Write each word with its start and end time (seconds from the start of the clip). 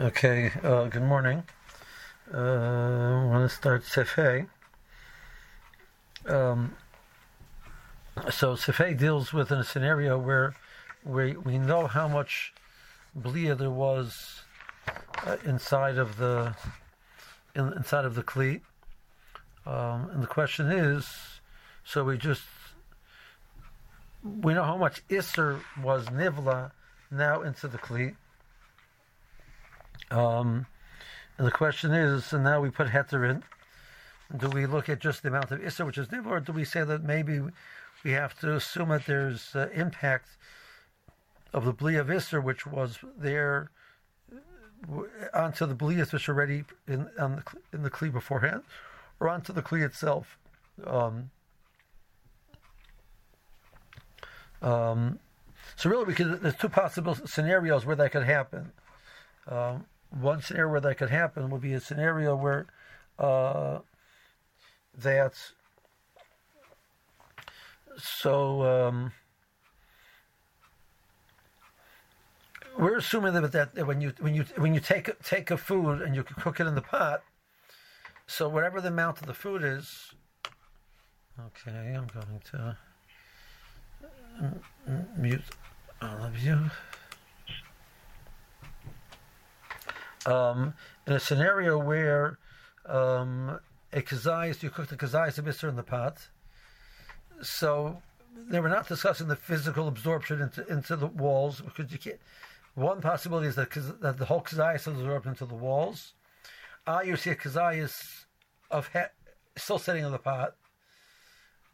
Okay, 0.00 0.50
uh, 0.62 0.86
good 0.86 1.02
morning. 1.02 1.42
Uh, 2.32 2.38
I 2.38 3.24
want 3.26 3.50
to 3.50 3.54
start 3.54 3.82
Sefei. 3.84 4.46
Um, 6.24 6.74
so 8.30 8.54
Sefei 8.54 8.96
deals 8.96 9.34
with 9.34 9.50
a 9.50 9.62
scenario 9.62 10.16
where 10.16 10.54
we 11.04 11.36
we 11.36 11.58
know 11.58 11.86
how 11.86 12.08
much 12.08 12.54
blia 13.14 13.54
there 13.58 13.70
was 13.70 14.40
uh, 15.26 15.36
inside 15.44 15.98
of 15.98 16.16
the 16.16 16.54
in, 17.54 17.70
inside 17.74 18.06
of 18.06 18.14
the 18.14 18.22
cleat, 18.22 18.62
um, 19.66 20.08
and 20.14 20.22
the 20.22 20.26
question 20.26 20.72
is, 20.72 21.06
so 21.84 22.04
we 22.04 22.16
just 22.16 22.44
we 24.24 24.54
know 24.54 24.64
how 24.64 24.78
much 24.78 25.06
Isser 25.08 25.60
was 25.82 26.06
Nivla 26.06 26.70
now 27.10 27.42
into 27.42 27.68
the 27.68 27.76
cleat. 27.76 28.14
Um, 30.10 30.66
and 31.38 31.46
the 31.46 31.52
question 31.52 31.92
is, 31.92 32.32
and 32.32 32.44
now 32.44 32.60
we 32.60 32.70
put 32.70 32.88
Heter 32.88 33.28
in, 33.30 33.42
do 34.36 34.48
we 34.48 34.66
look 34.66 34.88
at 34.88 35.00
just 35.00 35.22
the 35.22 35.28
amount 35.28 35.50
of 35.50 35.60
Isser, 35.60 35.86
which 35.86 35.98
is 35.98 36.08
Nivla, 36.08 36.26
or 36.26 36.40
do 36.40 36.52
we 36.52 36.64
say 36.64 36.84
that 36.84 37.02
maybe 37.02 37.40
we 38.04 38.12
have 38.12 38.38
to 38.40 38.54
assume 38.54 38.90
that 38.90 39.06
there's 39.06 39.54
uh, 39.54 39.68
impact 39.74 40.28
of 41.52 41.64
the 41.64 41.72
Bli 41.72 41.96
of 41.96 42.08
Isser, 42.08 42.42
which 42.42 42.66
was 42.66 42.98
there 43.18 43.70
onto 45.34 45.66
the 45.66 45.74
Blias, 45.74 46.12
which 46.12 46.28
already 46.28 46.64
in, 46.86 47.04
the, 47.16 47.42
in 47.72 47.82
the 47.82 47.90
Kli 47.90 48.12
beforehand, 48.12 48.62
or 49.18 49.28
onto 49.28 49.52
the 49.52 49.62
Kli 49.62 49.84
itself? 49.84 50.38
Um, 50.86 51.30
um, 54.62 55.18
so 55.76 55.90
really, 55.90 56.04
we 56.04 56.14
could. 56.14 56.40
There's 56.40 56.56
two 56.56 56.68
possible 56.68 57.14
scenarios 57.14 57.86
where 57.86 57.96
that 57.96 58.12
could 58.12 58.24
happen. 58.24 58.72
Um, 59.48 59.86
one 60.10 60.42
scenario 60.42 60.70
where 60.70 60.80
that 60.80 60.98
could 60.98 61.10
happen 61.10 61.50
would 61.50 61.60
be 61.60 61.72
a 61.72 61.80
scenario 61.80 62.34
where 62.36 62.66
uh, 63.18 63.78
that. 64.98 65.34
So 67.96 68.62
um, 68.62 69.12
we're 72.78 72.96
assuming 72.96 73.34
that, 73.34 73.52
that 73.52 73.86
when 73.86 74.00
you 74.00 74.12
when 74.20 74.34
you 74.34 74.44
when 74.56 74.74
you 74.74 74.80
take 74.80 75.22
take 75.22 75.50
a 75.50 75.56
food 75.56 76.00
and 76.02 76.14
you 76.14 76.22
cook 76.22 76.60
it 76.60 76.66
in 76.66 76.74
the 76.74 76.82
pot, 76.82 77.22
so 78.26 78.48
whatever 78.48 78.80
the 78.80 78.88
amount 78.88 79.20
of 79.20 79.26
the 79.26 79.34
food 79.34 79.62
is. 79.62 80.12
Okay, 81.38 81.94
I'm 81.96 82.06
going 82.06 82.40
to 82.52 82.76
mute 85.16 85.42
all 86.02 86.24
of 86.24 86.38
you. 86.38 86.70
Um, 90.26 90.74
in 91.06 91.14
a 91.14 91.20
scenario 91.20 91.78
where 91.78 92.38
um, 92.86 93.58
a 93.92 94.02
kazayas, 94.02 94.62
you 94.62 94.70
cook 94.70 94.88
the 94.88 94.96
kazayas 94.96 95.38
a 95.38 95.42
bisser 95.42 95.68
in 95.68 95.76
the 95.76 95.82
pot, 95.82 96.28
so 97.42 98.02
they 98.48 98.60
were 98.60 98.68
not 98.68 98.88
discussing 98.88 99.28
the 99.28 99.36
physical 99.36 99.88
absorption 99.88 100.42
into, 100.42 100.66
into 100.66 100.96
the 100.96 101.06
walls 101.06 101.60
because 101.60 101.90
you 101.90 101.98
can't. 101.98 102.20
One 102.74 103.00
possibility 103.00 103.48
is 103.48 103.56
that, 103.56 103.70
that 104.00 104.18
the 104.18 104.26
whole 104.26 104.42
kazayas 104.42 104.80
is 104.80 104.86
absorbed 104.88 105.26
into 105.26 105.46
the 105.46 105.54
walls. 105.54 106.12
Ah, 106.86 107.00
you 107.00 107.16
see 107.16 107.30
a 107.30 107.34
kazayas 107.34 108.24
of 108.70 108.88
he- 108.92 109.00
still 109.56 109.78
sitting 109.78 110.04
in 110.04 110.12
the 110.12 110.18
pot, 110.18 110.54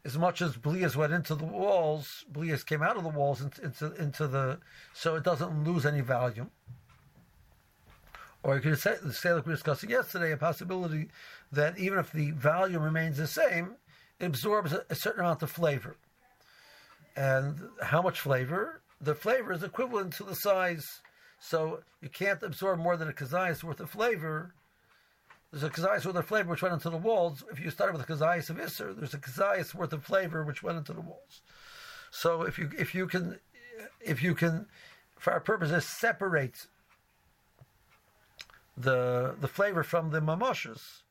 as 0.05 0.17
much 0.17 0.41
as 0.41 0.55
blias 0.55 0.95
went 0.95 1.13
into 1.13 1.35
the 1.35 1.45
walls, 1.45 2.25
blias 2.31 2.65
came 2.65 2.81
out 2.81 2.97
of 2.97 3.03
the 3.03 3.09
walls 3.09 3.41
into, 3.41 3.61
into, 3.63 3.93
into 3.95 4.27
the, 4.27 4.59
so 4.93 5.15
it 5.15 5.23
doesn't 5.23 5.63
lose 5.63 5.85
any 5.85 6.01
value. 6.01 6.47
Or 8.43 8.55
you 8.55 8.61
could 8.61 8.79
say, 8.79 8.95
say, 9.11 9.33
like 9.33 9.45
we 9.45 9.51
were 9.51 9.55
discussing 9.55 9.89
yesterday, 9.89 10.31
a 10.31 10.37
possibility 10.37 11.09
that 11.51 11.77
even 11.77 11.99
if 11.99 12.11
the 12.11 12.31
volume 12.31 12.83
remains 12.83 13.17
the 13.17 13.27
same, 13.27 13.75
it 14.19 14.25
absorbs 14.25 14.73
a, 14.73 14.85
a 14.89 14.95
certain 14.95 15.21
amount 15.21 15.43
of 15.43 15.51
flavor. 15.51 15.97
And 17.15 17.57
how 17.81 18.01
much 18.01 18.21
flavor? 18.21 18.81
The 19.01 19.15
flavor 19.15 19.51
is 19.53 19.63
equivalent 19.63 20.13
to 20.13 20.23
the 20.23 20.35
size. 20.35 20.85
So 21.39 21.81
you 22.01 22.09
can't 22.09 22.41
absorb 22.41 22.79
more 22.79 22.95
than 22.95 23.09
a 23.09 23.13
kazayas 23.13 23.63
worth 23.63 23.79
of 23.79 23.89
flavor 23.89 24.53
there's 25.51 25.63
a 25.63 25.69
kazayas 25.69 26.05
worth 26.05 26.15
of 26.15 26.25
flavor 26.25 26.51
which 26.51 26.61
went 26.61 26.73
into 26.73 26.89
the 26.89 26.97
walls. 26.97 27.43
If 27.51 27.59
you 27.59 27.69
start 27.69 27.93
with 27.93 28.01
a 28.01 28.05
kazayas 28.05 28.49
of 28.49 28.57
Isser, 28.57 28.95
there's 28.95 29.13
a 29.13 29.17
kazayas 29.17 29.73
worth 29.73 29.93
of 29.93 30.03
flavor 30.03 30.43
which 30.43 30.61
went 30.61 30.77
into 30.77 30.93
the 30.93 31.01
walls. 31.01 31.41
So 32.11 32.41
if 32.41 32.57
you 32.57 32.69
if 32.77 32.93
you 32.93 33.07
can 33.07 33.39
if 34.01 34.21
you 34.21 34.35
can 34.35 34.67
for 35.17 35.33
our 35.33 35.39
purposes 35.39 35.85
separate 35.85 36.67
the 38.77 39.35
the 39.39 39.47
flavor 39.47 39.83
from 39.83 40.11
the 40.11 40.21
mamoshes, 40.21 41.01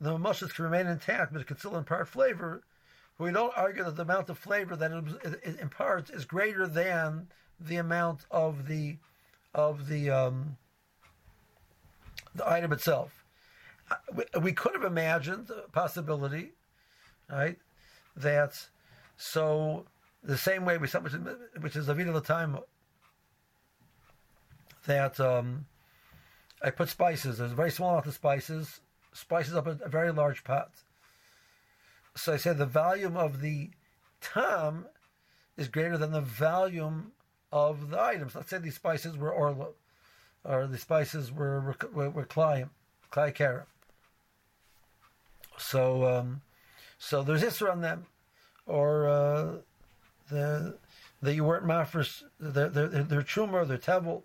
the 0.00 0.10
mamoshes 0.10 0.54
can 0.54 0.64
remain 0.64 0.86
intact, 0.86 1.32
but 1.32 1.40
it 1.40 1.46
can 1.46 1.56
still 1.58 1.76
impart 1.76 2.08
flavor. 2.08 2.62
We 3.18 3.32
don't 3.32 3.56
argue 3.56 3.84
that 3.84 3.96
the 3.96 4.02
amount 4.02 4.30
of 4.30 4.38
flavor 4.38 4.76
that 4.76 4.90
it, 5.24 5.40
it 5.44 5.60
imparts 5.60 6.10
is 6.10 6.24
greater 6.24 6.66
than 6.66 7.28
the 7.58 7.76
amount 7.76 8.24
of 8.30 8.66
the 8.66 8.96
of 9.54 9.88
the 9.88 10.10
um, 10.10 10.56
the 12.34 12.48
item 12.50 12.72
itself 12.72 13.20
we 14.40 14.52
could 14.52 14.74
have 14.74 14.84
imagined 14.84 15.50
a 15.50 15.68
possibility, 15.70 16.52
right? 17.28 17.58
That 18.16 18.68
so 19.16 19.86
the 20.22 20.38
same 20.38 20.64
way 20.64 20.78
we 20.78 20.86
which, 21.60 21.76
is 21.76 21.88
Avida 21.88 22.12
the 22.12 22.20
time 22.20 22.58
that 24.86 25.18
um, 25.20 25.66
I 26.62 26.70
put 26.70 26.88
spices. 26.88 27.38
There's 27.38 27.52
a 27.52 27.56
very 27.56 27.70
small 27.70 27.90
amount 27.90 28.06
of 28.06 28.14
spices. 28.14 28.80
Spices 29.12 29.54
up 29.54 29.66
a, 29.66 29.88
very 29.88 30.12
large 30.12 30.44
pot. 30.44 30.70
So 32.14 32.32
I 32.32 32.36
said 32.36 32.58
the 32.58 32.66
volume 32.66 33.16
of 33.16 33.40
the 33.40 33.70
tam 34.20 34.86
is 35.56 35.68
greater 35.68 35.96
than 35.96 36.12
the 36.12 36.20
volume 36.20 37.12
of 37.52 37.90
the 37.90 38.00
items. 38.00 38.34
Let's 38.34 38.50
say 38.50 38.58
these 38.58 38.74
spices 38.74 39.16
were 39.16 39.32
orla, 39.32 39.68
or 40.44 40.66
the 40.66 40.78
spices 40.78 41.32
were 41.32 41.76
were, 41.92 42.10
were 42.10 42.26
klayim, 42.26 42.70
klay 43.12 43.34
kara. 43.34 43.66
So, 45.58 46.04
um, 46.06 46.40
so 46.98 47.22
there's 47.22 47.42
Isra 47.42 47.72
on 47.72 47.80
them, 47.80 48.06
or 48.66 49.08
uh, 49.08 49.52
the 50.30 50.76
that 51.22 51.34
you 51.34 51.44
weren't 51.44 51.66
mafresh, 51.66 52.22
their 52.38 52.68
their 52.68 52.88
their 52.88 53.22
truma, 53.22 53.66
their 53.66 53.78
tevel. 53.78 54.22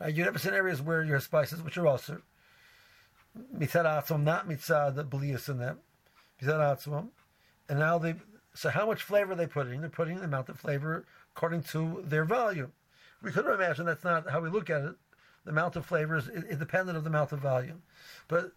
Uh, 0.00 0.08
you 0.08 0.24
have 0.24 0.40
some 0.40 0.54
areas 0.54 0.82
where 0.82 1.02
you 1.02 1.12
have 1.12 1.22
spices 1.22 1.62
which 1.62 1.78
are 1.78 1.86
also 1.86 2.20
mitzad 3.56 3.84
atzmam, 3.84 4.22
not 4.22 4.48
mitzad 4.48 4.96
blias 5.08 5.48
in 5.48 5.58
them, 5.58 5.78
mitzad 6.40 6.58
atzmam, 6.58 7.08
and 7.68 7.78
now 7.78 7.98
they. 7.98 8.14
So 8.54 8.70
how 8.70 8.86
much 8.86 9.02
flavor 9.02 9.34
they 9.34 9.46
put 9.46 9.66
in? 9.66 9.80
They're 9.80 9.90
putting 9.90 10.18
the 10.18 10.24
amount 10.24 10.48
of 10.48 10.58
flavor 10.58 11.04
according 11.34 11.62
to 11.64 12.04
their 12.06 12.24
volume. 12.24 12.72
We 13.22 13.32
could 13.32 13.46
imagine 13.46 13.86
that's 13.86 14.04
not 14.04 14.30
how 14.30 14.40
we 14.40 14.50
look 14.50 14.70
at 14.70 14.82
it. 14.82 14.94
The 15.44 15.50
amount 15.50 15.76
of 15.76 15.84
flavor 15.84 16.16
is 16.16 16.28
independent 16.28 16.96
of 16.96 17.04
the 17.04 17.10
amount 17.10 17.32
of 17.32 17.40
volume, 17.40 17.82
but 18.28 18.52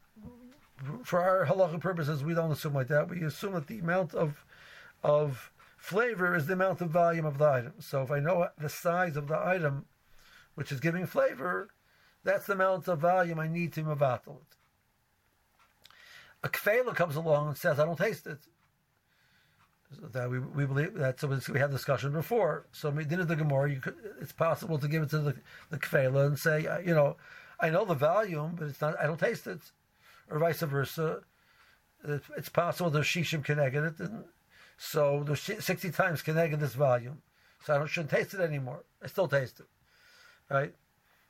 for 1.03 1.19
our 1.19 1.45
halachic 1.45 1.81
purposes, 1.81 2.23
we 2.23 2.33
don't 2.33 2.51
assume 2.51 2.73
like 2.73 2.87
that. 2.87 3.09
We 3.09 3.23
assume 3.23 3.53
that 3.53 3.67
the 3.67 3.79
amount 3.79 4.13
of 4.13 4.45
of 5.03 5.51
flavor 5.77 6.35
is 6.35 6.47
the 6.47 6.53
amount 6.53 6.81
of 6.81 6.89
volume 6.89 7.25
of 7.25 7.37
the 7.37 7.45
item. 7.45 7.73
So 7.79 8.01
if 8.01 8.11
I 8.11 8.19
know 8.19 8.47
the 8.57 8.69
size 8.69 9.15
of 9.15 9.27
the 9.27 9.37
item, 9.37 9.85
which 10.57 10.71
is 10.71 10.79
giving 10.79 11.05
flavor, 11.05 11.69
that's 12.23 12.47
the 12.47 12.53
amount 12.53 12.87
of 12.87 12.97
volume 12.97 13.39
I 13.39 13.47
need 13.47 13.73
to 13.73 13.83
mavatal 13.83 14.37
it. 14.41 14.55
A 16.41 16.49
kfela 16.49 16.95
comes 16.95 17.15
along 17.15 17.49
and 17.49 17.57
says, 17.57 17.79
"I 17.79 17.85
don't 17.85 17.95
taste 17.95 18.25
it." 18.25 18.39
So 19.95 20.07
that 20.07 20.29
we, 20.31 20.39
we 20.39 20.65
believe 20.65 20.95
that 20.95 21.19
so 21.19 21.27
we 21.53 21.59
had 21.59 21.69
discussion 21.69 22.11
before. 22.11 22.65
So 22.71 22.89
dinner 22.89 23.23
the 23.23 23.35
Gemara, 23.35 23.79
it's 24.19 24.31
possible 24.31 24.79
to 24.79 24.87
give 24.87 25.03
it 25.03 25.11
to 25.11 25.19
the 25.19 25.35
the 25.69 25.77
kfela 25.77 26.25
and 26.25 26.39
say, 26.39 26.63
you 26.83 26.95
know, 26.95 27.17
I 27.59 27.69
know 27.69 27.85
the 27.85 27.93
volume, 27.93 28.55
but 28.57 28.67
it's 28.67 28.81
not. 28.81 28.99
I 28.99 29.05
don't 29.05 29.19
taste 29.19 29.45
it 29.45 29.61
or 30.29 30.39
vice 30.39 30.61
versa. 30.61 31.21
It's 32.35 32.49
possible 32.49 32.89
there's 32.89 33.05
shishim 33.05 33.43
connected 33.43 33.83
it, 33.99 34.09
so 34.77 35.23
there's 35.23 35.41
sixty 35.63 35.91
times 35.91 36.23
connected 36.23 36.59
this 36.59 36.73
volume. 36.73 37.21
So 37.63 37.75
I 37.75 37.77
don't, 37.77 37.87
shouldn't 37.87 38.11
taste 38.11 38.33
it 38.33 38.41
anymore. 38.41 38.83
I 39.03 39.07
still 39.07 39.27
taste 39.27 39.59
it, 39.59 39.67
right? 40.49 40.73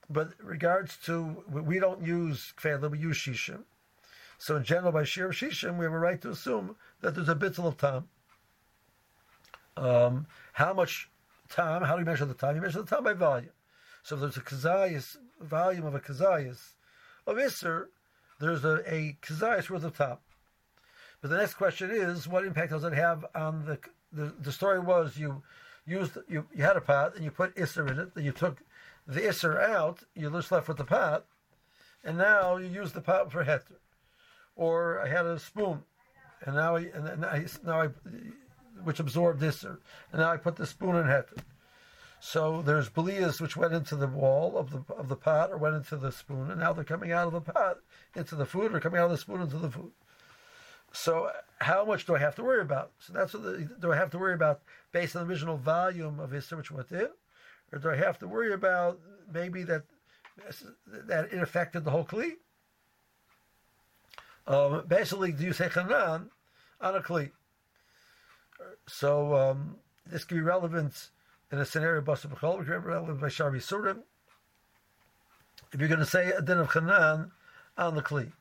But 0.10 0.34
regards 0.42 0.98
to 1.06 1.44
we 1.50 1.80
don't 1.80 2.02
use 2.02 2.54
kfela, 2.58 2.90
we 2.90 3.00
use 3.00 3.18
shishim. 3.18 3.64
So 4.38 4.56
in 4.56 4.64
general, 4.64 4.92
by 4.92 5.04
shir 5.04 5.30
shishim, 5.30 5.78
we 5.78 5.86
have 5.86 5.94
a 5.94 6.00
right 6.00 6.22
to 6.22 6.30
assume 6.30 6.76
that 7.02 7.16
there's 7.16 7.30
a 7.30 7.36
bitzel 7.36 7.66
of 7.66 7.78
time. 7.78 8.08
Um, 9.76 10.28
how 10.54 10.74
much 10.74 11.10
time? 11.50 11.84
How 11.84 11.96
do 11.96 12.00
you 12.00 12.06
measure 12.06 12.26
the 12.26 12.34
time? 12.34 12.56
You 12.56 12.62
measure 12.62 12.82
the 12.82 12.96
time 12.96 13.04
by 13.04 13.14
volume. 13.14 13.52
So 14.04 14.16
if 14.16 14.22
there's 14.22 14.38
a 14.38 14.42
kazayas 14.42 15.18
volume 15.42 15.86
of 15.86 15.96
a 15.96 16.00
kazayas 16.00 16.74
of 17.26 17.38
iser, 17.38 17.90
there's 18.40 18.64
a, 18.64 18.82
a 18.88 19.18
kazayas 19.22 19.70
worth 19.70 19.84
of 19.84 19.98
top. 19.98 20.22
But 21.22 21.32
the 21.32 21.38
next 21.38 21.56
question 21.56 21.92
is, 21.92 22.28
what 22.28 22.46
impact 22.46 22.72
does 22.72 22.84
it 22.84 22.94
have 22.94 23.26
on 23.36 23.66
the 23.66 23.80
the, 24.14 24.34
the 24.40 24.52
story 24.52 24.80
was 24.80 25.18
you 25.18 25.44
used 25.86 26.18
you, 26.28 26.46
you 26.56 26.64
had 26.64 26.78
a 26.78 26.82
pot 26.82 27.16
and 27.16 27.24
you 27.24 27.32
put 27.32 27.56
isser 27.56 27.90
in 27.90 28.00
it, 28.00 28.16
then 28.16 28.24
you 28.24 28.32
took 28.32 28.62
the 29.08 29.22
isser 29.22 29.62
out, 29.62 30.04
you're 30.16 30.32
just 30.32 30.52
left 30.52 30.68
with 30.68 30.78
the 30.78 30.84
pot. 30.84 31.26
and 32.04 32.18
now 32.18 32.58
you 32.58 32.68
use 32.68 32.92
the 32.94 33.02
pot 33.02 33.32
for 33.32 33.44
heter. 33.44 33.80
Or 34.56 35.02
I 35.02 35.08
had 35.08 35.26
a 35.26 35.40
spoon, 35.40 35.84
and 36.46 36.56
now 36.56 36.76
I, 36.76 36.82
and 36.94 37.26
I, 37.26 37.46
now 37.64 37.82
I, 37.82 37.88
which 38.84 39.00
absorbed 39.00 39.40
this, 39.40 39.64
and 39.64 39.78
now 40.14 40.32
I 40.32 40.38
put 40.38 40.56
the 40.56 40.66
spoon 40.66 40.96
in 40.96 41.06
heter. 41.06 41.38
So 42.20 42.64
there's 42.64 42.90
belias 42.90 43.40
which 43.40 43.56
went 43.56 43.74
into 43.74 43.96
the 43.96 44.08
wall 44.08 44.58
of 44.58 44.72
the 44.72 44.84
of 44.96 45.08
the 45.08 45.16
pot 45.16 45.52
or 45.52 45.58
went 45.58 45.76
into 45.76 45.98
the 45.98 46.12
spoon, 46.12 46.50
and 46.50 46.60
now 46.60 46.74
they're 46.74 46.84
coming 46.84 47.12
out 47.12 47.28
of 47.28 47.34
the 47.34 47.42
pot 47.42 47.78
into 48.16 48.36
the 48.36 48.46
food, 48.46 48.74
or 48.74 48.80
coming 48.80 49.00
out 49.00 49.06
of 49.06 49.12
the 49.12 49.18
spoon 49.18 49.42
into 49.42 49.58
the 49.60 49.70
food. 49.70 49.92
So 50.92 51.32
how 51.60 51.86
much 51.86 52.06
do 52.06 52.16
I 52.16 52.20
have 52.20 52.36
to 52.36 52.44
worry 52.44 52.62
about? 52.62 52.92
So 53.00 53.14
that's 53.14 53.34
what 53.34 53.44
the, 53.44 53.70
do 53.80 53.92
I 53.92 53.98
have 53.98 54.10
to 54.12 54.18
worry 54.18 54.34
about 54.34 54.62
based 54.92 55.16
on 55.16 55.28
the 55.28 55.32
original 55.32 55.58
volume 55.58 56.20
of 56.20 56.32
Isser 56.32 56.58
which 56.58 56.72
went 56.72 56.92
in, 56.92 57.10
or 57.72 57.80
do 57.80 57.90
I 57.90 57.96
have 57.96 58.20
to 58.20 58.28
worry 58.28 58.54
about 58.54 59.00
maybe 59.32 59.64
that 59.64 59.84
that 61.08 61.34
it 61.34 61.42
affected 61.42 61.84
the 61.84 61.92
whole 61.92 62.06
kli? 62.06 62.34
Um, 64.46 64.84
basically, 64.88 65.32
do 65.32 65.44
you 65.44 65.54
say 65.54 65.68
chanan 65.68 66.30
on 66.80 66.96
a 66.96 67.02
kli? 67.02 67.32
So 68.88 69.36
um, 69.36 69.78
this 70.06 70.24
could 70.24 70.36
be 70.36 70.42
relevant 70.42 71.10
in 71.52 71.60
a 71.60 71.66
scenario 71.66 72.02
basa 72.02 72.28
b'chol, 72.28 72.66
relevant 72.84 73.20
by 73.20 73.30
Shari 73.30 73.60
Surim. 73.60 74.00
If 75.74 75.80
you're 75.80 75.90
going 75.90 76.00
to 76.00 76.06
say 76.06 76.32
a 76.32 76.42
din 76.42 76.60
of 76.60 76.70
chanan 76.70 77.32
on 77.78 77.96
the 77.96 78.02
kli. 78.02 78.32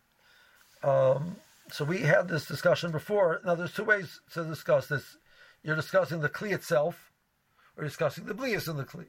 Um, 0.82 1.36
so 1.70 1.84
we 1.84 1.98
had 1.98 2.28
this 2.28 2.46
discussion 2.46 2.92
before. 2.92 3.40
Now, 3.44 3.56
there's 3.56 3.74
two 3.74 3.84
ways 3.84 4.20
to 4.34 4.44
discuss 4.44 4.86
this. 4.86 5.16
You're 5.62 5.76
discussing 5.76 6.20
the 6.20 6.28
kli 6.28 6.52
itself, 6.52 7.10
or 7.76 7.84
discussing 7.84 8.26
the 8.26 8.34
blias 8.34 8.68
in 8.68 8.76
the 8.76 8.84
kli. 8.84 9.06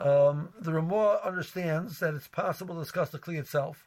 Um, 0.00 0.48
the 0.58 0.72
Ramah 0.72 1.20
understands 1.22 1.98
that 1.98 2.14
it's 2.14 2.26
possible 2.26 2.74
to 2.74 2.80
discuss 2.80 3.10
the 3.10 3.18
Kli 3.18 3.38
itself. 3.38 3.86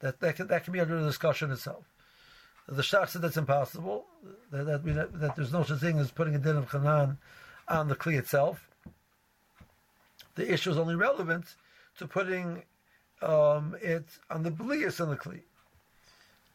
That 0.00 0.20
that 0.20 0.36
can, 0.36 0.46
that 0.48 0.64
can 0.64 0.72
be 0.72 0.80
under 0.80 0.98
the 0.98 1.06
discussion 1.06 1.50
itself. 1.50 1.84
The 2.66 2.80
Shach 2.80 3.10
said 3.10 3.20
that's 3.20 3.36
impossible. 3.36 4.06
That, 4.50 4.64
that, 4.64 4.84
that, 4.84 5.20
that, 5.20 5.36
there's 5.36 5.52
no 5.52 5.62
such 5.62 5.80
thing 5.80 5.98
as 5.98 6.10
putting 6.10 6.34
a 6.34 6.38
din 6.38 6.56
of 6.56 6.70
Hanan 6.70 7.18
on 7.68 7.88
the 7.88 7.94
Kli 7.94 8.18
itself. 8.18 8.70
The 10.36 10.50
issue 10.50 10.70
is 10.70 10.78
only 10.78 10.96
relevant 10.96 11.54
to 11.98 12.08
putting 12.08 12.62
um, 13.20 13.76
it 13.82 14.06
on 14.30 14.42
the 14.42 14.50
Blias 14.50 15.00
in 15.00 15.10
the 15.10 15.16
Kli. 15.16 15.42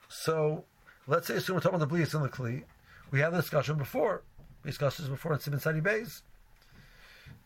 So 0.10 0.66
let's 1.06 1.28
say 1.28 1.36
assume 1.36 1.56
we're 1.56 1.62
talking 1.62 1.76
about 1.76 1.88
the 1.88 1.96
Blias 1.96 2.16
in 2.16 2.24
the 2.24 2.30
Kli. 2.30 2.64
We 3.12 3.20
had 3.20 3.32
the 3.32 3.42
discussion 3.42 3.78
before. 3.78 4.24
We 4.64 4.72
discussed 4.72 4.98
this 4.98 5.08
before 5.08 5.34
in 5.34 5.40
Simon 5.40 5.60
Sadi 5.60 5.82
Bays 5.82 6.24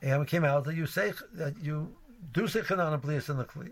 and 0.04 0.22
it 0.22 0.28
came 0.28 0.44
out 0.44 0.66
that 0.66 0.76
you 0.76 0.86
say 0.86 1.14
that 1.34 1.58
you 1.62 1.96
do 2.34 2.48
say 2.48 2.60
chanan 2.60 3.02
blias 3.02 3.30
in 3.30 3.38
the 3.38 3.46
kli. 3.46 3.72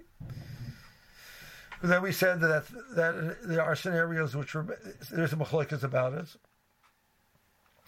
Then 1.83 2.01
we 2.01 2.11
said 2.11 2.39
that 2.39 2.65
that 2.95 3.37
there 3.43 3.61
are 3.61 3.75
scenarios 3.75 4.35
which 4.35 4.55
are 4.55 4.65
there's 5.11 5.33
a 5.33 5.35
machlokas 5.35 5.83
about 5.83 6.13
it. 6.13 6.27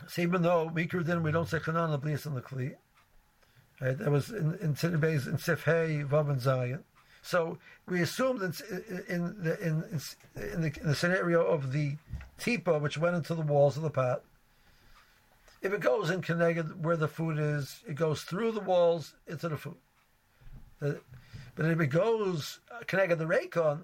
So 0.08 0.22
even 0.22 0.42
though 0.42 0.70
mikra 0.70 1.06
din 1.06 1.24
we 1.24 1.32
don't 1.32 1.48
say 1.48 1.60
chanan 1.60 2.00
blias 2.02 2.26
in 2.26 2.36
the 2.36 2.42
kli, 2.42 2.76
right? 3.80 3.98
That 3.98 4.12
was 4.12 4.30
in 4.30 4.56
in 4.60 4.76
Beis 4.76 5.26
in 5.26 5.38
Sif 5.38 5.64
Hey 5.64 6.04
Vav 6.06 6.30
and 6.30 6.42
Zion. 6.42 6.84
So 7.22 7.58
we 7.88 8.02
assumed 8.02 8.42
in, 8.42 8.54
in, 9.08 9.42
the, 9.42 9.58
in, 9.62 10.02
in, 10.36 10.62
the, 10.62 10.78
in 10.82 10.88
the 10.88 10.96
scenario 10.96 11.42
of 11.46 11.72
the 11.72 11.96
tipa 12.38 12.82
which 12.82 12.98
went 12.98 13.16
into 13.16 13.34
the 13.34 13.42
walls 13.42 13.78
of 13.78 13.84
the 13.84 13.90
pot 13.90 14.24
if 15.64 15.72
it 15.72 15.80
goes 15.80 16.10
in 16.10 16.22
Keneged 16.22 16.76
where 16.82 16.98
the 16.98 17.08
food 17.08 17.40
is, 17.40 17.82
it 17.88 17.96
goes 17.96 18.22
through 18.24 18.52
the 18.52 18.60
walls 18.60 19.16
into 19.28 19.48
the 19.50 19.58
food. 19.58 19.78
but 20.80 21.02
if 21.58 21.80
it 21.80 21.88
goes 21.88 22.60
Keneged 22.86 23.18
the 23.18 23.26
Raycon, 23.26 23.84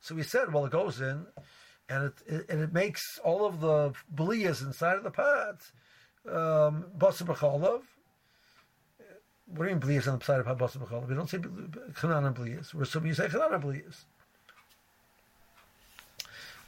so 0.00 0.14
we 0.14 0.22
said, 0.22 0.52
well, 0.52 0.66
it 0.66 0.72
goes 0.72 1.00
in, 1.00 1.26
and 1.88 2.04
it, 2.04 2.12
it, 2.26 2.46
and 2.50 2.60
it 2.60 2.74
makes 2.74 3.18
all 3.24 3.46
of 3.46 3.60
the 3.60 3.94
blias 4.14 4.62
inside 4.62 4.98
of 4.98 5.02
the 5.02 5.10
pot, 5.10 5.70
um, 6.30 6.84
basar. 6.98 7.26
What 9.46 9.64
do 9.64 9.64
you 9.64 9.76
mean 9.76 9.80
blias 9.80 10.06
on 10.06 10.18
the 10.18 10.24
side 10.24 10.40
of 10.40 10.46
pot 10.46 10.58
basar 10.58 10.78
b'cholov? 10.78 11.08
We 11.08 11.14
don't 11.14 11.28
say 11.28 11.38
and 11.38 12.36
blias. 12.36 12.74
We're 12.74 12.82
assuming 12.82 13.08
you 13.08 13.14
say 13.14 13.24
and 13.24 13.32
blias. 13.32 14.04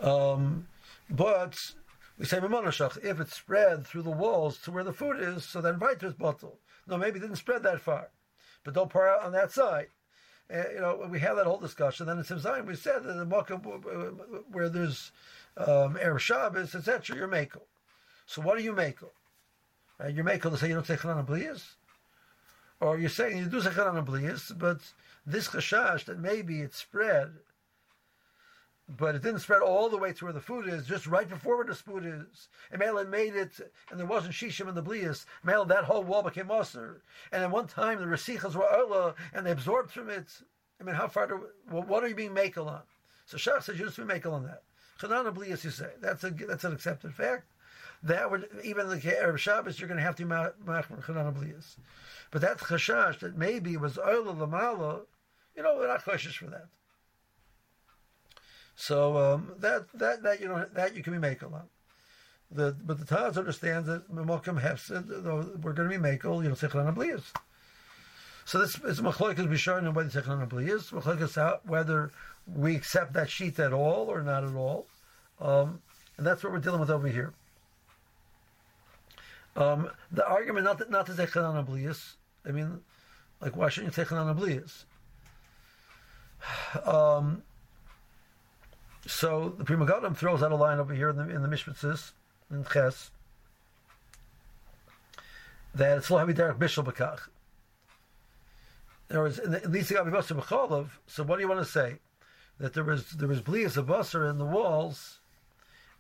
Um, 0.01 0.67
but 1.11 1.59
we 2.19 2.25
say 2.25 2.39
if 2.39 3.21
it 3.21 3.29
spread 3.31 3.87
through 3.87 4.03
the 4.03 4.11
walls 4.11 4.59
to 4.59 4.71
where 4.71 4.85
the 4.85 4.93
food 4.93 5.21
is, 5.21 5.45
so 5.45 5.61
then 5.61 5.79
weiter 5.79 6.07
is 6.07 6.15
bottle. 6.15 6.59
No, 6.87 6.97
maybe 6.97 7.19
it 7.19 7.23
didn't 7.23 7.37
spread 7.37 7.63
that 7.65 7.81
far, 7.81 8.09
but 8.65 8.75
don't 8.75 8.91
pour 8.91 9.09
out 9.09 9.23
on 9.23 9.33
that 9.33 9.53
side. 9.53 9.89
Uh, 10.53 10.63
you 10.73 10.81
know, 10.81 11.09
we 11.11 11.19
have 11.19 11.37
that 11.37 11.47
whole 11.47 11.59
discussion. 11.59 12.07
Then 12.07 12.19
in 12.19 12.25
Simzayin, 12.25 12.67
we 12.67 12.77
said 12.77 13.03
that 13.03 13.15
the 13.15 13.25
Makkah 13.25 13.57
where 13.57 14.69
there's 14.69 15.11
um, 15.57 15.97
Erev 15.97 16.21
Shabbos, 16.21 16.75
etc., 16.75 17.17
you're 17.17 17.27
Mako. 17.27 17.63
So 18.27 18.43
what 18.43 18.57
are 18.57 18.63
you 18.63 18.73
Mako? 18.73 19.11
Uh, 20.03 20.09
you're 20.09 20.25
Mako 20.25 20.51
to 20.51 20.57
say 20.57 20.69
you 20.69 20.75
don't 20.75 20.87
say 20.87 20.97
Chanan 20.97 21.27
Bliyas? 21.27 21.75
Or 22.81 22.99
you're 22.99 23.09
saying 23.09 23.39
you 23.39 23.47
do 23.47 23.61
say 23.61 23.71
Chanan 23.71 24.07
Bliyas, 24.07 24.57
but 24.57 24.79
this 25.27 25.49
chashash 25.49 26.05
that 26.05 26.21
maybe 26.21 26.61
it 26.61 26.75
spread 26.75 27.33
but 28.89 29.15
it 29.17 29.23
didn't 29.23 29.41
spread 29.41 29.63
all 29.63 29.89
the 29.89 29.97
way 29.97 30.13
to 30.13 30.25
where 30.25 30.33
the 30.33 30.41
food 30.41 30.69
is, 30.69 30.87
just 30.87 31.07
right 31.07 31.29
before 31.29 31.57
where 31.57 31.65
the 31.65 31.75
food 31.75 32.05
is. 32.07 32.49
And 32.71 32.79
Mela 32.79 33.05
made 33.05 33.35
it, 33.35 33.59
and 33.91 33.99
there 33.99 34.07
wasn't 34.07 34.35
shishim 34.35 34.69
in 34.69 34.75
the 34.75 34.83
blias. 34.83 35.27
Mela, 35.43 35.67
that 35.67 35.85
whole 35.85 36.05
wall 36.05 36.23
became 36.23 36.47
musr. 36.47 37.01
And 37.33 37.43
at 37.43 37.51
one 37.51 37.67
time, 37.67 37.99
the 37.99 38.07
resichas 38.07 38.55
were 38.55 38.73
ola, 38.73 39.15
and 39.35 39.45
they 39.45 39.51
absorbed 39.51 39.91
from 39.91 40.09
it. 40.09 40.27
I 40.81 40.85
mean, 40.85 40.95
how 40.95 41.09
far 41.09 41.27
do, 41.27 41.47
what 41.69 42.05
are 42.05 42.09
you 42.09 42.15
being 42.15 42.35
makel 42.35 42.69
on? 42.69 42.83
So 43.25 43.37
Shach 43.37 43.65
says 43.65 43.79
you 43.79 43.87
just 43.87 43.97
be 43.97 44.05
makel 44.05 44.33
on 44.33 44.45
that. 44.45 44.63
Chanana 45.01 45.35
blias, 45.35 45.65
you 45.65 45.71
say. 45.71 45.91
That's 46.01 46.23
a 46.23 46.31
that's 46.31 46.65
an 46.65 46.73
accepted 46.73 47.13
fact. 47.13 47.45
That 48.03 48.31
would, 48.31 48.49
even 48.63 48.89
the 48.89 48.99
Erev 48.99 49.39
Shabbos, 49.39 49.81
you're 49.81 49.89
going 49.89 49.99
to 49.99 50.05
have 50.05 50.17
to 50.17 50.27
machmer 50.27 51.03
chanana 51.05 51.35
blias. 51.35 51.77
But 52.31 52.43
that 52.43 52.59
chashash, 52.59 53.19
that 53.21 53.37
maybe 53.37 53.77
was 53.77 53.99
ola 53.99 54.33
lamala, 54.33 55.01
you 55.57 55.63
know, 55.63 55.77
we're 55.77 55.89
not 55.89 56.05
cautious 56.05 56.35
for 56.35 56.47
that. 56.47 56.69
So 58.77 59.17
um, 59.17 59.53
that 59.59 59.87
that 59.95 60.23
that 60.23 60.41
you 60.41 60.49
know 60.49 60.67
that 60.75 60.95
you 60.95 61.03
can 61.03 61.19
be 61.19 61.27
makel 61.27 61.55
on. 61.55 61.65
The 62.51 62.77
but 62.85 62.99
the 62.99 63.07
Taz 63.07 63.37
understands 63.37 63.89
that 63.89 64.09
Hefsid, 64.15 65.63
we're 65.63 65.73
going 65.73 65.91
to 65.91 65.99
be 65.99 66.03
makel, 66.03 66.43
you 66.43 66.49
know, 66.49 66.55
Sechlan 66.55 66.95
Abliyas. 66.95 67.25
So 68.45 68.61
this 68.61 68.77
is 68.77 69.01
Machloikas 69.01 69.49
Bisharin 69.49 69.87
and 69.87 69.97
whether 69.97 70.09
Sechlan 70.09 70.47
Abliyas, 70.47 70.93
Machloikas 70.93 71.61
whether 71.65 72.13
we 72.47 72.77
accept 72.77 73.15
that 73.15 73.29
sheet 73.29 73.59
at 73.59 73.73
all 73.73 74.07
or 74.07 74.23
not 74.23 74.45
at 74.45 74.55
all. 74.55 74.87
Um, 75.41 75.81
and 76.17 76.25
that's 76.27 76.45
what 76.45 76.53
we're 76.53 76.61
dealing 76.61 76.79
with 76.79 76.91
over 76.91 77.09
here. 77.09 77.33
Um, 79.57 79.91
the 80.13 80.27
argument 80.27 80.65
not 80.65 80.79
to, 80.79 80.91
not 80.91 81.07
say 81.15 81.27
Chanan 81.27 81.67
Abliyas, 81.67 82.15
I 82.47 82.53
mean, 82.53 82.81
like, 83.41 83.57
why 83.57 83.69
shouldn't 83.69 83.97
you 83.97 84.05
take 84.05 84.13
Chanan 84.13 84.37
Abliyas? 84.37 84.85
Um, 86.87 87.43
so 89.07 89.55
the 89.57 89.65
Pri 89.65 89.77
Megadim 89.77 90.17
throws 90.17 90.43
out 90.43 90.53
a 90.53 90.57
line 90.57 90.79
over 90.79 90.95
here 90.95 91.09
in 91.09 91.17
the 91.17 91.29
in 91.29 91.43
the 91.43 91.49
Mishmitzis 91.49 92.13
in 92.51 92.65
Ches 92.65 93.11
that 95.77 95.99
it's 95.99 96.11
lo 96.11 96.25
derek 96.27 96.59
bishul 96.59 96.85
bekach. 96.85 97.29
There 99.09 99.23
was 99.23 99.39
at 99.39 99.71
least 99.71 99.93
got 99.93 100.07
basar 100.07 100.41
b'cholov. 100.41 100.89
So 101.07 101.23
what 101.23 101.37
do 101.37 101.43
you 101.43 101.49
want 101.49 101.65
to 101.65 101.71
say? 101.71 101.97
That 102.59 102.75
there 102.75 102.85
was 102.85 103.11
there 103.11 103.29
was 103.29 103.41
blias 103.41 103.77
of 103.77 103.87
basar 103.87 104.29
in 104.29 104.39
the 104.39 104.45
walls, 104.45 105.21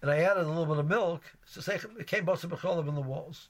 and 0.02 0.10
I 0.10 0.18
added 0.18 0.44
a 0.44 0.48
little 0.48 0.66
bit 0.66 0.78
of 0.78 0.88
milk. 0.88 1.22
So 1.44 1.60
say 1.60 1.78
it 1.98 2.06
came 2.06 2.26
basar 2.26 2.46
b'cholov 2.46 2.88
in 2.88 2.94
the 2.94 3.00
walls. 3.00 3.48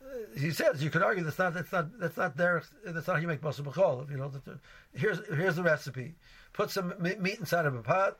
Uh, 0.00 0.38
he 0.38 0.50
says 0.50 0.84
you 0.84 0.90
could 0.90 1.02
argue 1.02 1.24
that's 1.24 1.38
not 1.38 1.54
that's 1.54 1.72
not 1.72 1.98
that's 1.98 2.16
not 2.16 2.36
there 2.36 2.62
that's 2.84 3.06
not 3.06 3.14
how 3.14 3.20
you 3.20 3.28
make 3.28 3.40
basar 3.40 3.62
b'cholov. 3.62 4.10
You 4.10 4.18
know, 4.18 4.28
the, 4.28 4.58
here's 4.94 5.26
here's 5.28 5.56
the 5.56 5.62
recipe: 5.62 6.14
put 6.52 6.70
some 6.70 6.94
meat 7.00 7.38
inside 7.40 7.66
of 7.66 7.74
a 7.74 7.82
pot, 7.82 8.18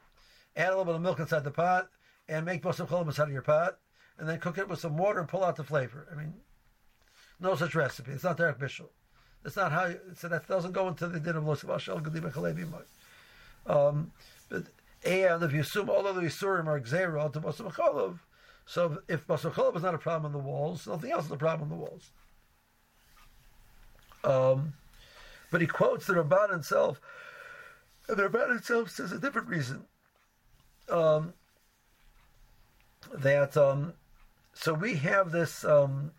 add 0.56 0.68
a 0.68 0.70
little 0.70 0.84
bit 0.84 0.94
of 0.94 1.02
milk 1.02 1.18
inside 1.18 1.44
the 1.44 1.50
pot, 1.50 1.88
and 2.28 2.44
make 2.44 2.62
basar 2.62 2.87
cholim 2.87 3.06
inside 3.06 3.25
of 3.25 3.32
your 3.32 3.42
pot, 3.42 3.78
and 4.18 4.28
then 4.28 4.38
cook 4.40 4.58
it 4.58 4.68
with 4.68 4.78
some 4.78 4.96
water 4.96 5.20
and 5.20 5.28
pull 5.28 5.44
out 5.44 5.56
the 5.56 5.64
flavor. 5.64 6.06
I 6.11 6.14
mean, 6.14 6.34
no 7.40 7.54
such 7.54 7.75
recipe. 7.75 8.12
It's 8.12 8.25
not 8.25 8.37
Derek 8.37 8.58
Bishul. 8.58 8.88
It's 9.44 9.56
not 9.56 9.73
how. 9.73 9.87
You, 9.87 10.00
so 10.14 10.28
that 10.28 10.49
doesn't 10.49 10.73
go 10.73 10.88
into 10.88 11.06
the 11.06 11.20
din 11.20 11.37
of 11.37 11.44
Los 11.44 11.62
Vashal 11.62 12.02
Gedim 12.02 12.32
Chalevi 12.32 12.66
Um 13.66 14.12
But 14.49 14.64
and 15.04 15.42
if 15.42 15.52
you 15.52 15.61
assume 15.61 15.90
all 15.90 16.06
of 16.06 16.16
the 16.16 16.23
Yisurim 16.23 16.66
are 16.66 16.80
Xera 16.80 17.30
to 17.32 17.40
Basar 17.40 17.70
Cholov, 17.73 18.20
so 18.64 19.02
if 19.08 19.26
Basar 19.26 19.52
Cholov 19.52 19.76
is 19.76 19.82
not 19.82 19.94
a 19.94 19.99
problem 19.99 20.32
in 20.32 20.38
the 20.40 20.44
walls, 20.44 20.87
nothing 20.87 21.11
else 21.11 21.26
is 21.26 21.32
a 21.32 21.37
problem 21.37 21.70
in 21.70 21.76
the 21.76 21.82
walls. 21.82 22.11
Um, 24.23 24.73
but 25.50 25.61
he 25.61 25.66
quotes 25.66 26.06
the 26.06 26.14
Ramban 26.14 26.50
himself, 26.50 27.00
and 28.08 28.16
the 28.16 28.23
Ramban 28.23 28.49
himself 28.49 28.90
says 28.90 29.12
a 29.12 29.18
different 29.18 29.49
reason 29.49 29.84
um, 30.88 31.32
that 33.12 33.56
um, 33.56 33.92
so 34.52 34.74
we 34.74 34.94
have 34.96 35.32
this 35.32 35.64
um, 35.64 36.12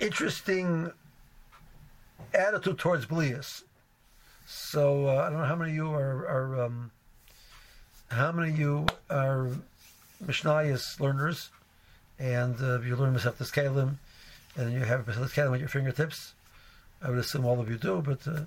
interesting 0.00 0.92
attitude 2.34 2.78
towards 2.78 3.06
blias. 3.06 3.62
So 4.46 5.06
uh, 5.06 5.24
I 5.26 5.30
don't 5.30 5.38
know 5.38 5.44
how 5.44 5.56
many 5.56 5.70
of 5.70 5.76
you 5.76 5.92
are, 5.92 6.26
are 6.26 6.64
um, 6.64 6.90
how 8.10 8.32
many 8.32 8.50
of 8.50 8.58
you 8.58 8.86
are 9.08 9.48
Mishnayos 10.24 10.98
learners, 10.98 11.50
and 12.18 12.60
uh, 12.60 12.80
you 12.80 12.96
learn 12.96 13.14
Masechtas 13.14 13.52
Kalim, 13.52 13.96
and 14.56 14.72
you 14.72 14.80
have 14.80 15.06
Masechtas 15.06 15.32
Kalim 15.32 15.54
at 15.54 15.60
your 15.60 15.68
fingertips. 15.68 16.34
I 17.02 17.08
would 17.08 17.18
assume 17.18 17.46
all 17.46 17.60
of 17.60 17.70
you 17.70 17.76
do, 17.76 18.02
but 18.04 18.26
uh, 18.26 18.40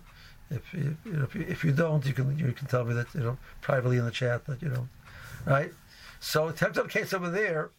if, 0.49 0.73
you, 0.73 0.97
you 1.05 1.13
know, 1.13 1.23
if, 1.23 1.35
you, 1.35 1.45
if 1.47 1.63
you 1.63 1.71
don't, 1.71 2.05
you 2.05 2.13
can 2.13 2.37
you 2.37 2.51
can 2.51 2.67
tell 2.67 2.85
me 2.85 2.93
that 2.93 3.07
you 3.13 3.21
know 3.21 3.37
privately 3.61 3.97
in 3.97 4.05
the 4.05 4.11
chat 4.11 4.45
that 4.45 4.61
you 4.61 4.69
don't, 4.69 4.89
right? 5.45 5.71
So 6.19 6.47
up 6.47 6.89
case 6.89 7.13
over 7.13 7.29
there 7.29 7.71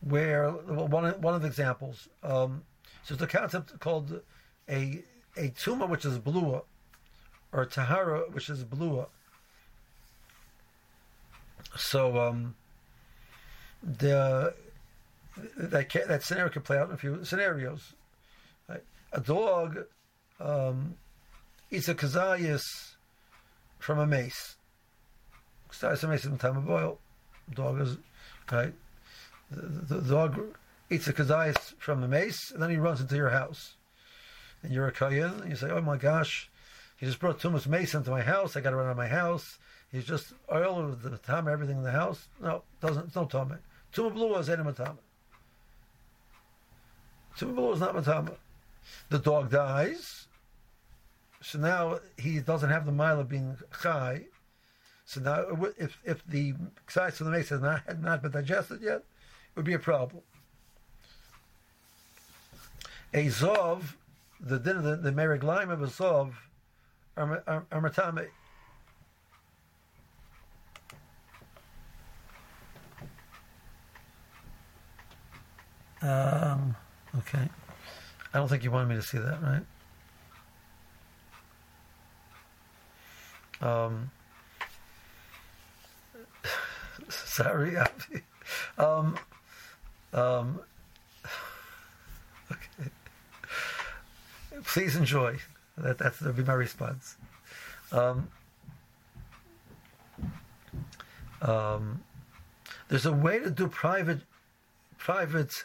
where 0.00 0.50
one 0.50 1.04
one 1.20 1.34
of 1.34 1.42
the 1.42 1.48
examples. 1.48 2.08
Um, 2.22 2.62
so 3.02 3.14
there's 3.14 3.22
a 3.32 3.38
concept 3.38 3.78
called 3.80 4.20
a 4.68 5.04
a 5.36 5.50
tuma 5.50 5.88
which 5.88 6.04
is 6.04 6.18
blua, 6.18 6.62
or 7.52 7.66
tahara 7.66 8.22
which 8.30 8.48
is 8.48 8.64
blua. 8.64 9.06
So 11.76 12.18
um, 12.18 12.54
the 13.82 14.54
that 15.56 15.90
that 16.08 16.22
scenario 16.22 16.50
can 16.50 16.62
play 16.62 16.78
out 16.78 16.88
in 16.88 16.94
a 16.94 16.98
few 16.98 17.24
scenarios. 17.24 17.94
Right? 18.68 18.82
A 19.12 19.20
dog 19.20 19.84
um, 20.40 20.96
eats 21.70 21.88
a 21.88 21.94
kazayas 21.94 22.62
from 23.78 23.98
a 23.98 24.06
mace. 24.06 24.56
Kazayas 25.70 26.04
a 26.04 26.08
mace 26.08 26.24
in 26.24 26.38
time 26.38 26.56
of 26.56 26.66
boil. 26.66 26.98
Dog 27.54 27.80
is 27.80 27.96
right. 28.50 28.72
The, 29.50 29.62
the, 29.62 30.00
the 30.00 30.14
dog 30.14 30.40
eats 30.88 31.08
a 31.08 31.12
kazayas 31.12 31.74
from 31.78 32.02
a 32.02 32.08
mace, 32.08 32.50
and 32.50 32.62
then 32.62 32.70
he 32.70 32.76
runs 32.76 33.00
into 33.00 33.16
your 33.16 33.30
house. 33.30 33.74
And 34.62 34.72
you're 34.72 34.88
a 34.88 34.92
kayan, 34.92 35.40
and 35.40 35.50
you 35.50 35.56
say, 35.56 35.70
"Oh 35.70 35.80
my 35.80 35.96
gosh, 35.96 36.50
he 36.96 37.06
just 37.06 37.18
brought 37.18 37.40
too 37.40 37.50
much 37.50 37.66
mace 37.66 37.94
into 37.94 38.10
my 38.10 38.22
house. 38.22 38.56
I 38.56 38.60
got 38.60 38.70
to 38.70 38.76
run 38.76 38.86
out 38.86 38.92
of 38.92 38.96
my 38.96 39.08
house." 39.08 39.58
He's 39.92 40.04
just 40.04 40.34
oil 40.52 40.78
of 40.78 41.02
the 41.02 41.16
tama, 41.18 41.50
everything 41.50 41.78
in 41.78 41.82
the 41.82 41.90
house. 41.90 42.28
No, 42.40 42.62
doesn't. 42.80 43.06
It's 43.06 43.16
no 43.16 43.24
tama. 43.24 43.58
Tuma 43.92 44.14
blue 44.14 44.36
is 44.36 44.48
any 44.48 44.62
matama. 44.62 44.98
Tuma 47.36 47.54
blue 47.56 47.72
is 47.72 47.80
not 47.80 47.94
matama. 47.94 48.32
The 49.08 49.18
dog 49.18 49.50
dies. 49.50 50.28
So 51.42 51.58
now 51.58 52.00
he 52.18 52.38
doesn't 52.40 52.70
have 52.70 52.86
the 52.86 52.92
mile 52.92 53.20
of 53.20 53.28
being 53.28 53.56
chai. 53.82 54.26
So 55.06 55.20
now, 55.20 55.44
if 55.78 55.98
if 56.04 56.24
the 56.26 56.54
size 56.88 57.20
of 57.20 57.26
the 57.26 57.32
mace 57.32 57.48
has 57.48 57.60
not 57.60 57.82
had 57.86 58.02
not 58.02 58.22
been 58.22 58.30
digested 58.30 58.80
yet, 58.82 58.98
it 58.98 59.56
would 59.56 59.64
be 59.64 59.72
a 59.72 59.78
problem. 59.78 60.22
A 63.12 63.26
zov, 63.26 63.94
the 64.38 64.58
din 64.58 64.82
the, 64.82 64.96
the 64.96 65.08
of 65.08 65.82
a 65.82 65.86
zov, 65.86 66.32
are, 67.16 67.42
are, 67.46 67.66
are 67.72 67.80
matame. 67.80 68.28
Um, 76.02 76.76
okay. 77.18 77.48
I 78.32 78.38
don't 78.38 78.48
think 78.48 78.62
you 78.62 78.70
wanted 78.70 78.88
me 78.88 78.94
to 78.94 79.02
see 79.02 79.18
that, 79.18 79.42
right? 79.42 79.62
Um, 83.60 84.10
sorry. 87.08 87.76
um, 88.78 89.18
um, 90.12 90.60
okay. 92.52 92.90
Please 94.64 94.96
enjoy. 94.96 95.38
That 95.78 95.98
that's 95.98 96.18
that'll 96.18 96.34
be 96.34 96.42
my 96.42 96.54
response. 96.54 97.16
Um, 97.92 98.28
um, 101.42 102.02
there's 102.88 103.06
a 103.06 103.12
way 103.12 103.38
to 103.38 103.50
do 103.50 103.68
private 103.68 104.20
private 104.98 105.64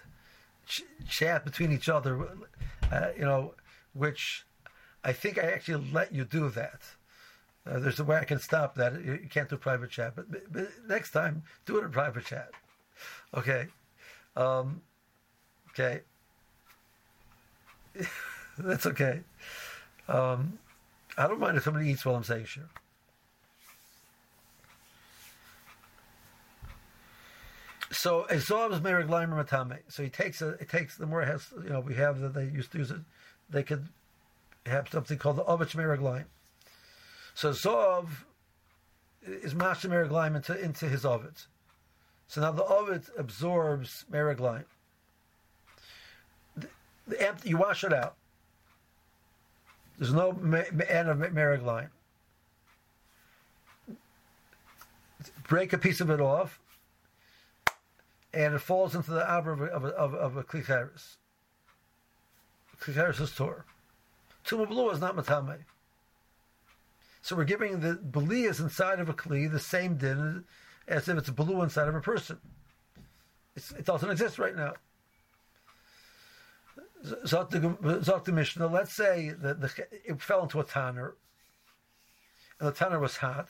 ch- 0.65 0.83
chat 1.07 1.43
between 1.43 1.71
each 1.71 1.89
other, 1.89 2.29
uh, 2.91 3.07
you 3.17 3.25
know, 3.25 3.53
which 3.93 4.45
I 5.03 5.11
think 5.11 5.37
I 5.37 5.51
actually 5.51 5.89
let 5.91 6.13
you 6.13 6.23
do 6.23 6.49
that. 6.49 6.81
Uh, 7.67 7.79
there's 7.79 8.00
a 8.00 8.03
way 8.03 8.17
I 8.17 8.25
can 8.25 8.39
stop 8.39 8.75
that. 8.75 8.93
You, 9.03 9.27
can't 9.29 9.50
do 9.50 9.57
private 9.57 9.89
chat, 9.89 10.15
but, 10.15 10.25
but, 10.51 10.67
next 10.88 11.12
time, 11.12 11.43
do 11.65 11.79
it 11.79 11.84
in 11.84 11.91
private 11.91 12.25
chat. 12.25 12.51
Okay. 13.34 13.67
Um, 14.36 14.81
okay. 15.72 16.01
That's 18.57 18.86
okay. 18.86 19.22
Um, 20.07 20.60
I 21.17 21.27
don't 21.27 21.39
mind 21.39 21.57
if 21.57 21.63
somebody 21.63 21.89
eats 21.89 22.05
while 22.05 22.15
I'm 22.15 22.24
saying 22.24 22.45
shir. 22.45 22.69
So 27.91 28.25
Esav 28.29 28.74
is 28.74 28.79
Merig 28.81 29.07
Limer 29.07 29.43
Matame. 29.43 29.79
So 29.88 30.03
he 30.03 30.10
takes 30.10 30.41
a, 30.41 30.50
it 30.50 30.69
takes 30.69 30.98
the 30.98 31.05
more 31.05 31.24
has 31.24 31.48
you 31.63 31.69
know 31.69 31.79
we 31.79 31.95
have 31.95 32.19
that 32.19 32.34
they 32.34 32.45
used 32.45 32.72
to 32.74 32.77
use 32.77 32.91
it. 32.91 33.00
They 33.50 33.63
could 33.63 33.88
have 34.65 34.89
something 34.89 35.17
called 35.17 35.38
the 35.38 35.43
Ovich 35.43 35.75
Merig 35.75 36.01
line. 36.01 36.25
So 37.35 37.51
Zov 37.51 38.07
is 39.21 39.53
Masha 39.53 39.89
Merig 39.89 40.09
line 40.09 40.35
into 40.35 40.57
into 40.59 40.87
his 40.87 41.05
Ovid. 41.05 41.35
So 42.27 42.41
now 42.41 42.51
the 42.51 42.63
Ovid 42.63 43.03
absorbs 43.17 44.05
Merig 44.11 44.39
line. 44.39 44.63
The, 46.55 46.67
the 47.07 47.35
you 47.43 47.57
wash 47.57 47.83
it 47.83 47.93
out. 47.93 48.15
There's 49.97 50.13
no 50.13 50.29
end 50.29 51.09
of 51.09 51.17
Merig. 51.17 51.89
Break 55.47 55.73
a 55.73 55.77
piece 55.77 56.01
of 56.01 56.09
it 56.09 56.21
off 56.21 56.59
and 58.33 58.53
it 58.53 58.59
falls 58.59 58.95
into 58.95 59.11
the 59.11 59.29
arbor 59.29 59.51
of 59.51 59.61
a, 59.61 59.65
of 59.65 59.83
a, 59.83 59.87
of 59.89 60.13
of 60.13 60.37
a 60.37 60.43
klicheres. 60.43 61.17
Klicheres 62.79 63.19
is 63.19 63.35
Torah. 63.35 63.65
Tuma 64.45 64.67
blue 64.67 64.89
is 64.91 65.01
not 65.01 65.17
matame. 65.17 65.57
So 67.25 67.36
we're 67.36 67.46
giving 67.46 67.79
the 67.79 67.96
belias 67.96 68.60
inside 68.60 69.00
of 69.00 69.10
a 69.10 69.13
kli 69.15 69.51
the 69.51 69.60
same 69.60 69.98
din 69.98 70.44
as 70.88 71.10
if 71.10 71.17
it's 71.17 71.32
blue 71.32 71.63
inside 71.63 71.88
of 71.88 71.96
a 71.96 72.00
person. 72.00 72.38
It's, 73.55 73.72
it 73.72 73.84
doesn't 73.84 74.12
exist 74.12 74.38
right 74.38 74.55
now. 74.55 74.74
Zot 77.03 77.50
the 77.50 78.32
Mishnah, 78.32 78.67
let's 78.67 78.94
say 78.94 79.32
that 79.41 79.60
the, 79.60 79.88
it 80.05 80.22
fell 80.22 80.44
into 80.44 80.60
a 80.60 80.63
tanner, 80.63 81.15
and 82.60 82.70
the 82.70 82.72
tanner 82.72 83.00
was 83.00 83.17
hot, 83.17 83.50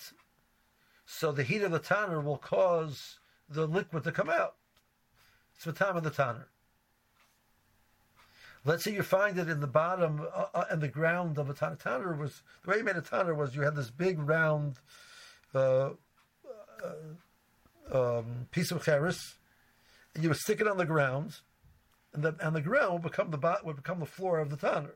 so 1.06 1.34
the 1.34 1.44
heat 1.44 1.62
of 1.62 1.74
the 1.74 1.80
tanner 1.80 2.22
will 2.22 2.38
cause 2.38 3.20
the 3.50 3.68
liquid 3.68 4.06
to 4.06 4.12
come 4.14 4.30
out. 4.30 4.56
It's 5.54 5.66
the 5.66 5.74
time 5.74 5.98
of 5.98 6.06
the 6.06 6.12
tanner. 6.12 6.48
Let's 8.66 8.84
say 8.84 8.94
you 8.94 9.04
find 9.04 9.38
it 9.38 9.48
in 9.48 9.60
the 9.60 9.68
bottom 9.68 10.26
uh, 10.36 10.46
uh, 10.54 10.66
and 10.72 10.82
the 10.82 10.88
ground 10.88 11.38
of 11.38 11.50
a 11.50 11.54
tanner. 11.54 12.16
Was 12.16 12.42
the 12.64 12.72
way 12.72 12.78
you 12.78 12.84
made 12.84 12.96
a 12.96 13.02
tanner 13.02 13.36
was 13.36 13.56
you 13.56 13.62
had 13.62 13.76
this 13.76 13.92
big 13.92 14.20
round 14.20 14.80
uh, 15.54 15.92
uh, 16.84 16.94
um, 17.92 18.48
piece 18.50 18.72
of 18.72 18.84
cheres, 18.84 19.38
and 20.16 20.24
you 20.24 20.30
would 20.30 20.40
stick 20.40 20.62
it 20.62 20.68
on 20.68 20.78
the 20.78 20.86
ground, 20.86 21.36
and 22.12 22.24
the 22.24 22.36
and 22.40 22.56
the 22.56 22.62
ground 22.62 22.94
would 22.94 23.12
become 23.12 23.30
the 23.30 23.38
bot 23.38 23.64
would 23.64 23.76
become 23.76 24.00
the 24.00 24.06
floor 24.08 24.40
of 24.40 24.50
the 24.50 24.58
tanner. 24.58 24.96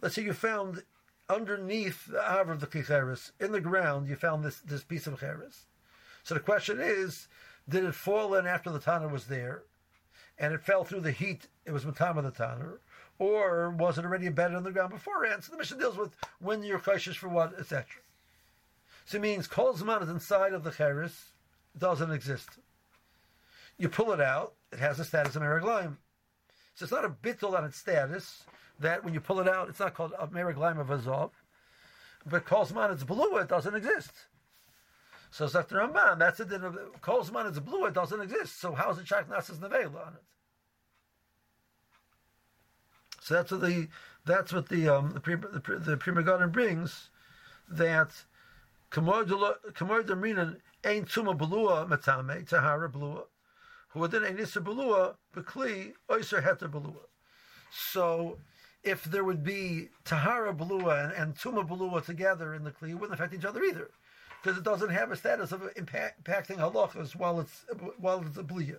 Let's 0.00 0.14
say 0.14 0.22
you 0.22 0.32
found 0.32 0.82
underneath 1.28 2.06
the 2.06 2.18
avr 2.18 2.50
of 2.50 2.60
the 2.60 2.66
klicheres 2.66 3.32
in 3.38 3.52
the 3.52 3.60
ground, 3.60 4.08
you 4.08 4.16
found 4.16 4.42
this 4.42 4.60
this 4.60 4.82
piece 4.82 5.06
of 5.06 5.20
cheres. 5.20 5.66
So 6.22 6.34
the 6.34 6.40
question 6.40 6.80
is, 6.80 7.28
did 7.68 7.84
it 7.84 7.94
fall 7.94 8.34
in 8.34 8.46
after 8.46 8.70
the 8.70 8.78
Tanner 8.78 9.08
was 9.08 9.26
there, 9.26 9.62
and 10.40 10.52
it 10.52 10.62
fell 10.62 10.82
through 10.82 11.02
the 11.02 11.12
heat? 11.12 11.46
It 11.64 11.70
was 11.70 11.84
Matama 11.84 12.22
the 12.22 12.32
Tanner, 12.32 12.80
or 13.20 13.70
was 13.70 13.98
it 13.98 14.04
already 14.04 14.26
embedded 14.26 14.56
in 14.56 14.64
the 14.64 14.72
ground 14.72 14.90
beforehand? 14.90 15.44
So 15.44 15.52
the 15.52 15.58
mission 15.58 15.78
deals 15.78 15.96
with 15.96 16.16
when 16.40 16.64
you're 16.64 16.80
cautious 16.80 17.14
for 17.14 17.28
what, 17.28 17.56
etc. 17.58 17.84
So 19.04 19.18
it 19.18 19.20
means 19.20 19.46
Kol 19.46 19.74
Zman 19.74 20.02
is 20.02 20.08
inside 20.08 20.54
of 20.54 20.64
the 20.64 20.70
Cheres, 20.70 21.26
doesn't 21.78 22.10
exist. 22.10 22.48
You 23.76 23.88
pull 23.88 24.12
it 24.12 24.20
out, 24.20 24.54
it 24.72 24.78
has 24.78 24.96
the 24.96 25.04
status 25.04 25.36
of 25.36 25.42
Meriglaim. 25.42 25.96
So 26.74 26.84
it's 26.84 26.92
not 26.92 27.04
a 27.04 27.10
bittul 27.10 27.56
on 27.56 27.64
its 27.64 27.76
status 27.76 28.44
that 28.78 29.04
when 29.04 29.12
you 29.12 29.20
pull 29.20 29.40
it 29.40 29.48
out, 29.48 29.68
it's 29.68 29.80
not 29.80 29.94
called 29.94 30.14
a 30.18 30.26
Meriglaim 30.26 30.80
of 30.80 30.90
Azov. 30.90 31.32
But 32.24 32.46
Kol 32.46 32.66
Zman, 32.66 32.92
it's 32.92 33.04
blue, 33.04 33.36
it 33.36 33.48
doesn't 33.48 33.74
exist. 33.74 34.12
So 35.30 35.44
it's 35.44 35.54
after 35.54 35.76
Ramban, 35.76 36.18
that's 36.18 36.40
it. 36.40 36.48
Kolzman 36.48 37.50
is 37.50 37.60
blue, 37.60 37.86
it 37.86 37.94
doesn't 37.94 38.20
exist. 38.20 38.60
So 38.60 38.72
how 38.72 38.90
is 38.90 38.98
it 38.98 39.06
Shak 39.06 39.28
Nasas 39.28 39.58
Nevela 39.58 40.06
on 40.06 40.14
it? 40.14 40.22
So 43.20 43.34
that's 43.34 43.52
what 43.52 43.60
the 43.60 43.88
that's 44.24 44.52
what 44.52 44.68
the 44.68 44.88
um, 44.88 45.12
the, 45.12 45.20
the, 45.20 45.78
the 45.78 45.96
Pri 45.96 46.12
Megadim 46.12 46.50
brings 46.50 47.10
that 47.68 48.10
Kamor 48.90 49.24
Damrinan 49.24 50.56
ain't 50.84 51.08
Tuma 51.08 51.38
Belua 51.38 51.88
Matame 51.88 52.46
Tahara 52.48 52.90
Belua 52.90 53.24
a 53.94 54.32
Nisa 54.32 54.60
Belua 54.60 55.14
Bekli 55.34 55.92
Oyser 56.08 56.42
Heter 56.42 56.70
Belua. 56.70 57.06
So 57.72 58.38
if 58.82 59.04
there 59.04 59.24
would 59.24 59.44
be 59.44 59.88
Tahara 60.04 60.54
Belua 60.54 61.04
and, 61.04 61.12
and 61.12 61.34
Tuma 61.36 61.66
Belua 61.66 62.04
together 62.04 62.54
in 62.54 62.64
the 62.64 62.70
Kli, 62.70 62.90
it 62.90 62.94
wouldn't 62.94 63.14
affect 63.14 63.34
each 63.34 63.44
other 63.44 63.62
either. 63.62 63.90
Because 64.42 64.58
it 64.58 64.64
doesn't 64.64 64.90
have 64.90 65.10
a 65.10 65.16
status 65.16 65.52
of 65.52 65.62
impact, 65.76 66.24
impacting 66.24 66.56
halachas 66.56 67.14
while 67.14 67.40
it's 67.40 67.64
while 67.98 68.24
it's 68.26 68.38
a 68.38 68.42
bliya. 68.42 68.78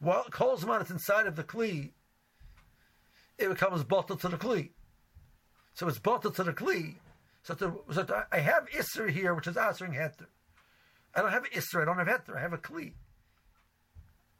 While 0.00 0.24
Kolzman 0.24 0.82
is 0.82 0.90
inside 0.90 1.26
of 1.26 1.36
the 1.36 1.44
Kli, 1.44 1.90
it 3.38 3.48
becomes 3.48 3.84
bottled 3.84 4.20
to 4.20 4.28
the 4.28 4.36
Kli. 4.36 4.70
So 5.74 5.88
it's 5.88 5.98
bottled 5.98 6.36
to 6.36 6.44
the 6.44 6.52
Kli. 6.52 6.94
So, 7.42 7.54
to, 7.54 7.80
so 7.92 8.04
to, 8.04 8.26
I 8.32 8.38
have 8.38 8.68
Isser 8.70 9.10
here, 9.10 9.34
which 9.34 9.46
is 9.46 9.56
answering 9.56 9.92
Heter. 9.92 10.26
I 11.14 11.20
don't 11.20 11.30
have 11.30 11.44
Isser, 11.50 11.82
I 11.82 11.84
don't 11.84 11.98
have 11.98 12.08
Heter, 12.08 12.36
I 12.36 12.40
have 12.40 12.54
a 12.54 12.58
Kli. 12.58 12.92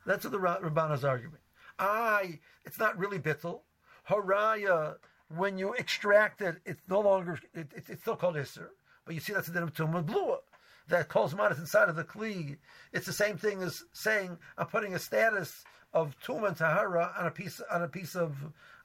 That's 0.06 0.24
what 0.24 0.32
the 0.32 0.38
Ramban 0.38 0.94
is 0.94 1.04
arguing. 1.04 1.36
I, 1.78 2.38
it's 2.64 2.78
not 2.78 2.98
really 2.98 3.18
bittel. 3.18 3.60
Haraya, 4.08 4.96
when 5.34 5.58
you 5.58 5.74
extract 5.74 6.40
it, 6.40 6.56
it's 6.64 6.88
no 6.88 7.00
longer, 7.00 7.38
it, 7.52 7.68
it, 7.76 7.84
it's 7.88 8.02
still 8.02 8.16
called 8.16 8.36
Isser. 8.36 8.68
But 9.04 9.14
you 9.14 9.20
see 9.20 9.34
that's 9.34 9.48
the 9.48 9.52
din 9.52 9.64
of 9.64 9.74
Tumah 9.74 10.04
Blua. 10.04 10.38
That 10.88 11.08
calls 11.08 11.34
Manas 11.34 11.58
inside 11.58 11.88
of 11.88 11.96
the 11.96 12.04
Kli. 12.04 12.56
It's 12.92 13.06
the 13.06 13.12
same 13.12 13.38
thing 13.38 13.62
as 13.62 13.82
saying, 13.92 14.36
I'm 14.58 14.66
putting 14.66 14.94
a 14.94 14.98
status 14.98 15.64
of 15.92 16.14
Tumah 16.20 16.48
and 16.48 16.56
Tahara 16.56 17.14
on 17.18 17.26
a 17.26 17.30
piece, 17.30 17.60
on 17.70 17.82
a 17.82 17.88
piece 17.88 18.14
of, 18.14 18.36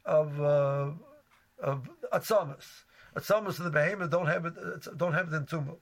of, 0.06 0.40
uh, 0.40 0.92
of 1.62 1.90
Atzamas. 2.14 2.66
Atzamas 3.16 3.60
of 3.60 3.66
the 3.66 3.72
behemoth 3.72 4.12
don't 4.12 4.28
have 4.28 4.46
it, 4.46 4.54
don't 4.98 5.14
have 5.14 5.34
it 5.34 5.36
in 5.36 5.46
Tumah. 5.46 5.76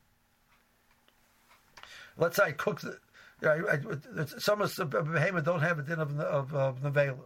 Let's 2.17 2.37
say 2.37 2.45
I 2.45 2.51
cook 2.53 2.81
the, 2.81 2.97
I, 3.43 4.29
some 4.39 4.61
of 4.61 4.75
the 4.75 4.85
behemoth 4.85 5.45
don't 5.45 5.61
have 5.61 5.77
it 5.77 5.87
in 5.87 5.99
of, 5.99 6.19
of, 6.19 6.55
of 6.55 6.81
Nevela 6.81 7.25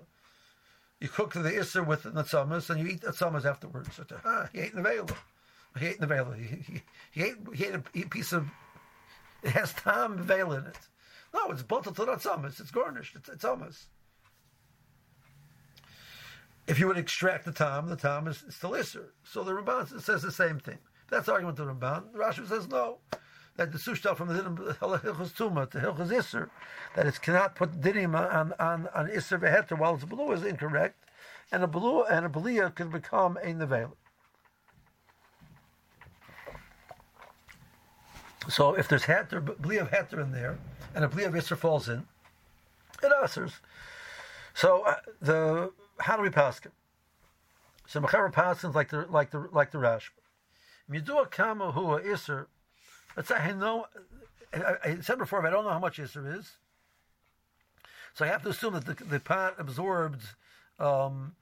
you 1.01 1.09
cook 1.09 1.33
the 1.33 1.39
isser 1.39 1.85
with 1.85 2.03
the 2.03 2.11
tzamas 2.11 2.69
and 2.69 2.79
you 2.79 2.87
eat 2.87 3.01
the 3.01 3.07
tzamas 3.07 3.43
afterwards. 3.43 3.89
So, 3.95 4.05
ah, 4.23 4.47
he 4.53 4.59
ate 4.61 4.75
nevela. 4.75 5.13
He 5.77 5.87
ate 5.87 5.99
nevela. 5.99 6.37
He, 6.37 6.43
he, 6.45 6.81
he, 7.11 7.23
ate, 7.23 7.35
he 7.53 7.65
ate 7.65 7.75
a 7.75 8.07
piece 8.07 8.31
of, 8.31 8.47
it 9.43 9.51
has 9.51 9.73
tam 9.73 10.17
veil 10.17 10.53
in 10.53 10.65
it. 10.65 10.79
No, 11.33 11.49
it's 11.49 11.63
bottled 11.63 11.95
to 11.95 12.01
tzamas. 12.03 12.59
It's 12.59 12.71
garnished. 12.71 13.15
It's, 13.15 13.29
it's. 13.29 13.87
If 16.67 16.79
you 16.79 16.87
would 16.87 16.97
extract 16.97 17.45
the 17.45 17.51
tam, 17.51 17.89
the 17.89 17.95
tam 17.95 18.27
is 18.27 18.43
still 18.49 18.71
isser. 18.71 19.07
So 19.23 19.43
the 19.43 19.51
Ramban 19.51 20.01
says 20.01 20.21
the 20.21 20.31
same 20.31 20.59
thing. 20.59 20.77
That's 21.09 21.27
argument 21.27 21.59
of 21.59 21.67
the 21.67 21.73
Ramban. 21.73 22.13
Rashi 22.13 22.47
says 22.47 22.67
no 22.67 22.99
that 23.57 23.71
the 23.71 23.77
sushta 23.77 24.15
from 24.15 24.29
the 24.29 24.41
hilchos 24.41 25.33
tuma 25.33 25.69
to 25.69 25.79
hilchos 25.79 26.11
iser, 26.11 26.49
that 26.95 27.05
it 27.05 27.21
cannot 27.21 27.55
put 27.55 27.81
dinim 27.81 28.15
on 28.15 28.53
on 28.59 28.87
on 28.93 29.11
iser 29.11 29.37
veheter 29.37 29.77
while 29.77 29.95
it's 29.95 30.05
blue 30.05 30.31
is 30.31 30.43
incorrect, 30.43 31.05
and 31.51 31.63
a 31.63 31.67
blue 31.67 32.03
and 32.03 32.25
a 32.25 32.29
belia 32.29 32.73
can 32.73 32.89
become 32.89 33.37
a 33.37 33.53
nevela. 33.53 33.93
So 38.49 38.73
if 38.73 38.87
there's 38.87 39.03
heter, 39.03 39.41
bli 39.59 39.77
of 39.77 39.91
heter 39.91 40.21
in 40.21 40.31
there, 40.31 40.57
and 40.95 41.05
a 41.05 41.07
bli 41.07 41.23
of 41.23 41.35
iser 41.35 41.55
falls 41.55 41.87
in, 41.87 42.05
it 43.03 43.11
answers. 43.21 43.53
So 44.53 44.83
uh, 44.83 44.95
the 45.21 45.71
how 45.99 46.17
do 46.17 46.23
we 46.23 46.29
pass 46.29 46.59
it? 46.59 46.71
So 47.87 48.01
mechaber 48.01 48.31
passes 48.31 48.75
like 48.75 48.89
the 48.89 49.05
like 49.09 49.31
the 49.31 49.47
like 49.51 49.71
the 49.71 49.79
Rash. 49.79 50.11
If 50.87 50.95
you 50.95 51.01
do 51.01 51.19
a 51.19 51.25
kama 51.25 51.71
who 51.71 51.93
a 51.93 52.01
iser 52.01 52.47
Let's 53.15 53.29
say 53.29 53.35
I 53.35 53.51
know. 53.51 53.87
I, 54.53 54.97
said 55.01 55.17
before, 55.17 55.41
but 55.41 55.47
I 55.47 55.51
don't 55.51 55.63
know 55.63 55.71
how 55.71 55.79
much 55.79 55.97
Isser 55.97 56.37
is, 56.37 56.57
so 58.13 58.25
I 58.25 58.27
have 58.27 58.43
to 58.43 58.49
assume 58.49 58.73
that 58.73 58.85
the, 58.85 59.01
the 59.05 59.21
pot 59.21 59.55
absorbed 59.57 60.21
um, 60.77 61.35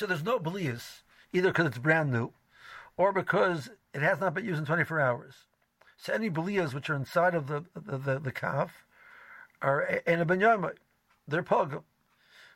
there's 0.05 0.23
no 0.23 0.39
belias 0.39 1.01
either 1.33 1.49
because 1.49 1.65
it's 1.67 1.77
brand 1.77 2.11
new, 2.11 2.31
or 2.95 3.11
because 3.11 3.69
it 3.93 4.01
has 4.01 4.19
not 4.19 4.33
been 4.33 4.45
used 4.45 4.59
in 4.59 4.65
24 4.65 4.99
hours. 4.99 5.35
So 5.97 6.13
any 6.13 6.29
belias 6.29 6.73
which 6.73 6.89
are 6.89 6.95
inside 6.95 7.35
of 7.35 7.47
the 7.47 7.65
the, 7.75 7.97
the, 7.97 8.19
the 8.19 8.31
kaf 8.31 8.85
are 9.61 9.81
in 10.05 10.21
a 10.21 10.25
benyama 10.25 10.73
they're 11.27 11.43
pogum. 11.43 11.83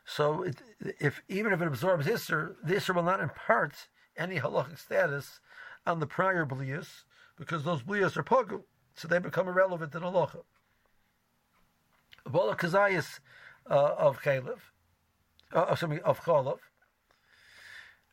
So 0.04 0.42
it, 0.42 0.56
if 0.80 1.22
even 1.28 1.52
if 1.52 1.60
it 1.60 1.68
absorbs 1.68 2.06
Isser, 2.06 2.56
the 2.64 2.74
Isser 2.74 2.94
will 2.94 3.02
not 3.02 3.20
impart 3.20 3.88
any 4.16 4.40
halachic 4.40 4.78
status 4.78 5.40
on 5.86 6.00
the 6.00 6.06
prior 6.06 6.46
blias 6.46 7.04
because 7.36 7.64
those 7.64 7.82
blias 7.82 8.16
are 8.16 8.22
pogum, 8.22 8.62
so 8.94 9.06
they 9.06 9.18
become 9.18 9.48
irrelevant 9.48 9.94
in 9.94 10.02
halacha. 10.02 10.42
Bola 12.26 12.56
uh, 13.70 13.94
of 13.98 14.20
chalev, 14.22 14.58
uh, 15.52 15.74
sorry, 15.74 16.00
of 16.02 16.20
chalav. 16.20 16.58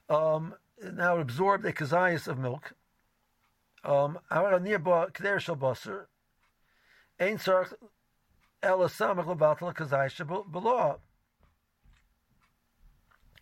Um, 0.10 0.56
now 0.82 1.18
absorbed 1.18 1.66
a 1.66 1.74
kazayas 1.74 2.28
of 2.28 2.38
milk. 2.40 2.74
Um, 3.84 4.20
nearby. 4.32 5.08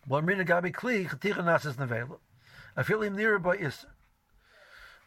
One 0.08 0.24
mina 0.24 0.44
gabi 0.44 0.72
kli 0.72 1.06
chaticha 1.06 1.76
nevela. 1.76 2.18
I 2.76 2.82
feel 2.82 3.02
him 3.02 3.16
nearer 3.16 3.38
by 3.38 3.56
is. 3.56 3.84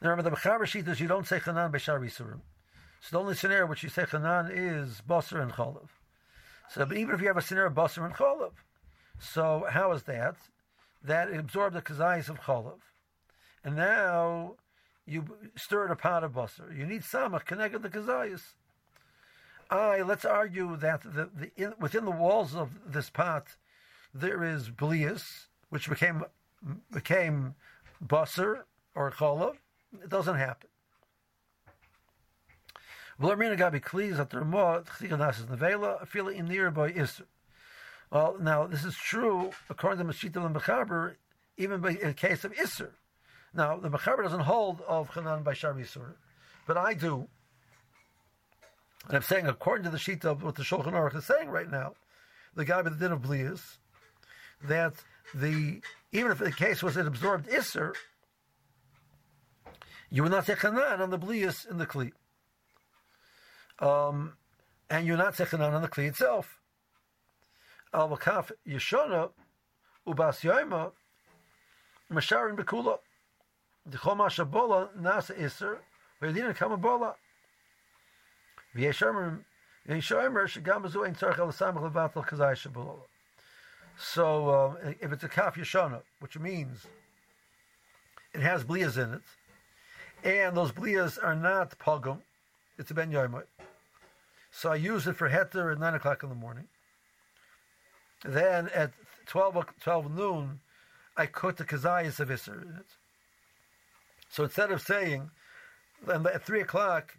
Now 0.02 0.10
remember 0.10 0.30
the 0.30 0.36
Mechaber 0.36 0.66
sheet 0.66 0.88
is 0.88 1.00
you 1.00 1.08
don't 1.08 1.28
say 1.28 1.40
chanan 1.40 1.72
b'shar 1.72 2.00
yisurim. 2.00 2.42
So 3.02 3.12
the 3.12 3.20
only 3.20 3.36
scenario 3.36 3.66
which 3.66 3.84
you 3.84 3.90
say 3.90 4.04
chanan 4.04 4.50
is 4.52 5.02
basar 5.08 5.42
and 5.42 5.52
cholav. 5.54 5.88
So 6.74 6.86
but 6.86 6.96
even 6.96 7.14
if 7.14 7.22
you 7.22 7.28
have 7.28 7.38
a 7.38 7.42
scenario 7.42 7.70
of 7.70 7.76
basar 7.76 8.06
and 8.06 8.16
cholav, 8.16 8.52
so 9.20 9.66
how 9.70 9.92
is 9.92 10.04
that? 10.04 10.36
That 11.04 11.34
absorbed 11.34 11.76
the 11.76 11.82
kazayis 11.82 12.30
of 12.30 12.40
cholav, 12.42 12.80
and 13.64 13.76
now 13.76 14.56
you 15.06 15.26
stir 15.58 15.86
in 15.86 15.92
a 15.92 15.96
pot 15.98 16.24
of 16.24 16.32
basar. 16.32 16.76
You 16.78 16.86
need 16.86 17.02
samach 17.02 17.46
connected 17.46 17.84
the 17.84 17.90
kazayis. 17.90 18.54
I 19.70 20.02
let's 20.02 20.24
argue 20.24 20.78
that 20.78 21.02
the, 21.02 21.30
the 21.36 21.52
in, 21.58 21.74
within 21.78 22.06
the 22.06 22.12
walls 22.12 22.56
of 22.56 22.70
this 22.86 23.10
pot 23.10 23.48
there 24.14 24.42
is 24.44 24.70
blias, 24.70 25.48
which 25.70 25.90
became 25.90 26.24
became 26.92 27.56
basar 28.06 28.64
or 28.96 29.12
cholov. 29.12 29.56
It 30.02 30.10
doesn't 30.10 30.36
happen. 30.36 30.70
Well, 38.10 38.38
now 38.40 38.66
this 38.66 38.84
is 38.84 38.96
true 38.96 39.52
according 39.70 40.00
to 40.00 40.04
the 40.04 40.12
Mashita 40.12 40.44
and 40.44 40.56
Mechaber, 40.56 41.16
even 41.56 41.86
in 41.86 42.08
the 42.08 42.14
case 42.16 42.44
of 42.44 42.52
Isser. 42.54 42.90
Now 43.54 43.78
the 43.78 43.90
Mechaber 43.90 44.24
doesn't 44.24 44.40
hold 44.40 44.82
of 44.88 45.12
Chanan 45.12 45.44
by 45.44 45.54
Shar 45.54 45.74
Yisur, 45.74 46.16
but 46.66 46.78
I 46.78 46.96
do. 46.96 47.28
And 49.08 49.18
I'm 49.18 49.22
saying, 49.22 49.46
according 49.46 49.84
to 49.84 49.92
the 49.92 50.00
sheet 50.00 50.26
of 50.26 50.42
what 50.42 50.56
the 50.56 50.64
Shulchan 50.64 50.94
Aruch 50.94 51.16
is 51.16 51.26
saying 51.26 51.50
right 51.50 51.70
now, 51.70 51.94
the 52.56 52.66
guy 52.66 52.82
with 52.82 52.98
the 52.98 53.00
din 53.00 53.12
of 53.12 53.22
blias, 53.22 53.78
that 54.64 54.96
the 55.36 55.82
even 56.12 56.32
if 56.32 56.40
the 56.40 56.52
case 56.52 56.82
was 56.82 56.98
an 56.98 57.06
absorbed 57.06 57.48
isser, 57.50 57.94
you 60.10 60.24
would 60.24 60.32
not 60.32 60.48
say 60.48 60.56
chanan 60.56 61.00
on 61.00 61.12
the 61.12 61.20
blias 61.20 61.70
in 61.70 61.78
the 61.78 61.86
kli, 61.86 62.14
um, 63.82 64.34
and 64.90 65.06
you're 65.06 65.18
not 65.18 65.36
chanan 65.36 65.74
on 65.74 65.82
the 65.82 65.88
kli 65.88 66.08
itself. 66.08 66.60
Al 67.94 68.10
wakaf 68.10 68.52
yeshona 68.68 69.32
ubas 70.08 70.42
yoima 70.42 70.92
masharin 72.12 72.56
bekula. 72.56 73.00
The 73.86 73.98
choma 73.98 74.26
shabola 74.26 74.90
nasa 74.98 75.38
isser 75.38 75.78
v'yadina 76.22 76.56
kama 76.56 77.16
so 83.98 84.50
um, 84.50 84.78
if 85.00 85.12
it's 85.12 85.24
a 85.24 85.28
kaf 85.28 85.56
yeshana, 85.56 86.02
which 86.20 86.38
means 86.40 86.86
it 88.34 88.42
has 88.42 88.64
blias 88.64 88.98
in 88.98 89.16
it, 89.16 89.22
and 90.24 90.56
those 90.56 90.72
blias 90.72 91.18
are 91.22 91.36
not 91.36 91.78
pogum, 91.80 92.20
it's 92.78 92.92
a 92.92 92.94
ben 92.94 93.12
yoimot. 93.12 93.46
So 94.52 94.72
I 94.72 94.76
use 94.76 95.08
it 95.08 95.16
for 95.16 95.30
heter 95.30 95.72
at 95.72 95.80
9 95.80 95.94
o'clock 95.96 96.24
in 96.24 96.30
the 96.30 96.36
morning. 96.36 96.68
Then 98.24 98.70
at 98.70 98.92
12, 99.26 99.66
12 99.82 100.16
noon, 100.16 100.60
I 101.18 101.26
cook 101.26 101.58
the 101.58 101.64
kazayas 101.64 102.20
of 102.20 102.30
Isser. 102.30 102.84
So 104.30 104.44
instead 104.44 104.72
of 104.72 104.82
saying, 104.82 105.32
at 106.08 106.46
3 106.46 106.62
o'clock, 106.62 107.18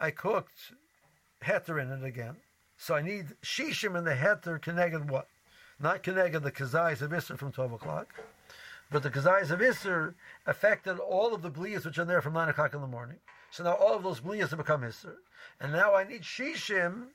I 0.00 0.10
cooked 0.10 0.72
heter 1.42 1.80
in 1.80 1.90
it 1.90 2.04
again. 2.06 2.36
So 2.76 2.94
I 2.94 3.02
need 3.02 3.26
shishim 3.42 3.96
in 3.96 4.04
the 4.04 4.14
heter 4.14 4.60
connected 4.60 5.08
what? 5.08 5.28
Not 5.80 6.02
connected 6.02 6.40
the 6.40 6.52
kazayas 6.52 7.00
of 7.00 7.10
Isser 7.12 7.38
from 7.38 7.52
12 7.52 7.72
o'clock, 7.72 8.14
but 8.90 9.02
the 9.02 9.10
kazayas 9.10 9.50
of 9.50 9.60
Isser 9.60 10.14
affected 10.46 10.98
all 10.98 11.32
of 11.32 11.42
the 11.42 11.50
blias 11.50 11.84
which 11.84 11.98
are 11.98 12.04
there 12.04 12.20
from 12.20 12.34
9 12.34 12.48
o'clock 12.48 12.74
in 12.74 12.80
the 12.80 12.86
morning. 12.86 13.18
So 13.52 13.64
now 13.64 13.74
all 13.74 13.94
of 13.94 14.02
those 14.02 14.20
bliyas 14.20 14.48
have 14.48 14.58
become 14.58 14.80
Isser. 14.80 15.16
And 15.60 15.72
now 15.72 15.94
I 15.94 16.04
need 16.04 16.22
Shishim, 16.22 17.08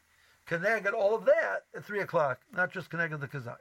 Keneged, 0.48 0.94
all 0.94 1.16
of 1.16 1.26
that 1.26 1.64
at 1.76 1.84
3 1.84 2.00
o'clock, 2.02 2.42
not 2.54 2.72
just 2.72 2.92
Keneged 2.92 3.20
the 3.20 3.28
Kazais. 3.28 3.56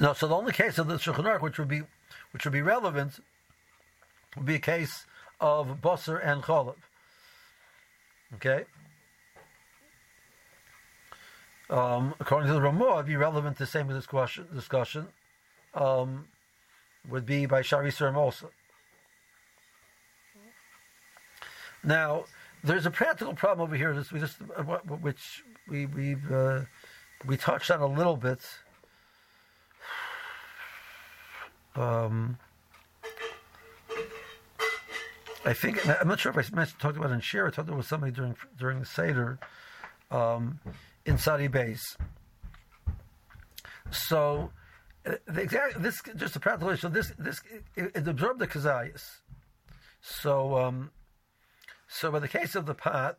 No, 0.00 0.14
so 0.14 0.26
the 0.26 0.34
only 0.34 0.52
case 0.52 0.78
of 0.78 0.88
the 0.88 0.94
Shulchan 0.94 1.24
Aruch 1.24 1.42
which 1.42 1.58
would 1.58 1.68
be 1.68 1.82
which 2.32 2.44
would 2.44 2.54
be 2.54 2.62
relevant 2.62 3.20
would 4.34 4.46
be 4.46 4.54
a 4.54 4.58
case 4.58 5.04
of 5.38 5.82
Basar 5.82 6.18
and 6.24 6.42
Cholav. 6.42 6.76
Okay? 8.36 8.64
Um, 11.70 12.14
according 12.18 12.48
to 12.48 12.54
the 12.54 12.60
Ramah, 12.60 12.94
it'd 12.94 13.06
be 13.06 13.14
relevant 13.14 13.56
to 13.58 13.62
the 13.62 13.66
same 13.66 13.86
discussion, 13.86 14.48
discussion 14.52 15.06
um, 15.74 16.26
would 17.08 17.24
be 17.24 17.46
by 17.46 17.62
Shari 17.62 17.92
Surim 17.92 18.16
also. 18.16 18.50
Now, 21.84 22.24
there's 22.64 22.86
a 22.86 22.90
practical 22.90 23.34
problem 23.34 23.68
over 23.68 23.76
here, 23.76 23.94
we 24.12 24.18
just, 24.18 24.38
uh, 24.56 24.62
which 24.62 25.44
we 25.68 25.86
we 25.86 26.16
uh, 26.30 26.62
we 27.24 27.36
touched 27.36 27.70
on 27.70 27.80
a 27.80 27.86
little 27.86 28.16
bit. 28.16 28.40
Um, 31.76 32.36
I 35.44 35.54
think 35.54 35.88
I'm 35.88 36.08
not 36.08 36.20
sure 36.20 36.32
if 36.32 36.36
I 36.36 36.54
mentioned, 36.54 36.80
talked 36.80 36.98
about 36.98 37.12
it 37.12 37.14
in 37.14 37.20
share. 37.20 37.46
I 37.46 37.50
talked 37.50 37.68
about 37.68 37.84
somebody 37.84 38.12
during 38.12 38.36
during 38.58 38.80
the 38.80 38.86
seder 38.86 39.38
um, 40.10 40.58
in 41.06 41.18
Saudi 41.18 41.48
base. 41.48 41.96
So 43.90 44.52
uh, 45.06 45.14
the 45.26 45.40
exact 45.40 45.82
this 45.82 46.02
just 46.16 46.36
a 46.36 46.40
practical 46.40 46.70
issue. 46.70 46.88
This 46.88 47.12
this 47.18 47.40
it, 47.74 47.92
it 47.94 48.08
absorbed 48.08 48.38
the 48.38 48.46
kazayas. 48.46 49.02
So 50.00 50.56
um, 50.56 50.90
so 51.88 52.14
in 52.14 52.22
the 52.22 52.28
case 52.28 52.54
of 52.54 52.66
the 52.66 52.74
pot, 52.74 53.18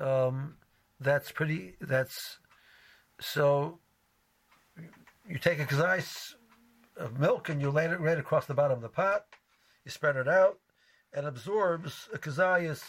um, 0.00 0.56
that's 1.00 1.32
pretty. 1.32 1.74
That's 1.80 2.38
so 3.20 3.78
you 5.28 5.38
take 5.38 5.60
a 5.60 5.66
kazayas 5.66 6.34
of 6.96 7.18
milk 7.18 7.48
and 7.48 7.60
you 7.60 7.70
lay 7.70 7.86
it 7.86 8.00
right 8.00 8.18
across 8.18 8.46
the 8.46 8.54
bottom 8.54 8.76
of 8.76 8.82
the 8.82 8.88
pot. 8.88 9.26
You 9.84 9.90
spread 9.90 10.16
it 10.16 10.28
out 10.28 10.58
and 11.12 11.26
absorbs 11.26 12.08
a 12.12 12.18
kazayas 12.18 12.82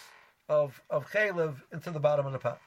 of 0.48 0.82
of 0.90 1.10
chaylev 1.12 1.56
into 1.72 1.92
the 1.92 2.00
bottom 2.00 2.26
of 2.26 2.34
the 2.34 2.40
pot. 2.40 2.60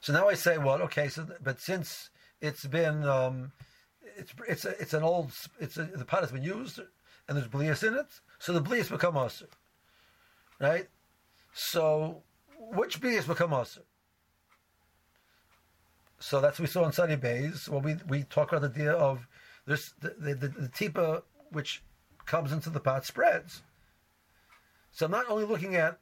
So 0.00 0.12
now 0.12 0.28
I 0.28 0.34
say, 0.34 0.58
well, 0.58 0.80
okay, 0.82 1.08
so 1.08 1.26
but 1.42 1.60
since 1.60 2.10
it's 2.40 2.66
been 2.66 3.04
um, 3.04 3.52
it's 4.16 4.32
it's 4.48 4.64
a, 4.64 4.80
it's 4.80 4.94
an 4.94 5.02
old 5.02 5.32
it's 5.60 5.76
a, 5.76 5.84
the 5.84 6.04
pot 6.04 6.20
has 6.20 6.32
been 6.32 6.42
used 6.42 6.78
and 7.26 7.36
there's 7.36 7.48
blias 7.48 7.86
in 7.86 7.94
it, 7.94 8.06
so 8.38 8.52
the 8.52 8.60
blias 8.60 8.90
become 8.90 9.16
usher, 9.16 9.48
right? 10.60 10.88
So 11.52 12.22
which 12.58 13.00
blias 13.00 13.26
become 13.26 13.52
usher? 13.52 13.82
So 16.20 16.40
that's 16.40 16.58
what 16.58 16.68
we 16.68 16.72
saw 16.72 16.84
in 16.84 16.92
Sunny 16.92 17.16
Bays. 17.16 17.68
Well, 17.68 17.80
we 17.80 17.96
we 18.08 18.22
talk 18.24 18.52
about 18.52 18.62
the 18.62 18.80
idea 18.80 18.92
of 18.92 19.26
this 19.66 19.92
the 20.00 20.14
the, 20.18 20.34
the, 20.34 20.48
the 20.48 20.68
tipa 20.68 21.22
which 21.50 21.82
comes 22.26 22.52
into 22.52 22.70
the 22.70 22.80
pot 22.80 23.04
spreads. 23.04 23.62
So 24.92 25.06
I'm 25.06 25.12
not 25.12 25.28
only 25.28 25.44
looking 25.44 25.76
at 25.76 25.98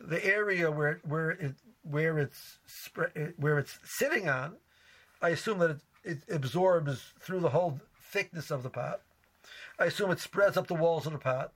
the 0.00 0.24
area 0.24 0.70
where 0.70 1.00
where 1.04 1.30
it 1.30 1.54
where 1.82 2.18
it's 2.18 2.58
spread, 2.66 3.34
where 3.36 3.58
it's 3.58 3.78
sitting 3.84 4.28
on. 4.28 4.56
I 5.20 5.30
assume 5.30 5.58
that 5.58 5.70
it, 5.70 5.80
it 6.04 6.22
absorbs 6.30 7.12
through 7.20 7.40
the 7.40 7.50
whole 7.50 7.80
thickness 8.10 8.50
of 8.50 8.62
the 8.62 8.70
pot. 8.70 9.00
I 9.78 9.86
assume 9.86 10.10
it 10.10 10.20
spreads 10.20 10.56
up 10.56 10.66
the 10.66 10.74
walls 10.74 11.06
of 11.06 11.12
the 11.12 11.18
pot. 11.18 11.52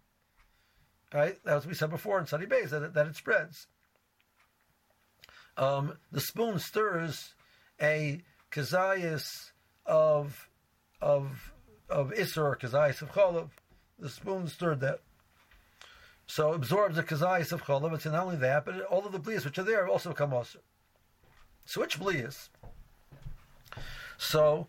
Right, 1.15 1.37
that 1.45 1.55
was 1.55 1.67
we 1.67 1.75
said 1.75 1.91
before 1.91 2.19
in 2.19 2.27
Sunny 2.27 2.47
Bays 2.47 2.71
that 2.71 2.83
it, 2.83 2.95
that 2.95 3.07
it 3.07 3.17
spreads. 3.17 3.69
Um, 5.57 5.95
the 6.11 6.21
spoon 6.21 6.59
stirs 6.59 7.35
a 7.81 8.21
kazayas 8.51 9.53
of 9.87 10.49
of 11.01 11.53
of 11.89 12.11
isser 12.11 12.43
or 12.43 12.57
kazayas 12.57 13.03
of 13.03 13.13
cholav 13.13 13.51
the 13.99 14.09
spoon 14.09 14.49
stirred 14.49 14.81
that. 14.81 15.01
So 16.27 16.53
absorbs 16.53 16.97
the 16.97 17.03
kazayas 17.03 17.53
of 17.53 17.65
cholav. 17.65 17.95
It's 17.95 18.05
not 18.05 18.25
only 18.25 18.37
that, 18.37 18.65
but 18.65 18.81
all 18.83 19.07
of 19.07 19.13
the 19.13 19.21
blias 19.21 19.45
which 19.45 19.59
are 19.59 19.63
there 19.63 19.89
also 19.89 20.11
become 20.11 20.33
also. 20.33 20.59
So 21.65 21.81
which 21.81 21.99
blias? 21.99 22.49
So, 24.19 24.67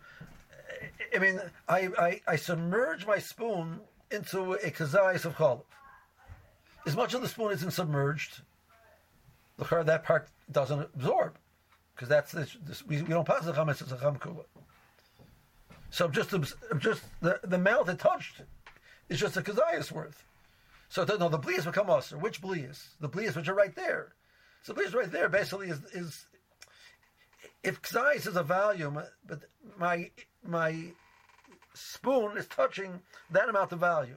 I 1.14 1.18
mean, 1.18 1.40
I, 1.68 1.88
I, 1.98 2.20
I 2.26 2.36
submerge 2.36 3.06
my 3.06 3.18
spoon 3.18 3.80
into 4.10 4.54
a 4.54 4.70
kazayas 4.70 5.24
of 5.24 5.36
cholav. 5.36 5.62
As 6.86 6.96
much 6.96 7.12
of 7.14 7.22
the 7.22 7.28
spoon 7.28 7.52
isn't 7.52 7.72
submerged, 7.72 8.42
the 9.58 9.82
that 9.84 10.04
part 10.04 10.28
doesn't 10.50 10.88
absorb 10.94 11.36
because 11.94 12.08
that's 12.08 12.30
this, 12.30 12.56
this, 12.64 12.86
we, 12.86 13.02
we 13.02 13.08
don't 13.08 13.26
pass 13.26 13.44
the 13.44 13.52
chametz 13.52 13.82
as 13.82 13.90
a 13.90 13.98
cham 13.98 14.16
kula. 14.16 14.44
So 15.90 16.06
just 16.08 16.32
just 16.78 17.02
the, 17.20 17.40
the 17.42 17.58
mouth 17.58 17.88
it 17.88 17.98
touched 17.98 18.42
is 19.08 19.18
just 19.18 19.36
a 19.36 19.42
kazayas 19.42 19.90
worth. 19.90 20.22
So 20.88 21.04
no, 21.04 21.28
the 21.28 21.38
blias 21.38 21.64
become 21.64 21.90
usher. 21.90 22.16
Which 22.16 22.40
blias? 22.40 22.88
The 23.00 23.08
blias 23.08 23.36
which 23.36 23.48
are 23.48 23.54
right 23.54 23.74
there. 23.74 24.14
So 24.62 24.72
the 24.72 24.82
blias 24.82 24.94
right 24.94 25.10
there 25.10 25.28
basically 25.28 25.68
is, 25.68 25.84
is 25.92 26.26
if 27.62 27.82
kazayas 27.82 28.26
is 28.26 28.36
a 28.36 28.42
volume, 28.42 29.02
but 29.26 29.40
my 29.78 30.10
my 30.42 30.92
spoon 31.74 32.36
is 32.36 32.46
touching 32.46 33.00
that 33.30 33.48
amount 33.48 33.72
of 33.72 33.80
volume. 33.80 34.16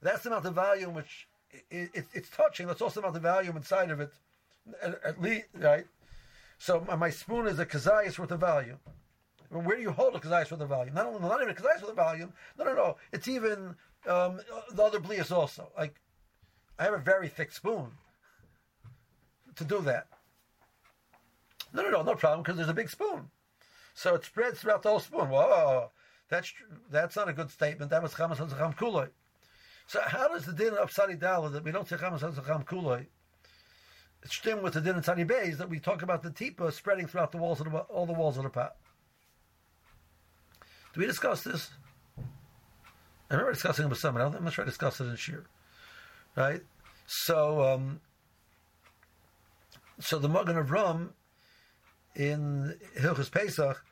That's 0.00 0.24
the 0.24 0.30
amount 0.30 0.46
of 0.46 0.54
volume 0.54 0.94
which 0.94 1.28
it, 1.70 1.90
it, 1.94 2.06
it's 2.12 2.30
touching. 2.30 2.66
That's 2.66 2.82
also 2.82 3.00
the 3.00 3.06
amount 3.06 3.16
of 3.16 3.22
volume 3.22 3.56
inside 3.56 3.90
of 3.90 4.00
it, 4.00 4.12
at, 4.82 5.00
at 5.04 5.22
least, 5.22 5.46
right? 5.54 5.86
So 6.58 6.84
my, 6.86 6.96
my 6.96 7.10
spoon 7.10 7.46
is 7.46 7.58
a 7.58 7.66
kazayas 7.66 8.18
worth 8.18 8.32
of 8.32 8.40
volume. 8.40 8.78
Where 9.52 9.76
do 9.76 9.82
you 9.82 9.90
hold 9.90 10.16
a 10.16 10.18
kazayas 10.18 10.50
worth 10.50 10.60
the 10.60 10.66
volume? 10.66 10.94
Not 10.94 11.06
only 11.06 11.20
not 11.20 11.42
even 11.42 11.54
kazayas 11.54 11.82
worth 11.82 11.88
the 11.88 11.94
volume. 11.94 12.32
No, 12.58 12.64
no, 12.64 12.74
no. 12.74 12.96
It's 13.12 13.28
even 13.28 13.76
um, 14.06 14.40
the 14.72 14.82
other 14.82 14.98
blias 14.98 15.30
also. 15.30 15.70
Like, 15.76 16.00
I 16.78 16.84
have 16.84 16.94
a 16.94 16.98
very 16.98 17.28
thick 17.28 17.52
spoon 17.52 17.88
to 19.56 19.64
do 19.64 19.80
that. 19.82 20.06
No, 21.74 21.82
no, 21.82 21.90
no, 21.90 22.02
no 22.02 22.14
problem 22.14 22.42
because 22.42 22.56
there's 22.56 22.68
a 22.68 22.74
big 22.74 22.90
spoon, 22.90 23.30
so 23.94 24.14
it 24.14 24.24
spreads 24.24 24.60
throughout 24.60 24.82
the 24.82 24.90
whole 24.90 25.00
spoon. 25.00 25.28
Whoa, 25.28 25.90
that's 26.28 26.52
that's 26.90 27.16
not 27.16 27.28
a 27.28 27.32
good 27.32 27.50
statement. 27.50 27.90
That 27.90 28.02
was 28.02 28.12
chamas 28.12 28.36
hazacham 28.36 28.76
kuloi. 28.76 29.08
So 29.86 30.00
how 30.04 30.28
does 30.28 30.44
the 30.44 30.52
din 30.52 30.74
of 30.74 30.92
Sadi 30.92 31.14
Dala 31.14 31.50
that 31.50 31.64
we 31.64 31.72
don't 31.72 31.88
say 31.88 31.96
chamas 31.96 32.20
hazacham 32.20 32.66
kuloi? 32.66 33.06
It's 34.22 34.36
stem 34.36 34.62
with 34.62 34.74
the 34.74 34.80
din 34.80 34.96
of 34.96 35.04
Sadi 35.04 35.24
Bays 35.24 35.58
that 35.58 35.68
we 35.70 35.78
talk 35.78 36.02
about 36.02 36.22
the 36.22 36.30
tipa 36.30 36.72
spreading 36.72 37.06
throughout 37.06 37.32
the 37.32 37.38
walls 37.38 37.60
of 37.60 37.70
the, 37.70 37.78
all 37.78 38.06
the 38.06 38.12
walls 38.12 38.36
of 38.36 38.44
the 38.44 38.50
pot. 38.50 38.76
Do 40.92 41.00
we 41.00 41.06
discuss 41.06 41.42
this? 41.42 41.70
I 42.18 43.34
remember 43.34 43.52
discussing 43.52 43.86
it 43.86 43.88
with 43.88 43.98
someone. 43.98 44.22
I'm 44.22 44.44
not 44.44 44.52
sure 44.52 44.64
I 44.64 44.66
discussed 44.66 45.00
it 45.00 45.04
in 45.04 45.16
Shir. 45.16 45.44
Right? 46.36 46.60
So, 47.06 47.62
um, 47.62 48.00
so 50.00 50.18
the 50.18 50.28
Magen 50.28 50.56
Avrum 50.56 51.10
in 52.14 52.78
Hilchus 52.98 53.30
Pesach 53.30 53.82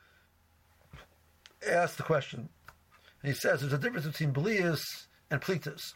asked 1.67 1.97
the 1.97 2.03
question. 2.03 2.49
And 3.23 3.33
he 3.33 3.39
says 3.39 3.61
there's 3.61 3.73
a 3.73 3.79
difference 3.79 4.07
between 4.07 4.33
Belias 4.33 5.07
and 5.31 5.41
Plitas. 5.41 5.95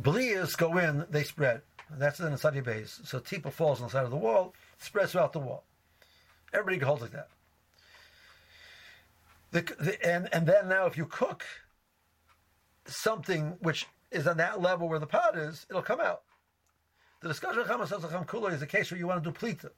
Belias 0.00 0.56
go 0.56 0.76
in, 0.76 1.06
they 1.10 1.22
spread. 1.22 1.62
That's 1.90 2.20
in 2.20 2.32
the 2.32 2.38
study 2.38 2.60
base. 2.60 3.00
So 3.04 3.18
Tipa 3.18 3.52
falls 3.52 3.80
on 3.80 3.86
the 3.86 3.92
side 3.92 4.04
of 4.04 4.10
the 4.10 4.16
wall, 4.16 4.54
spreads 4.78 5.12
throughout 5.12 5.32
the 5.32 5.38
wall. 5.38 5.64
Everybody 6.52 6.84
holds 6.84 7.02
like 7.02 7.12
that. 7.12 7.28
The, 9.52 9.62
the, 9.78 10.06
and 10.06 10.28
and 10.32 10.46
then 10.46 10.68
now, 10.68 10.86
if 10.86 10.96
you 10.96 11.06
cook 11.06 11.44
something 12.86 13.56
which 13.60 13.86
is 14.10 14.26
on 14.26 14.36
that 14.38 14.60
level 14.60 14.88
where 14.88 14.98
the 14.98 15.06
pot 15.06 15.36
is, 15.36 15.66
it'll 15.70 15.82
come 15.82 16.00
out. 16.00 16.22
The 17.22 17.28
discussion 17.28 17.60
of 17.60 17.66
Chamas 17.66 18.26
Kula 18.26 18.52
is 18.52 18.62
a 18.62 18.66
case 18.66 18.90
where 18.90 18.98
you 18.98 19.06
want 19.06 19.22
to 19.22 19.30
do 19.30 19.36
plita. 19.36 19.70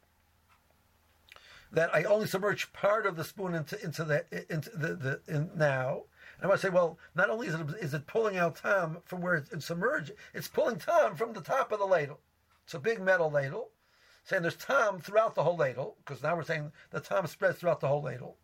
That 1.72 1.94
I 1.94 2.04
only 2.04 2.26
submerge 2.26 2.72
part 2.72 3.06
of 3.06 3.16
the 3.16 3.24
spoon 3.24 3.54
into 3.54 3.82
into 3.82 4.04
the 4.04 4.24
into 4.50 4.70
the, 4.70 4.94
the 4.94 5.20
in 5.28 5.50
now. 5.54 6.02
And 6.36 6.44
I 6.44 6.46
want 6.48 6.60
to 6.60 6.66
say, 6.66 6.72
well, 6.72 6.98
not 7.14 7.30
only 7.30 7.46
is 7.46 7.54
it 7.54 7.66
is 7.80 7.94
it 7.94 8.06
pulling 8.06 8.36
out 8.36 8.56
tam 8.56 8.98
from 9.04 9.20
where 9.20 9.34
it's, 9.34 9.52
it's 9.52 9.66
submerged, 9.66 10.12
it's 10.32 10.48
pulling 10.48 10.78
tam 10.78 11.14
from 11.14 11.32
the 11.32 11.40
top 11.40 11.72
of 11.72 11.78
the 11.78 11.86
ladle. 11.86 12.20
It's 12.64 12.74
a 12.74 12.78
big 12.78 13.00
metal 13.00 13.30
ladle, 13.30 13.70
saying 14.24 14.42
there's 14.42 14.56
tam 14.56 15.00
throughout 15.00 15.34
the 15.34 15.44
whole 15.44 15.56
ladle 15.56 15.96
because 15.98 16.22
now 16.22 16.36
we're 16.36 16.42
saying 16.42 16.72
the 16.90 17.00
tam 17.00 17.26
spreads 17.26 17.58
throughout 17.58 17.80
the 17.80 17.88
whole 17.88 18.02
ladle. 18.02 18.36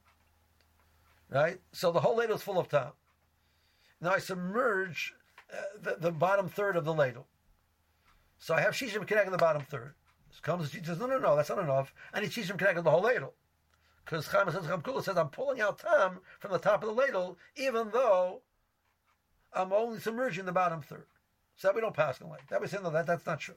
Right? 1.34 1.60
So 1.72 1.90
the 1.90 2.00
whole 2.00 2.16
ladle 2.16 2.36
is 2.36 2.42
full 2.42 2.60
of 2.60 2.68
tam. 2.68 2.92
Now 4.00 4.12
I 4.12 4.18
submerge 4.18 5.14
uh, 5.52 5.56
the, 5.82 5.96
the, 5.98 6.12
bottom 6.12 6.48
third 6.48 6.76
of 6.76 6.84
the 6.84 6.94
ladle. 6.94 7.26
So 8.38 8.54
I 8.54 8.60
have 8.60 8.74
shishim 8.74 9.06
connecting 9.06 9.32
the 9.32 9.38
bottom 9.38 9.62
third. 9.62 9.94
Comes 10.42 10.70
she 10.70 10.82
says, 10.82 10.98
no, 10.98 11.06
no, 11.06 11.18
no, 11.18 11.36
that's 11.36 11.48
not 11.48 11.58
enough. 11.58 11.92
I 12.12 12.20
need 12.20 12.30
shishim 12.30 12.56
connected 12.56 12.82
the 12.82 12.90
whole 12.90 13.02
ladle. 13.02 13.34
Because 14.04 14.28
Chama 14.28 14.52
says, 14.52 14.64
Chamkula 14.64 15.02
says, 15.02 15.16
I'm 15.16 15.28
pulling 15.28 15.60
out 15.60 15.78
tam 15.78 16.20
from 16.38 16.52
the 16.52 16.58
top 16.58 16.82
of 16.82 16.88
the 16.88 16.94
ladle, 16.94 17.38
even 17.56 17.90
though 17.92 18.42
I'm 19.52 19.72
only 19.72 19.98
submerging 19.98 20.44
the 20.44 20.52
bottom 20.52 20.82
third. 20.82 21.06
So 21.56 21.68
that 21.68 21.74
we 21.74 21.80
don't 21.80 21.94
pass 21.94 22.20
on 22.20 22.28
like 22.28 22.46
that. 22.48 22.60
We 22.60 22.68
say, 22.68 22.78
no, 22.82 22.90
that, 22.90 23.06
that's 23.06 23.26
not 23.26 23.40
true. 23.40 23.54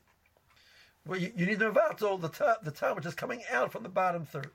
Well, 1.06 1.20
you, 1.20 1.32
you 1.36 1.46
need 1.46 1.60
to 1.60 1.72
vato 1.72 2.20
the 2.20 2.30
top, 2.30 2.64
the 2.64 2.72
tam 2.72 2.96
which 2.96 3.06
is 3.06 3.16
coming 3.16 3.42
out 3.52 3.72
from 3.72 3.84
the 3.84 3.90
bottom 3.90 4.26
third. 4.26 4.52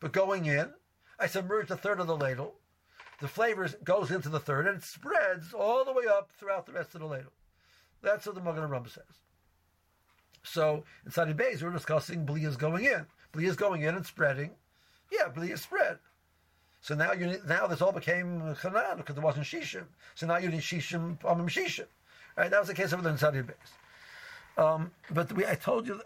But 0.00 0.12
going 0.12 0.46
in, 0.46 0.72
I 1.18 1.26
submerge 1.26 1.70
a 1.70 1.76
third 1.76 2.00
of 2.00 2.06
the 2.06 2.16
ladle. 2.16 2.54
The 3.20 3.28
flavor 3.28 3.68
goes 3.82 4.10
into 4.10 4.28
the 4.28 4.40
third, 4.40 4.66
and 4.66 4.78
it 4.78 4.84
spreads 4.84 5.54
all 5.54 5.84
the 5.84 5.92
way 5.92 6.04
up 6.06 6.30
throughout 6.38 6.66
the 6.66 6.72
rest 6.72 6.94
of 6.94 7.00
the 7.00 7.06
ladle. 7.06 7.32
That's 8.02 8.26
what 8.26 8.34
the 8.34 8.42
Magen 8.42 8.68
Rambam 8.68 8.90
says. 8.90 9.04
So 10.42 10.84
in 11.04 11.10
Sadi 11.10 11.32
Beis, 11.32 11.62
we're 11.62 11.70
discussing 11.70 12.26
bliyas 12.26 12.58
going 12.58 12.84
in. 12.84 13.06
Bliyas 13.32 13.56
going 13.56 13.82
in 13.82 13.94
and 13.94 14.06
spreading. 14.06 14.50
Yeah, 15.10 15.28
bliyas 15.28 15.58
spread. 15.58 15.98
So 16.80 16.94
now 16.94 17.12
you 17.12 17.40
now 17.48 17.66
this 17.66 17.82
all 17.82 17.90
became 17.92 18.40
chanan 18.60 18.98
because 18.98 19.14
there 19.14 19.24
wasn't 19.24 19.46
shishim. 19.46 19.84
So 20.14 20.26
now 20.26 20.36
you 20.36 20.48
need 20.48 20.60
shishim 20.60 21.18
amim 21.18 21.48
shishim. 21.48 21.86
Right? 22.36 22.50
That 22.50 22.60
was 22.60 22.68
the 22.68 22.74
case 22.74 22.92
over 22.92 23.02
there 23.02 23.12
in 23.12 23.18
Sadi 23.18 23.42
Beis. 23.42 24.62
Um, 24.62 24.92
but 25.10 25.32
we, 25.32 25.46
I 25.46 25.54
told 25.54 25.86
you, 25.86 26.00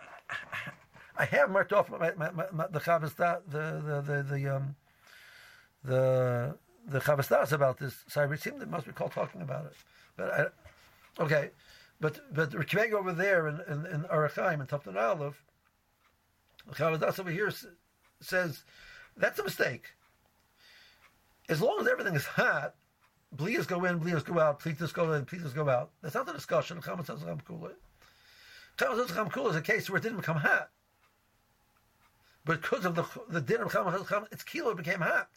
I 1.16 1.24
have 1.26 1.50
marked 1.50 1.72
off 1.72 1.90
my, 1.90 2.12
my, 2.16 2.30
my, 2.30 2.66
the 2.68 2.80
Chavista, 2.80 3.40
the 3.46 3.82
the 3.84 4.00
the 4.00 4.22
the 4.22 4.56
um, 4.56 4.74
the 5.84 6.56
the 6.86 7.00
Chavastas 7.00 7.52
about 7.52 7.78
this. 7.78 8.04
Sorry, 8.08 8.32
it 8.34 8.40
seemed 8.40 8.62
it 8.62 8.68
must 8.68 8.86
be 8.86 8.92
called 8.92 9.12
talking 9.12 9.42
about 9.42 9.66
it. 9.66 9.72
But 10.16 10.32
I, 10.32 11.22
okay, 11.22 11.50
but 12.00 12.20
but 12.32 12.50
Rekveg 12.50 12.92
over 12.92 13.12
there 13.12 13.48
in 13.48 13.60
in, 13.68 13.86
in 13.86 14.02
Orach 14.04 14.34
Chaim 14.34 14.60
and 14.60 14.68
Taftan 14.68 14.96
Aleph, 14.96 15.42
Chavastas 16.72 17.18
over 17.18 17.30
here 17.30 17.52
says 18.20 18.64
that's 19.16 19.38
a 19.38 19.44
mistake. 19.44 19.84
As 21.48 21.60
long 21.60 21.80
as 21.80 21.88
everything 21.88 22.14
is 22.14 22.24
hot, 22.24 22.74
blias 23.36 23.66
go 23.66 23.84
in, 23.84 23.98
blias 23.98 24.24
go 24.24 24.38
out, 24.38 24.60
pleatas 24.60 24.92
go 24.92 25.12
in, 25.12 25.24
pleatas 25.24 25.54
go 25.54 25.68
out. 25.68 25.90
That's 26.02 26.14
not 26.14 26.26
the 26.26 26.32
discussion. 26.32 26.80
Chamas 26.80 27.06
says 27.06 27.20
Chamkula. 27.20 27.72
Chamas 28.76 29.06
says 29.06 29.16
Chamkula 29.16 29.50
is 29.50 29.56
a 29.56 29.62
case 29.62 29.90
where 29.90 29.98
it 29.98 30.02
didn't 30.02 30.18
become 30.18 30.36
hot. 30.36 30.70
But 32.44 32.62
because 32.62 32.84
of 32.84 32.94
the 32.94 33.04
the 33.28 33.40
din 33.40 33.60
of 33.60 34.28
its 34.30 34.42
kilo 34.42 34.74
became 34.74 35.00
hot. 35.00 35.28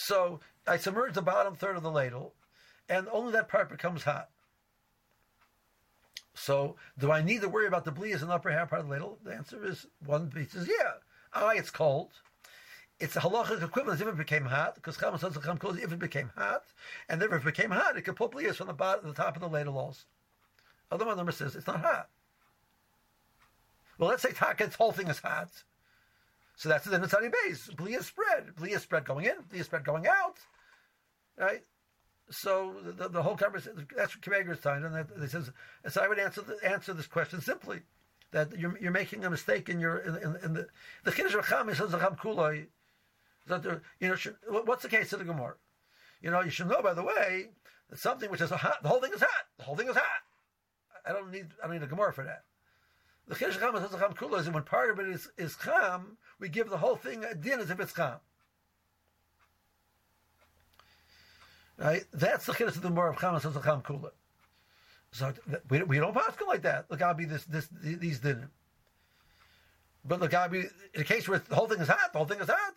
So 0.00 0.38
I 0.64 0.76
submerge 0.76 1.14
the 1.14 1.22
bottom 1.22 1.56
third 1.56 1.76
of 1.76 1.82
the 1.82 1.90
ladle, 1.90 2.32
and 2.88 3.08
only 3.08 3.32
that 3.32 3.48
part 3.48 3.68
becomes 3.68 4.04
hot. 4.04 4.28
So 6.34 6.76
do 6.96 7.10
I 7.10 7.20
need 7.20 7.40
to 7.40 7.48
worry 7.48 7.66
about 7.66 7.84
the 7.84 7.90
blias 7.90 8.22
in 8.22 8.28
the 8.28 8.34
upper 8.34 8.50
half 8.50 8.70
part 8.70 8.82
of 8.82 8.86
the 8.86 8.92
ladle? 8.92 9.18
The 9.24 9.34
answer 9.34 9.66
is 9.66 9.88
one 10.06 10.30
piece 10.30 10.54
is 10.54 10.68
yeah. 10.68 10.92
Ah, 11.34 11.50
it's 11.50 11.72
cold. 11.72 12.12
It's 13.00 13.16
a 13.16 13.20
halachic 13.20 13.60
equivalent 13.60 14.00
if 14.00 14.06
it 14.06 14.16
became 14.16 14.44
hot, 14.44 14.76
because 14.76 14.96
chamas 14.96 15.20
says 15.20 15.36
close 15.58 15.78
if 15.78 15.90
it 15.90 15.98
became 15.98 16.30
hot, 16.36 16.62
and 17.08 17.20
if 17.20 17.32
it 17.32 17.44
became 17.44 17.72
hot, 17.72 17.96
it 17.96 18.02
could 18.02 18.16
put 18.16 18.30
blias 18.30 18.54
from 18.54 18.68
the 18.68 18.74
bottom, 18.74 19.08
the 19.08 19.14
top 19.14 19.34
of 19.34 19.42
the 19.42 19.48
ladle 19.48 19.76
also. 19.76 20.04
Other 20.92 21.06
one 21.06 21.16
number 21.16 21.32
says 21.32 21.56
it's 21.56 21.66
not 21.66 21.80
hot. 21.80 22.08
Well, 23.98 24.10
let's 24.10 24.22
say 24.22 24.30
taka, 24.30 24.70
whole 24.78 24.92
thing 24.92 25.08
is 25.08 25.18
hot. 25.18 25.50
So 26.58 26.68
that's 26.68 26.84
the 26.84 26.98
Nitzani 26.98 27.32
base. 27.44 27.70
Blia 27.76 28.02
spread. 28.02 28.56
Blia 28.56 28.80
spread 28.80 29.04
going 29.04 29.26
in, 29.26 29.36
Blia 29.48 29.62
spread 29.62 29.84
going 29.84 30.08
out. 30.08 30.38
Right? 31.38 31.62
So 32.30 32.74
the, 32.82 33.08
the 33.08 33.22
whole 33.22 33.36
conversation, 33.36 33.86
that's 33.96 34.16
what 34.16 34.22
Kivager's 34.22 34.58
time. 34.58 34.84
And 34.84 35.06
they 35.16 35.28
says, 35.28 35.52
so 35.88 36.02
I 36.02 36.08
would 36.08 36.18
answer 36.18 36.42
the, 36.42 36.58
answer 36.68 36.92
this 36.92 37.06
question 37.06 37.40
simply 37.40 37.82
that 38.32 38.58
you're, 38.58 38.76
you're 38.78 38.90
making 38.90 39.24
a 39.24 39.30
mistake 39.30 39.68
in 39.68 39.78
your 39.78 39.98
in, 39.98 40.16
in, 40.16 40.36
in 40.42 40.52
the 40.52 40.66
the 41.04 41.12
Kiddush 41.12 41.34
Racham 41.34 41.74
says 41.74 41.92
the 41.92 41.98
Kuloi. 41.98 42.66
That 43.46 43.62
there, 43.62 43.82
you 44.00 44.08
know, 44.08 44.16
should, 44.16 44.36
what's 44.48 44.82
the 44.82 44.90
case 44.90 45.12
of 45.12 45.20
the 45.20 45.24
Gemara? 45.24 45.54
You 46.20 46.32
know, 46.32 46.40
you 46.40 46.50
should 46.50 46.68
know 46.68 46.82
by 46.82 46.92
the 46.92 47.04
way 47.04 47.50
that 47.88 48.00
something 48.00 48.30
which 48.30 48.40
is 48.40 48.50
hot, 48.50 48.82
the 48.82 48.88
whole 48.88 49.00
thing 49.00 49.12
is 49.14 49.20
hot. 49.20 49.46
The 49.58 49.64
whole 49.64 49.76
thing 49.76 49.88
is 49.88 49.96
hot. 49.96 50.22
I 51.06 51.12
don't 51.12 51.30
need 51.30 51.46
I 51.62 51.68
don't 51.68 51.76
need 51.76 51.84
a 51.84 51.86
Gemara 51.86 52.12
for 52.12 52.24
that. 52.24 52.42
The 53.28 53.34
Chiddush 53.34 53.60
Cham 53.60 53.74
the 53.74 53.98
Cham 53.98 54.14
Kula 54.14 54.40
is 54.40 54.48
when 54.48 54.62
part 54.62 54.90
of 54.90 54.98
it 55.00 55.08
is, 55.08 55.28
is 55.36 55.56
Cham, 55.62 56.16
we 56.40 56.48
give 56.48 56.70
the 56.70 56.78
whole 56.78 56.96
thing 56.96 57.24
a 57.24 57.34
din 57.34 57.60
as 57.60 57.70
if 57.70 57.78
it's 57.78 57.92
Cham. 57.92 58.16
Right? 61.76 62.04
That's 62.12 62.46
the 62.46 62.52
Chiddush 62.52 62.76
of 62.76 62.82
the 62.82 62.88
Gemara 62.88 63.10
of 63.10 63.18
Cham 63.18 63.34
the 63.34 63.60
Cham 63.60 63.82
Kula. 63.82 64.10
So 65.12 65.32
we, 65.68 65.82
we 65.82 65.98
don't 65.98 66.14
pass 66.14 66.32
like 66.46 66.62
that. 66.62 66.86
Look, 66.90 67.02
I'll 67.02 67.14
be 67.14 67.24
this 67.24 67.44
this 67.44 67.68
these 67.82 68.20
din. 68.20 68.48
But 70.04 70.20
look, 70.20 70.34
I'll 70.34 70.48
be 70.48 70.60
in 70.94 71.00
a 71.00 71.04
case 71.04 71.28
where 71.28 71.38
the 71.38 71.54
whole 71.54 71.66
thing 71.66 71.80
is 71.80 71.88
hot. 71.88 72.12
The 72.12 72.18
whole 72.18 72.26
thing 72.26 72.40
is 72.40 72.48
hot. 72.48 72.74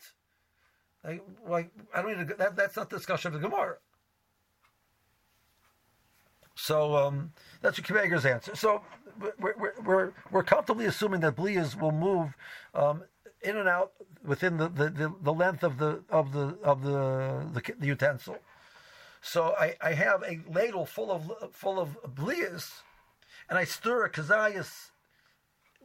Like, 1.04 1.22
like 1.48 1.72
I 1.94 2.02
don't 2.02 2.18
need 2.18 2.28
to. 2.30 2.36
That, 2.36 2.56
that's 2.56 2.76
not 2.76 2.90
the 2.90 2.98
discussion 2.98 3.34
of 3.34 3.42
the 3.42 3.48
Gemara. 3.48 3.78
So 6.56 6.96
um, 6.96 7.32
that's 7.62 7.78
what 7.78 7.88
Kivager's 7.88 8.26
answer. 8.26 8.56
So 8.56 8.82
we're, 9.39 9.74
we're, 9.84 10.13
we're, 10.32 10.43
comfortably 10.43 10.86
assuming 10.86 11.21
that 11.21 11.36
blias 11.36 11.80
will 11.80 11.91
move 11.91 12.36
um, 12.74 13.04
in 13.41 13.58
and 13.58 13.67
out 13.67 13.91
within 14.26 14.58
the, 14.58 14.69
the, 14.69 15.13
the, 15.21 15.34
length 15.34 15.63
of 15.63 15.78
the 15.78 16.04
of 16.10 16.32
the 16.32 16.58
of 16.63 16.84
the, 16.84 17.47
the, 17.54 17.74
the 17.80 17.88
utensil. 17.88 18.38
So 19.21 19.56
I, 19.60 19.76
I 19.82 19.93
have 19.93 20.24
a 20.24 20.39
ladle 20.52 20.86
full 20.86 21.12
of 21.12 21.54
full 21.54 21.80
of 21.80 21.97
blias, 22.15 22.71
and 23.50 23.58
I 23.58 23.63
stir 23.63 24.06
a 24.06 24.10
kazayas 24.10 24.91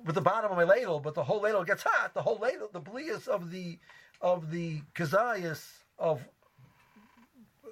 with 0.04 0.14
the 0.14 0.20
bottom 0.20 0.50
of 0.50 0.56
my 0.56 0.64
ladle, 0.64 1.00
but 1.00 1.14
the 1.14 1.24
whole 1.24 1.40
ladle 1.40 1.64
gets 1.64 1.82
hot. 1.82 2.14
The 2.14 2.22
whole 2.22 2.38
ladle, 2.38 2.68
the 2.72 2.80
blias 2.80 3.28
of 3.28 3.50
the 3.50 3.78
of 4.20 4.50
the 4.50 4.82
kazayas 4.94 5.64
of 5.98 6.26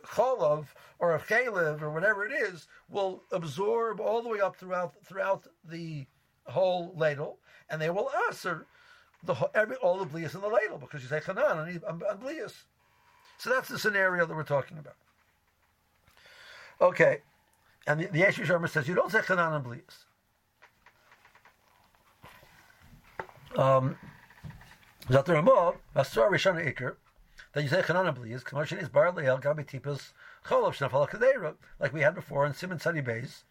cholov 0.06 0.66
or 0.98 1.14
a 1.14 1.20
chalev 1.20 1.82
or 1.82 1.90
whatever 1.90 2.24
it 2.26 2.32
is 2.32 2.66
will 2.88 3.22
absorb 3.32 4.00
all 4.00 4.22
the 4.22 4.28
way 4.28 4.40
up 4.40 4.56
throughout 4.56 4.94
throughout 5.04 5.46
the 5.64 6.06
whole 6.46 6.92
ladle, 6.96 7.38
and 7.70 7.80
they 7.80 7.90
will 7.90 8.10
answer 8.26 8.66
the 9.22 9.34
every 9.54 9.76
all 9.76 9.98
the 9.98 10.06
blias 10.06 10.34
in 10.34 10.40
the 10.40 10.48
ladle 10.48 10.78
because 10.78 11.02
you 11.02 11.08
say 11.08 11.20
chanan 11.20 11.66
and 11.66 11.82
I'm, 11.88 12.00
blias. 12.18 12.52
So 13.38 13.50
that's 13.50 13.68
the 13.68 13.78
scenario 13.78 14.26
that 14.26 14.34
we're 14.34 14.44
talking 14.44 14.78
about. 14.78 14.96
Okay, 16.80 17.18
and 17.86 18.00
the, 18.00 18.06
the 18.06 18.20
Yeshiv 18.22 18.46
Sharma 18.46 18.68
says 18.68 18.88
you 18.88 18.94
don't 18.94 19.10
say 19.10 19.20
chanan 19.20 19.56
and 19.56 19.64
blias. 19.64 20.04
Um, 23.58 23.96
Zat 25.10 25.28
Ramah, 25.28 25.74
Asar 25.94 26.30
Rishana 26.30 26.74
Iker, 26.74 26.96
that 27.54 27.62
you 27.62 27.68
say 27.68 27.80
Chanana 27.80 28.14
Blias, 28.14 28.42
Kamoshin 28.42 28.82
is 28.82 28.88
Bar 28.88 29.12
Leel, 29.12 29.38
Gabi 29.38 29.64
Tipas, 29.64 30.12
Cholov 30.44 30.74
Shnafal 30.74 31.08
Kadeira, 31.08 31.54
like 31.78 31.92
we 31.92 32.00
had 32.00 32.14
before 32.14 32.44
in 32.44 32.52
Simon 32.52 32.80
Sadi 32.80 33.00
Beis, 33.00 33.44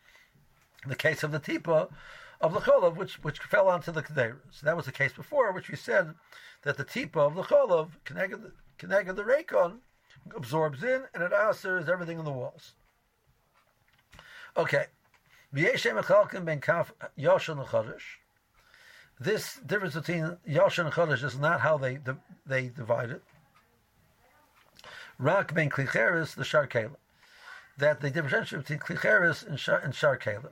the 0.85 0.95
case 0.95 1.23
of 1.23 1.31
the 1.31 1.39
Tipa 1.39 1.89
of 2.41 2.53
the 2.53 2.59
Cholov, 2.59 2.97
which, 2.97 3.23
which 3.23 3.39
fell 3.39 3.69
onto 3.69 3.91
the 3.91 4.03
Kadeira. 4.03 4.39
So 4.51 4.65
that 4.65 4.75
was 4.75 4.85
the 4.85 4.91
case 4.91 5.13
before, 5.13 5.53
which 5.53 5.69
we 5.69 5.77
said 5.77 6.13
that 6.63 6.75
the 6.77 6.83
Tipa 6.83 7.15
of 7.15 7.35
the 7.35 7.43
Cholov, 7.43 7.91
Kenega 8.05 9.15
the 9.15 9.23
Rakon, 9.23 9.77
absorbs 10.35 10.83
in, 10.83 11.03
and 11.13 11.23
it 11.23 11.31
answers 11.31 11.87
everything 11.87 12.19
in 12.19 12.25
the 12.25 12.31
walls. 12.31 12.73
Okay. 14.57 14.85
This 15.53 15.83
difference 19.65 19.93
between 19.93 20.37
yoshan 20.49 20.85
and 20.85 20.93
chodesh 20.93 21.23
is 21.23 21.37
not 21.39 21.61
how 21.61 21.77
they 21.77 21.99
they 22.45 22.67
divide 22.69 23.11
it. 23.11 23.23
Rak 25.17 25.53
ben 25.53 25.69
klicheres 25.69 26.35
the 26.35 26.43
shar 26.43 26.67
That 27.77 28.01
the 28.01 28.09
differentiation 28.09 28.59
between 28.59 28.79
klicheres 28.79 29.47
and 29.47 29.59
shar 29.59 29.79
and 29.79 29.93
shar 29.93 30.17
kela. 30.17 30.51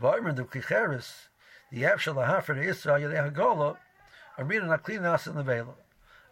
Vaymer 0.00 0.34
the 0.34 0.44
klicheres 0.44 1.28
the 1.70 1.82
afshal 1.82 2.14
lahafer 2.14 2.54
the 2.54 2.62
Israel 2.62 2.98
yadei 2.98 3.32
hagola 3.32 3.76
arena 4.38 4.66
naklin 4.66 5.02
nas 5.02 5.26
in 5.26 5.34
the 5.34 5.42
vela. 5.42 5.74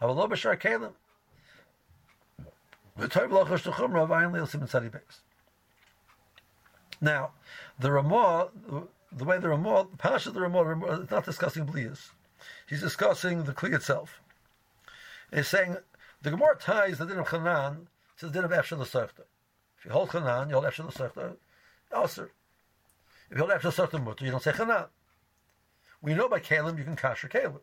Avalo 0.01 0.29
b'shar 0.29 0.61
kelim. 0.61 0.93
Now, 2.99 3.09
the 7.79 7.93
Ramah, 7.93 8.49
the 9.13 9.25
way 9.25 9.39
the 9.39 9.51
Ramah, 9.51 9.89
the 9.91 9.97
Pasha 9.99 10.31
of 10.31 10.35
the 10.35 10.41
Ramah, 10.41 11.03
is 11.03 11.11
not 11.11 11.27
discussing 11.27 11.67
Blias. 11.67 12.13
He's 12.67 12.81
discussing 12.81 13.45
the 13.45 13.53
Kli 13.53 13.75
itself. 13.75 14.23
He's 15.31 15.49
saying 15.49 15.77
the 16.23 16.31
Gemara 16.31 16.57
ties 16.59 16.99
the 16.99 17.07
din 17.07 17.19
of 17.19 17.27
Chanan 17.27 17.87
to 18.19 18.27
the 18.27 18.33
din 18.33 18.45
of 18.45 18.51
Efshin 18.51 18.79
L'Sechta. 18.79 19.25
If 19.79 19.85
you 19.85 19.91
hold 19.91 20.11
Chanan, 20.11 20.49
you 20.49 20.55
hold 20.55 20.65
Efshin 20.67 20.89
L'Sechta, 20.89 21.37
Aser. 21.97 22.31
If 23.31 23.39
you 23.39 23.45
hold 23.45 23.51
Efshin 23.51 23.71
L'Sechta 23.71 24.03
Mutter, 24.03 24.25
you 24.25 24.31
don't 24.31 24.43
say 24.43 24.53
Chanan. 24.53 24.89
We 26.03 26.15
know 26.15 26.29
by 26.29 26.41
Kalim 26.41 26.79
you 26.79 26.85
can 26.85 26.97
kasher 26.97 27.31
Kalim. 27.31 27.61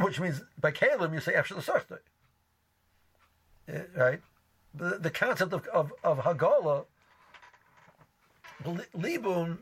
Which 0.04 0.20
means 0.20 0.42
by 0.60 0.72
Kalim 0.72 1.12
you 1.12 1.20
say 1.20 1.32
Efshin 1.32 1.58
L'Sechta. 1.58 1.98
Eh, 3.68 3.82
right? 3.96 4.20
The, 4.74 4.98
the 4.98 5.10
concept 5.10 5.52
of, 5.52 5.66
of, 5.68 5.92
of 6.04 6.18
Hagala, 6.18 6.86
Libun, 8.64 9.58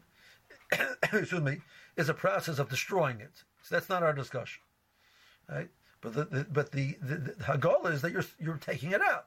excuse 1.03 1.43
me, 1.43 1.59
is 1.97 2.09
a 2.09 2.15
process 2.15 2.59
of 2.59 2.69
destroying 2.69 3.21
it. 3.21 3.43
So 3.63 3.75
that's 3.75 3.89
not 3.89 4.03
our 4.03 4.13
discussion, 4.13 4.63
right? 5.49 5.69
But 6.01 6.15
the, 6.15 6.25
the 6.25 6.47
but 6.51 6.73
the, 6.73 6.97
the, 7.01 7.17
the 7.17 7.91
is 7.91 8.03
that 8.03 8.13
you're 8.13 8.25
you're 8.39 8.59
taking 8.59 8.93
it 8.93 9.01
out. 9.01 9.27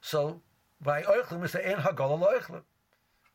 So 0.00 0.40
by 0.80 1.02
oichlim 1.02 1.40
we 1.40 1.48
say 1.48 1.62
en 1.64 1.78
hagala 1.78 2.20
loichlim. 2.20 2.62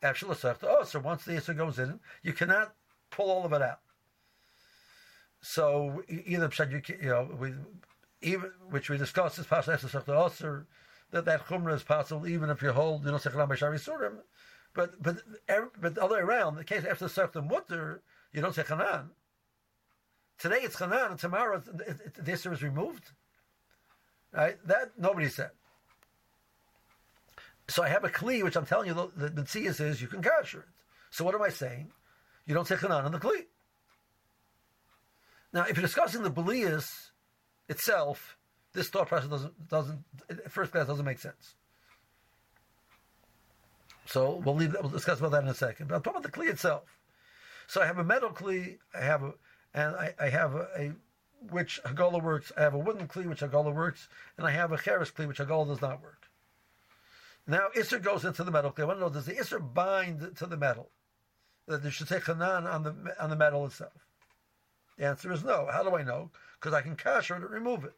Actually, 0.03 0.35
oh, 0.63 0.83
so 0.83 0.99
once 0.99 1.25
the 1.25 1.31
Isser 1.31 1.57
goes 1.57 1.79
in, 1.79 1.99
you 2.21 2.31
cannot 2.31 2.75
pull 3.09 3.31
all 3.31 3.45
of 3.45 3.53
it 3.53 3.63
out. 3.63 3.79
So 5.41 6.03
either 6.07 6.51
you, 6.69 6.81
you 7.01 7.09
know, 7.09 7.29
we, 7.39 7.53
even 8.21 8.51
which 8.69 8.89
we 8.89 8.97
discussed 8.97 9.39
is 9.39 9.47
possible 9.47 9.77
that 11.11 11.25
that 11.25 11.45
chumrah 11.45 11.75
is 11.75 11.83
possible 11.83 12.27
even 12.27 12.49
if 12.49 12.61
you 12.61 12.71
hold 12.71 13.05
you 13.05 13.11
know 13.11 13.17
sechanam 13.17 13.47
b'shari 13.47 14.11
but 14.73 15.01
but 15.01 15.17
er, 15.49 15.69
but 15.79 15.95
the 15.95 16.03
other 16.03 16.15
way 16.15 16.21
around 16.21 16.55
the 16.55 16.63
case 16.63 16.83
after 16.83 17.07
the 17.07 17.41
mutter 17.41 18.01
you 18.33 18.41
don't 18.41 18.53
say 18.53 18.63
chanan. 18.63 19.09
Today 20.39 20.59
it's 20.61 20.75
chanan 20.75 21.11
and 21.11 21.19
tomorrow 21.19 21.59
the 21.59 22.31
issur 22.31 22.53
is 22.53 22.61
removed. 22.61 23.11
Right? 24.31 24.57
That 24.67 24.91
nobody 24.97 25.29
said. 25.29 25.51
So 27.69 27.83
I 27.83 27.89
have 27.89 28.03
a 28.03 28.09
kli 28.09 28.43
which 28.43 28.55
I'm 28.55 28.65
telling 28.65 28.87
you 28.87 28.93
the, 28.93 29.29
the 29.29 29.59
is 29.59 30.01
you 30.01 30.07
can 30.07 30.21
kasher 30.21 30.59
it. 30.59 30.65
So 31.09 31.25
what 31.25 31.35
am 31.35 31.41
I 31.41 31.49
saying? 31.49 31.91
You 32.45 32.53
don't 32.53 32.67
say 32.67 32.75
chanan 32.75 33.05
on 33.05 33.11
the 33.11 33.19
kli. 33.19 33.45
Now, 35.53 35.63
if 35.63 35.75
you're 35.75 35.81
discussing 35.81 36.23
the 36.23 36.31
belias 36.31 37.11
itself, 37.67 38.37
this 38.73 38.89
thought 38.89 39.07
process 39.07 39.29
doesn't 39.29 39.69
doesn't 39.69 40.03
at 40.29 40.51
first 40.51 40.71
glance 40.71 40.87
doesn't 40.87 41.05
make 41.05 41.19
sense. 41.19 41.55
So 44.05 44.41
we'll 44.45 44.55
leave 44.55 44.71
that, 44.71 44.83
we'll 44.83 44.91
discuss 44.91 45.19
about 45.19 45.31
that 45.31 45.43
in 45.43 45.49
a 45.49 45.53
second. 45.53 45.87
But 45.87 45.95
I'm 45.95 46.01
talking 46.01 46.19
about 46.19 46.31
the 46.31 46.39
kli 46.39 46.49
itself. 46.49 46.83
So 47.67 47.81
I 47.81 47.85
have 47.85 47.97
a 47.97 48.03
metal 48.03 48.29
kli, 48.29 48.77
I 48.95 49.03
have 49.03 49.23
a 49.23 49.33
and 49.73 49.95
I, 49.95 50.13
I 50.19 50.29
have 50.29 50.55
a, 50.55 50.67
a 50.77 50.91
which 51.49 51.79
Hagala 51.85 52.21
works. 52.21 52.51
I 52.57 52.61
have 52.61 52.73
a 52.73 52.79
wooden 52.79 53.07
kli 53.07 53.27
which 53.27 53.41
Hagala 53.41 53.73
works, 53.73 54.09
and 54.37 54.47
I 54.47 54.51
have 54.51 54.71
a 54.71 54.77
cheres 54.77 55.11
kli 55.11 55.27
which 55.27 55.39
Hagala 55.39 55.67
does 55.67 55.81
not 55.81 56.01
work. 56.01 56.23
Now 57.45 57.69
Isser 57.75 58.01
goes 58.01 58.25
into 58.25 58.43
the 58.43 58.51
metal 58.51 58.71
kli. 58.71 58.81
I 58.81 58.85
want 58.85 58.99
to 58.99 59.01
know 59.01 59.09
does 59.09 59.25
the 59.25 59.33
Isser 59.33 59.59
bind 59.59 60.35
to 60.37 60.45
the 60.45 60.57
metal? 60.57 60.89
That 61.67 61.83
there 61.83 61.91
should 61.91 62.07
say 62.07 62.19
Hanan 62.25 62.65
on 62.65 62.83
the 62.83 63.15
on 63.19 63.29
the 63.29 63.35
metal 63.35 63.65
itself. 63.65 63.93
The 64.97 65.05
answer 65.05 65.31
is 65.31 65.43
no. 65.43 65.67
How 65.71 65.83
do 65.83 65.95
I 65.95 66.03
know? 66.03 66.31
Because 66.59 66.73
I 66.73 66.81
can 66.81 66.95
kasher 66.95 67.35
it 67.35 67.43
and 67.43 67.51
remove 67.51 67.83
it. 67.83 67.93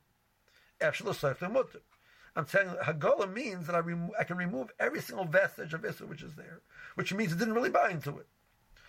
I'm 0.82 2.48
saying 2.48 2.68
Hagala 2.84 3.32
means 3.32 3.68
that 3.68 3.76
I, 3.76 3.80
remo- 3.80 4.14
I 4.18 4.24
can 4.24 4.38
remove 4.38 4.72
every 4.80 5.02
single 5.02 5.26
vestige 5.26 5.74
of 5.74 5.84
Issa 5.84 6.06
which 6.06 6.22
is 6.22 6.36
there, 6.36 6.62
which 6.96 7.14
means 7.14 7.32
it 7.32 7.40
didn't 7.40 7.54
really 7.54 7.70
bind 7.70 8.04
to 8.04 8.18
it. 8.18 8.28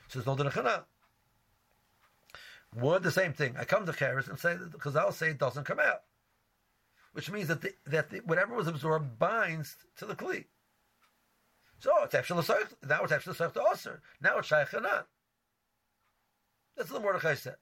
So 0.08 0.20
there's 0.20 0.26
no 0.26 0.36
dinachana. 0.36 0.84
Would 2.76 3.02
the 3.02 3.10
same 3.10 3.32
thing. 3.32 3.56
I 3.58 3.64
come 3.64 3.84
to 3.86 3.92
Charis 3.92 4.28
and 4.28 4.38
say 4.38 4.56
because 4.70 4.94
I'll 4.96 5.12
say 5.12 5.30
it 5.30 5.38
doesn't 5.38 5.64
come 5.64 5.80
out, 5.80 6.02
which 7.12 7.30
means 7.30 7.48
that 7.48 7.62
the, 7.62 7.74
that 7.86 8.10
the, 8.10 8.18
whatever 8.18 8.54
was 8.54 8.68
absorbed 8.68 9.18
binds 9.18 9.76
to 9.96 10.06
the 10.06 10.14
kli. 10.14 10.44
So 11.80 11.90
it's 12.04 12.14
actually 12.14 12.44
now 12.86 13.02
it's 13.02 13.12
actually 13.12 13.34
to 13.34 13.64
Aser. 13.72 14.02
Now 14.20 14.38
it's 14.38 14.48
Shaykh 14.48 14.70
That's 14.70 15.10
what 16.76 16.92
the 16.92 17.00
Mordechai 17.00 17.34
says. 17.34 17.54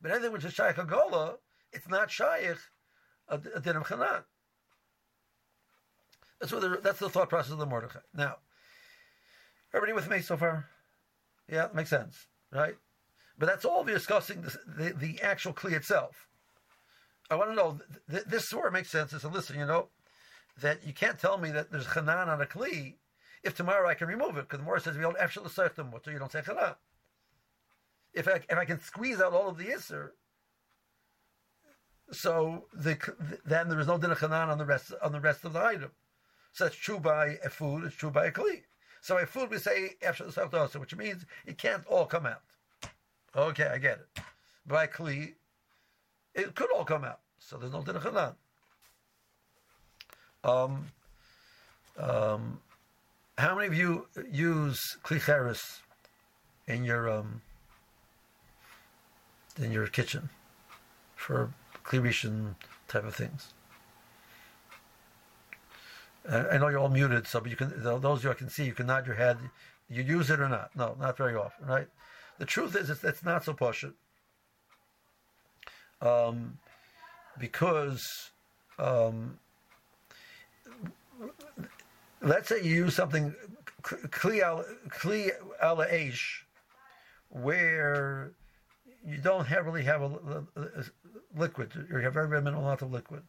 But 0.00 0.12
anything 0.12 0.32
which 0.32 0.44
is 0.44 0.52
shaykh 0.52 0.76
agola, 0.76 1.38
it's 1.72 1.88
not 1.88 2.10
shaykh 2.10 2.58
a, 3.28 3.38
din 3.38 3.76
of 3.76 3.84
chanan. 3.84 4.22
That's 6.40 6.52
what 6.52 6.60
the, 6.60 6.78
that's 6.82 7.00
the 7.00 7.08
thought 7.08 7.28
process 7.28 7.52
of 7.52 7.58
the 7.58 7.66
Mordechai. 7.66 7.98
Now, 8.14 8.36
everybody 9.74 9.92
with 9.92 10.08
me 10.08 10.20
so 10.20 10.36
far? 10.36 10.68
Yeah, 11.50 11.68
makes 11.74 11.90
sense, 11.90 12.26
right? 12.52 12.76
But 13.38 13.46
that's 13.46 13.64
all 13.64 13.84
we're 13.84 13.94
discussing 13.94 14.42
the, 14.42 14.58
the, 14.66 14.92
the 14.94 15.22
actual 15.22 15.52
kli 15.52 15.72
itself. 15.72 16.26
I 17.30 17.36
want 17.36 17.50
to 17.50 17.56
know 17.56 17.78
th- 18.10 18.24
this 18.24 18.48
sort 18.48 18.66
of 18.66 18.72
makes 18.72 18.90
sense. 18.90 19.12
Is 19.12 19.24
and 19.24 19.34
listen, 19.34 19.58
you 19.58 19.66
know, 19.66 19.88
that 20.60 20.84
you 20.84 20.92
can't 20.92 21.18
tell 21.18 21.38
me 21.38 21.50
that 21.50 21.70
there's 21.70 21.86
chanan 21.86 22.26
on 22.26 22.40
a 22.40 22.46
kli 22.46 22.94
if 23.44 23.54
tomorrow 23.54 23.88
I 23.88 23.94
can 23.94 24.08
remove 24.08 24.36
it 24.36 24.48
because 24.48 24.58
the 24.58 24.68
Morah 24.68 24.82
says 24.82 24.96
we 24.96 25.02
don't 25.02 25.18
actually 25.18 25.50
say 25.50 25.68
them, 25.76 25.92
so 26.02 26.10
you 26.10 26.18
don't 26.18 26.32
say 26.32 26.40
chanan 26.40 26.74
if 28.14 28.28
I, 28.28 28.40
if 28.48 28.58
I 28.58 28.64
can 28.64 28.80
squeeze 28.80 29.20
out 29.20 29.32
all 29.32 29.48
of 29.48 29.58
the 29.58 29.66
Isser, 29.66 30.10
so 32.10 32.64
the, 32.72 32.98
then 33.44 33.68
there 33.68 33.78
is 33.78 33.86
no 33.86 33.98
din 33.98 34.10
on 34.10 34.58
the 34.58 34.64
rest 34.64 34.92
on 35.02 35.12
the 35.12 35.20
rest 35.20 35.44
of 35.44 35.52
the 35.52 35.62
item. 35.62 35.90
So 36.52 36.66
it's 36.66 36.76
true 36.76 36.98
by 36.98 37.38
a 37.44 37.50
food, 37.50 37.84
it's 37.84 37.94
true 37.94 38.10
by 38.10 38.26
a 38.26 38.32
kli. 38.32 38.62
So 39.02 39.18
a 39.18 39.26
food 39.26 39.50
we 39.50 39.58
say 39.58 39.90
which 40.78 40.96
means 40.96 41.26
it 41.46 41.58
can't 41.58 41.86
all 41.86 42.06
come 42.06 42.26
out. 42.26 42.42
Okay, 43.36 43.66
I 43.66 43.78
get 43.78 43.98
it. 43.98 44.22
By 44.66 44.86
kli, 44.86 45.34
it 46.34 46.54
could 46.54 46.70
all 46.72 46.84
come 46.84 47.04
out. 47.04 47.20
So 47.38 47.56
there's 47.56 47.72
no 47.72 47.82
din 47.82 47.96
Um, 50.44 50.86
um, 51.98 52.60
how 53.36 53.54
many 53.54 53.66
of 53.66 53.74
you 53.74 54.06
use 54.30 54.96
kli 55.02 55.80
in 56.66 56.84
your 56.84 57.10
um, 57.10 57.40
in 59.58 59.72
your 59.72 59.86
kitchen 59.86 60.28
for 61.16 61.52
klirishin 61.84 62.54
type 62.86 63.04
of 63.04 63.14
things. 63.14 63.52
I 66.30 66.58
know 66.58 66.68
you're 66.68 66.78
all 66.78 66.90
muted, 66.90 67.26
so 67.26 67.40
but 67.40 67.50
you 67.50 67.56
can 67.56 67.72
those 67.82 68.18
of 68.18 68.24
you 68.24 68.30
I 68.30 68.34
can 68.34 68.50
see 68.50 68.64
you 68.64 68.74
can 68.74 68.86
nod 68.86 69.06
your 69.06 69.16
head. 69.16 69.38
You 69.88 70.02
use 70.02 70.30
it 70.30 70.40
or 70.40 70.48
not? 70.48 70.76
No, 70.76 70.94
not 71.00 71.16
very 71.16 71.34
often, 71.34 71.66
right? 71.66 71.88
The 72.38 72.44
truth 72.44 72.76
is, 72.76 72.90
it's, 72.90 73.04
it's 73.04 73.24
not 73.24 73.44
so 73.44 73.52
poshut. 73.52 73.94
Um, 76.00 76.58
because 77.38 78.30
um, 78.78 79.38
let's 82.22 82.48
say 82.48 82.62
you 82.62 82.74
use 82.74 82.94
something 82.94 83.34
kli 83.82 85.30
ala 85.62 85.84
where 87.30 88.30
you 89.06 89.18
don't 89.18 89.46
have 89.46 89.66
really 89.66 89.84
have 89.84 90.02
a, 90.02 90.44
a, 90.56 90.60
a 90.60 90.84
liquid. 91.36 91.72
You 91.90 91.98
have 91.98 92.14
very, 92.14 92.28
very 92.28 92.42
minimal 92.42 92.64
amount 92.64 92.82
of 92.82 92.92
liquid. 92.92 93.22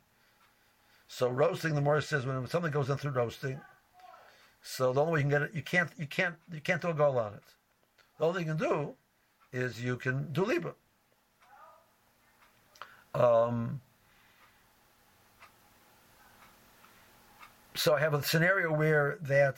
So 1.07 1.29
roasting, 1.29 1.73
the 1.73 1.81
more 1.81 1.99
says 2.01 2.25
when 2.25 2.45
something 2.47 2.71
goes 2.71 2.89
in 2.89 2.97
through 2.97 3.11
roasting, 3.11 3.59
so 4.61 4.93
the 4.93 5.01
only 5.01 5.13
way 5.13 5.19
you 5.19 5.23
can 5.23 5.29
get 5.31 5.41
it, 5.41 5.55
you 5.55 5.61
can't, 5.63 5.89
you 5.97 6.05
can't, 6.05 6.35
you 6.53 6.61
can't 6.61 6.81
do 6.81 6.89
a 6.89 6.93
goal 6.93 7.17
on 7.17 7.33
it. 7.33 7.43
Thing 8.19 8.47
you 8.47 8.55
can 8.55 8.57
do 8.57 8.95
is 9.53 9.83
you 9.83 9.95
can 9.95 10.31
do 10.33 10.45
libra. 10.45 10.73
Um, 13.15 13.81
so 17.75 17.95
I 17.95 17.99
have 17.99 18.13
a 18.13 18.21
scenario 18.21 18.71
where 18.73 19.17
that 19.21 19.57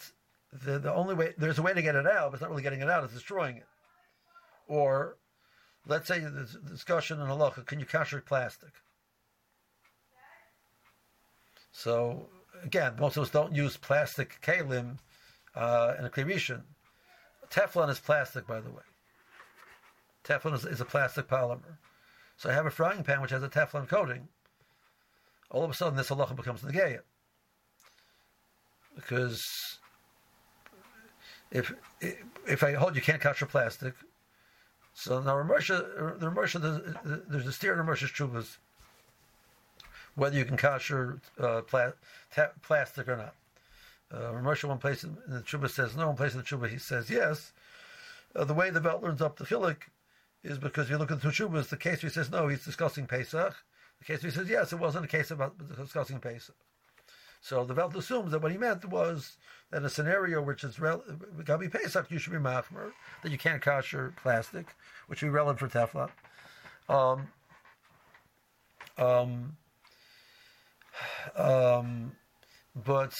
the, 0.53 0.79
the 0.79 0.93
only 0.93 1.15
way 1.15 1.33
there's 1.37 1.59
a 1.59 1.61
way 1.61 1.73
to 1.73 1.81
get 1.81 1.95
it 1.95 2.07
out, 2.07 2.31
but 2.31 2.35
it's 2.35 2.41
not 2.41 2.51
really 2.51 2.63
getting 2.63 2.81
it 2.81 2.89
out; 2.89 3.03
it's 3.03 3.13
destroying 3.13 3.57
it. 3.57 3.67
Or 4.67 5.17
Let's 5.87 6.07
say 6.07 6.19
there's 6.19 6.55
a 6.55 6.59
discussion 6.59 7.19
in 7.19 7.27
halacha, 7.27 7.65
can 7.65 7.79
you 7.79 7.85
kasher 7.85 8.23
plastic? 8.23 8.69
So 11.71 12.29
again, 12.63 12.93
most 12.99 13.17
of 13.17 13.23
us 13.23 13.31
don't 13.31 13.55
use 13.55 13.77
plastic 13.77 14.39
kalim 14.41 14.99
uh, 15.55 15.95
in 15.97 16.05
a 16.05 16.09
klirishin. 16.09 16.61
Teflon 17.51 17.89
is 17.89 17.99
plastic, 17.99 18.47
by 18.47 18.61
the 18.61 18.69
way. 18.69 18.83
Teflon 20.23 20.53
is, 20.53 20.65
is, 20.65 20.81
a 20.81 20.85
plastic 20.85 21.27
polymer. 21.27 21.77
So 22.37 22.49
I 22.49 22.53
have 22.53 22.65
a 22.65 22.71
frying 22.71 23.03
pan 23.03 23.21
which 23.21 23.31
has 23.31 23.43
a 23.43 23.49
Teflon 23.49 23.87
coating. 23.87 24.27
All 25.49 25.63
of 25.63 25.69
a 25.69 25.73
sudden, 25.73 25.97
this 25.97 26.09
halacha 26.09 26.35
becomes 26.35 26.61
negayah. 26.61 27.01
Because 28.95 29.79
if 31.51 31.73
if 32.47 32.63
I 32.63 32.73
hold 32.73 32.95
you 32.95 33.01
can't 33.01 33.21
kasher 33.21 33.47
plastic, 33.47 33.93
so 34.93 35.21
now 35.21 35.37
the 35.37 35.43
Ramosha, 35.43 37.27
there's 37.29 37.47
a 37.47 37.51
steer 37.51 37.73
in 37.73 37.85
Ramosha's 37.85 38.11
Chubas, 38.11 38.57
whether 40.15 40.37
you 40.37 40.45
can 40.45 40.57
kasher 40.57 41.19
uh, 41.39 41.61
pla- 41.61 41.93
ta- 42.33 42.51
plastic 42.61 43.07
or 43.07 43.17
not. 43.17 43.35
Uh, 44.13 44.33
Ramosha, 44.33 44.65
one 44.65 44.77
place 44.77 45.03
in 45.03 45.15
the 45.27 45.39
Chuba 45.39 45.69
says 45.69 45.95
no, 45.95 46.07
one 46.07 46.17
place 46.17 46.33
in 46.33 46.39
the 46.39 46.43
Chuba 46.43 46.69
he 46.69 46.77
says 46.77 47.09
yes. 47.09 47.53
Uh, 48.35 48.43
the 48.43 48.53
way 48.53 48.69
the 48.69 48.81
belt 48.81 49.01
learns 49.01 49.21
up 49.21 49.37
the 49.37 49.45
Chilik 49.45 49.77
is 50.43 50.57
because 50.57 50.89
you 50.89 50.97
look 50.97 51.11
at 51.11 51.21
the 51.21 51.29
Chubas, 51.29 51.69
the 51.69 51.77
case 51.77 52.03
where 52.03 52.09
he 52.09 52.13
says 52.13 52.29
no, 52.29 52.47
he's 52.47 52.65
discussing 52.65 53.05
Pesach. 53.05 53.55
The 53.99 54.05
case 54.05 54.23
where 54.23 54.31
he 54.31 54.37
says 54.37 54.49
yes, 54.49 54.73
it 54.73 54.79
wasn't 54.79 55.05
a 55.05 55.07
case 55.07 55.31
about 55.31 55.55
discussing 55.77 56.19
Pesach. 56.19 56.55
So 57.41 57.65
the 57.65 57.73
belt 57.73 57.95
assumes 57.95 58.31
that 58.31 58.41
what 58.41 58.51
he 58.51 58.57
meant 58.57 58.85
was 58.85 59.37
that 59.71 59.83
a 59.83 59.89
scenario 59.89 60.41
which 60.41 60.63
is 60.63 60.79
rel- 60.79 61.03
Gabi 61.39 61.71
Pesach, 61.71 62.11
you 62.11 62.19
should 62.19 62.33
be 62.33 62.39
machmer, 62.39 62.91
that 63.23 63.31
you 63.31 63.37
can't 63.37 63.61
kosher 63.61 64.13
plastic, 64.21 64.67
which 65.07 65.21
would 65.21 65.29
be 65.29 65.33
relevant 65.33 65.59
for 65.59 65.67
Teflon. 65.67 66.09
Um, 66.87 67.27
um, 68.97 69.57
um, 71.35 72.11
but 72.75 73.13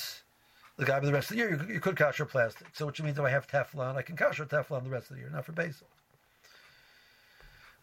the 0.82 0.88
guy 0.88 1.00
the 1.00 1.14
rest 1.14 1.30
of 1.30 1.38
the 1.38 1.44
year, 1.44 1.52
you, 1.52 1.76
you 1.76 1.80
could 1.80 1.96
kasher 1.96 2.28
plastic. 2.28 2.66
So 2.74 2.88
which 2.88 3.00
means 3.04 3.20
if 3.20 3.24
I 3.24 3.30
have 3.30 3.46
Teflon, 3.46 3.98
I 3.98 4.02
can 4.02 4.18
kasher 4.18 4.50
Teflon 4.50 4.84
the 4.84 4.90
rest 4.90 5.12
of 5.12 5.16
the 5.16 5.22
year, 5.22 5.30
not 5.30 5.46
for 5.46 5.52
basil. 5.52 5.86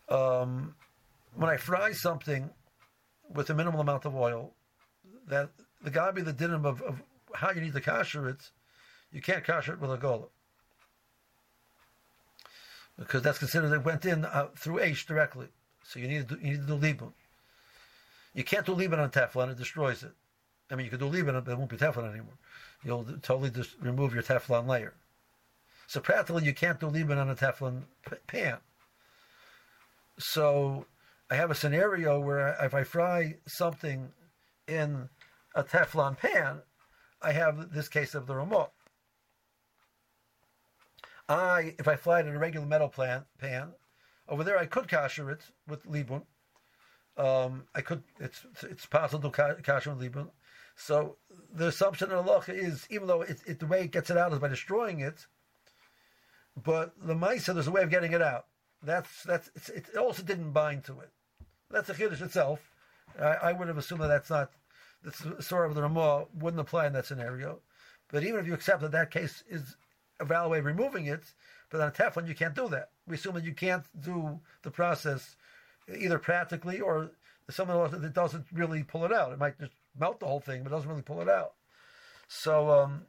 Um, 0.08 0.74
when 1.36 1.48
I 1.48 1.56
fry 1.56 1.92
something 1.92 2.50
with 3.32 3.50
a 3.50 3.54
minimal 3.54 3.80
amount 3.80 4.04
of 4.04 4.16
oil, 4.16 4.52
that 5.28 5.50
the 5.80 5.92
gabi 5.92 6.24
the 6.24 6.32
dinim 6.32 6.64
of, 6.64 6.82
of 6.82 7.00
how 7.34 7.52
you 7.52 7.60
need 7.60 7.74
to 7.74 7.80
kasher 7.80 8.28
it, 8.28 8.50
you 9.12 9.22
can't 9.22 9.44
kasher 9.44 9.74
it 9.74 9.80
with 9.80 9.92
a 9.92 9.96
gola. 9.96 10.26
Because 12.98 13.22
that's 13.22 13.38
considered 13.38 13.72
it 13.72 13.84
went 13.84 14.04
in 14.06 14.24
uh, 14.24 14.48
through 14.56 14.80
H 14.80 15.06
directly. 15.06 15.46
So 15.84 16.00
you 16.00 16.08
need 16.08 16.28
to 16.28 16.34
do, 16.34 16.40
you 16.44 16.54
need 16.54 16.66
to 16.66 16.78
do 16.78 16.78
libun. 16.78 17.12
You 18.34 18.42
can't 18.42 18.66
do 18.66 18.74
libun 18.74 18.98
on 18.98 19.10
Teflon; 19.10 19.52
it 19.52 19.56
destroys 19.56 20.02
it. 20.02 20.10
I 20.68 20.74
mean, 20.74 20.84
you 20.84 20.90
can 20.90 20.98
do 20.98 21.08
libun, 21.08 21.44
but 21.44 21.52
it 21.52 21.56
won't 21.56 21.70
be 21.70 21.76
Teflon 21.76 22.10
anymore. 22.10 22.34
You'll 22.84 23.04
totally 23.22 23.50
just 23.50 23.76
remove 23.80 24.14
your 24.14 24.22
Teflon 24.22 24.66
layer. 24.66 24.94
So 25.86 26.00
practically, 26.00 26.44
you 26.44 26.54
can't 26.54 26.78
do 26.78 26.86
libun 26.86 27.18
on 27.18 27.30
a 27.30 27.34
Teflon 27.34 27.82
pan. 28.26 28.58
So 30.18 30.86
I 31.30 31.36
have 31.36 31.50
a 31.50 31.54
scenario 31.54 32.20
where 32.20 32.56
if 32.62 32.74
I 32.74 32.84
fry 32.84 33.36
something 33.46 34.10
in 34.66 35.08
a 35.54 35.64
Teflon 35.64 36.16
pan, 36.16 36.60
I 37.20 37.32
have 37.32 37.72
this 37.72 37.88
case 37.88 38.14
of 38.14 38.26
the 38.26 38.34
remote. 38.34 38.70
I, 41.28 41.74
if 41.78 41.88
I 41.88 41.96
fry 41.96 42.20
it 42.20 42.26
in 42.26 42.34
a 42.34 42.38
regular 42.38 42.66
metal 42.66 42.88
pan, 42.88 43.24
pan 43.38 43.72
over 44.28 44.44
there 44.44 44.58
I 44.58 44.66
could 44.66 44.88
kasher 44.88 45.30
it 45.30 45.42
with 45.66 45.84
libun. 45.86 46.22
Um, 47.16 47.64
I 47.74 47.80
could. 47.80 48.02
It's 48.20 48.44
it's 48.62 48.86
possible 48.86 49.30
to 49.30 49.56
kasher 49.62 49.96
with 49.96 50.12
libun. 50.12 50.28
So 50.76 51.16
the 51.52 51.68
assumption 51.68 52.10
in 52.10 52.16
halacha 52.16 52.50
is, 52.50 52.86
even 52.90 53.06
though 53.06 53.22
it, 53.22 53.40
it, 53.46 53.58
the 53.58 53.66
way 53.66 53.82
it 53.82 53.92
gets 53.92 54.10
it 54.10 54.16
out 54.16 54.32
is 54.32 54.38
by 54.38 54.48
destroying 54.48 55.00
it, 55.00 55.26
but 56.62 56.92
the 57.00 57.14
ma'isa 57.14 57.54
there's 57.54 57.66
a 57.66 57.70
way 57.72 57.82
of 57.82 57.90
getting 57.90 58.12
it 58.12 58.22
out. 58.22 58.46
That's 58.82 59.22
that's 59.24 59.50
it 59.70 59.96
also 59.96 60.22
didn't 60.22 60.52
bind 60.52 60.84
to 60.84 61.00
it. 61.00 61.10
That's 61.70 61.88
a 61.88 61.94
chiddush 61.94 62.22
itself. 62.22 62.60
I, 63.18 63.34
I, 63.34 63.52
would 63.52 63.68
have 63.68 63.78
assumed 63.78 64.02
that 64.02 64.08
that's 64.08 64.30
not 64.30 64.52
the 65.02 65.42
story 65.42 65.68
of 65.68 65.74
the 65.74 65.82
Ramah 65.82 66.26
wouldn't 66.34 66.60
apply 66.60 66.86
in 66.86 66.92
that 66.92 67.06
scenario. 67.06 67.60
But 68.10 68.22
even 68.22 68.40
if 68.40 68.46
you 68.46 68.54
accept 68.54 68.82
that 68.82 68.92
that 68.92 69.10
case 69.10 69.42
is 69.48 69.76
a 70.20 70.24
valid 70.24 70.50
way 70.50 70.58
of 70.58 70.64
removing 70.64 71.06
it, 71.06 71.22
but 71.70 71.80
on 71.80 71.88
a 71.88 71.90
Teflon 71.90 72.28
you 72.28 72.34
can't 72.34 72.54
do 72.54 72.68
that. 72.68 72.90
We 73.06 73.16
assume 73.16 73.34
that 73.34 73.44
you 73.44 73.54
can't 73.54 73.84
do 74.00 74.40
the 74.62 74.70
process 74.70 75.36
either 75.96 76.18
practically 76.18 76.80
or 76.80 77.10
someone 77.50 78.00
that 78.00 78.14
doesn't 78.14 78.46
really 78.52 78.82
pull 78.82 79.04
it 79.04 79.12
out. 79.12 79.32
It 79.32 79.38
might 79.38 79.58
just 79.58 79.72
melt 79.98 80.20
the 80.20 80.26
whole 80.26 80.40
thing, 80.40 80.62
but 80.62 80.70
doesn't 80.70 80.88
really 80.88 81.02
pull 81.02 81.20
it 81.20 81.28
out. 81.28 81.52
So, 82.28 82.70
um, 82.70 83.02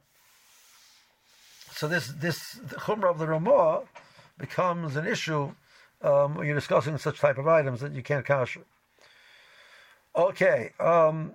so 1.72 1.88
this 1.88 2.08
this 2.08 2.58
chumrah 2.70 3.10
of 3.10 3.18
the 3.18 3.26
Ramah 3.26 3.82
becomes 4.38 4.96
an 4.96 5.06
issue 5.06 5.52
um, 6.02 6.34
when 6.34 6.46
you're 6.46 6.54
discussing 6.54 6.96
such 6.98 7.20
type 7.20 7.38
of 7.38 7.46
items 7.46 7.80
that 7.80 7.92
you 7.92 8.02
can't 8.02 8.26
kasher. 8.26 8.62
Okay, 10.16 10.70
um, 10.80 11.34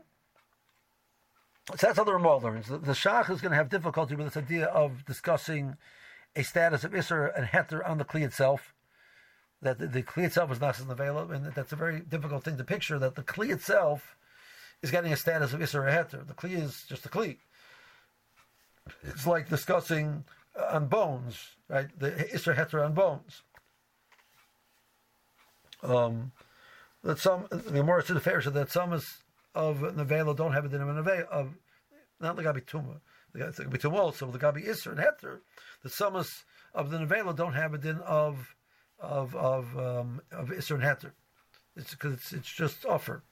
so 1.69 1.87
that's 1.87 1.97
how 1.97 2.03
the 2.03 2.13
Ramah 2.13 2.37
learns. 2.37 2.67
The, 2.67 2.77
the 2.77 2.91
Shach 2.91 3.29
is 3.29 3.41
going 3.41 3.51
to 3.51 3.57
have 3.57 3.69
difficulty 3.69 4.15
with 4.15 4.27
this 4.27 4.37
idea 4.37 4.65
of 4.65 5.05
discussing 5.05 5.77
a 6.35 6.43
status 6.43 6.83
of 6.83 6.91
Isser 6.91 7.31
and 7.35 7.47
Heter 7.47 7.87
on 7.87 7.97
the 7.97 8.05
Kli 8.05 8.23
itself. 8.23 8.73
That 9.61 9.79
the, 9.79 9.87
the 9.87 10.03
Kli 10.03 10.25
itself 10.25 10.51
is 10.51 10.59
not 10.59 10.79
available, 10.79 11.33
and 11.33 11.45
that's 11.53 11.71
a 11.71 11.77
very 11.77 12.01
difficult 12.01 12.43
thing 12.43 12.57
to 12.57 12.63
picture. 12.63 12.99
That 12.99 13.15
the 13.15 13.23
Kli 13.23 13.51
itself 13.51 14.15
is 14.85 14.91
getting 14.91 15.11
a 15.11 15.17
status 15.17 15.51
of 15.51 15.61
or 15.61 15.65
Heter. 15.65 16.25
The 16.25 16.33
Kli 16.33 16.61
is 16.61 16.85
just 16.87 17.05
a 17.05 17.09
Kli. 17.09 17.37
It's 19.03 19.25
like 19.25 19.49
discussing 19.49 20.23
on 20.71 20.87
bones, 20.87 21.55
right? 21.67 21.87
The 21.99 22.11
Isser 22.11 22.55
Heter 22.55 22.85
on 22.85 22.93
bones. 22.93 23.41
Um, 25.83 26.31
that 27.03 27.19
some 27.19 27.47
the 27.51 27.83
more 27.83 28.01
to 28.01 28.13
the 28.13 28.19
fair 28.19 28.41
so 28.41 28.51
that 28.51 28.71
some 28.71 28.93
is 28.93 29.23
of 29.53 29.77
Nevela 29.79 30.35
don't 30.35 30.53
have 30.53 30.65
a 30.65 30.69
din 30.69 30.81
of 30.81 30.87
Nevela 30.87 31.27
of 31.27 31.53
not 32.19 32.35
the 32.35 32.43
Gabi 32.43 32.63
Tuma. 32.63 32.99
The 33.33 33.39
Gabi 33.39 33.79
Tuma 33.79 33.97
also 33.97 34.29
the 34.31 34.39
Gabi 34.39 34.67
Isser 34.67 34.91
and 34.91 34.99
Heter. 34.99 35.39
The 35.83 35.89
summers 35.89 36.43
of 36.73 36.91
the 36.91 36.97
Nevela 36.97 37.35
don't 37.35 37.53
have 37.53 37.73
a 37.73 37.77
din 37.77 37.99
of 37.99 38.55
of 38.99 39.35
of 39.35 39.77
um, 39.77 40.21
of 40.31 40.49
Isser 40.49 40.75
and 40.75 40.83
Heter. 40.83 41.11
It's 41.75 41.91
because 41.91 42.13
it's 42.13 42.33
it's 42.33 42.51
just 42.51 42.85
offer. 42.85 43.23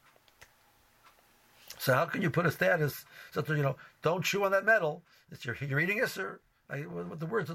So 1.83 1.93
how 1.93 2.05
can 2.05 2.21
you 2.21 2.29
put 2.29 2.45
a 2.45 2.51
status 2.51 3.03
so 3.31 3.43
you 3.49 3.61
know 3.61 3.75
don't 4.01 4.23
chew 4.23 4.45
on 4.45 4.51
that 4.51 4.63
metal? 4.63 5.03
It's 5.33 5.43
your 5.43 5.57
you're 5.59 5.81
eating 5.81 5.99
Isser. 5.99 6.37
I, 6.69 6.77
what 6.77 7.19
the 7.19 7.25
words 7.25 7.51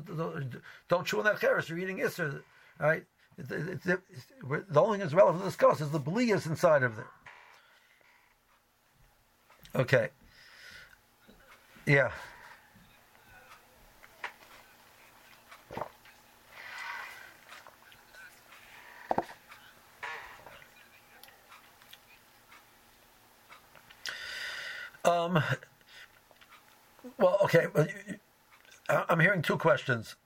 don't 0.91 1.07
chew 1.07 1.19
on 1.19 1.25
that 1.25 1.41
cheres. 1.41 1.71
You're 1.71 1.79
eating 1.79 2.01
Isser. 2.01 2.43
Right? 2.79 3.07
It, 3.39 3.51
it, 3.51 3.87
it, 3.87 4.01
the 4.69 4.81
only 4.83 4.99
thing 4.99 5.01
that's 5.01 5.15
relevant 5.15 5.43
to 5.43 5.49
discuss 5.49 5.81
is 5.81 5.89
the 5.89 5.99
blias 5.99 6.47
inside 6.47 6.83
of 6.83 6.97
there. 6.97 7.07
Okay. 9.75 10.11
Yeah. 11.87 12.11
Um, 25.09 25.43
well, 27.19 27.39
okay. 27.45 27.67
I'm 28.89 29.21
hearing 29.21 29.43
two 29.43 29.57
questions. 29.57 30.17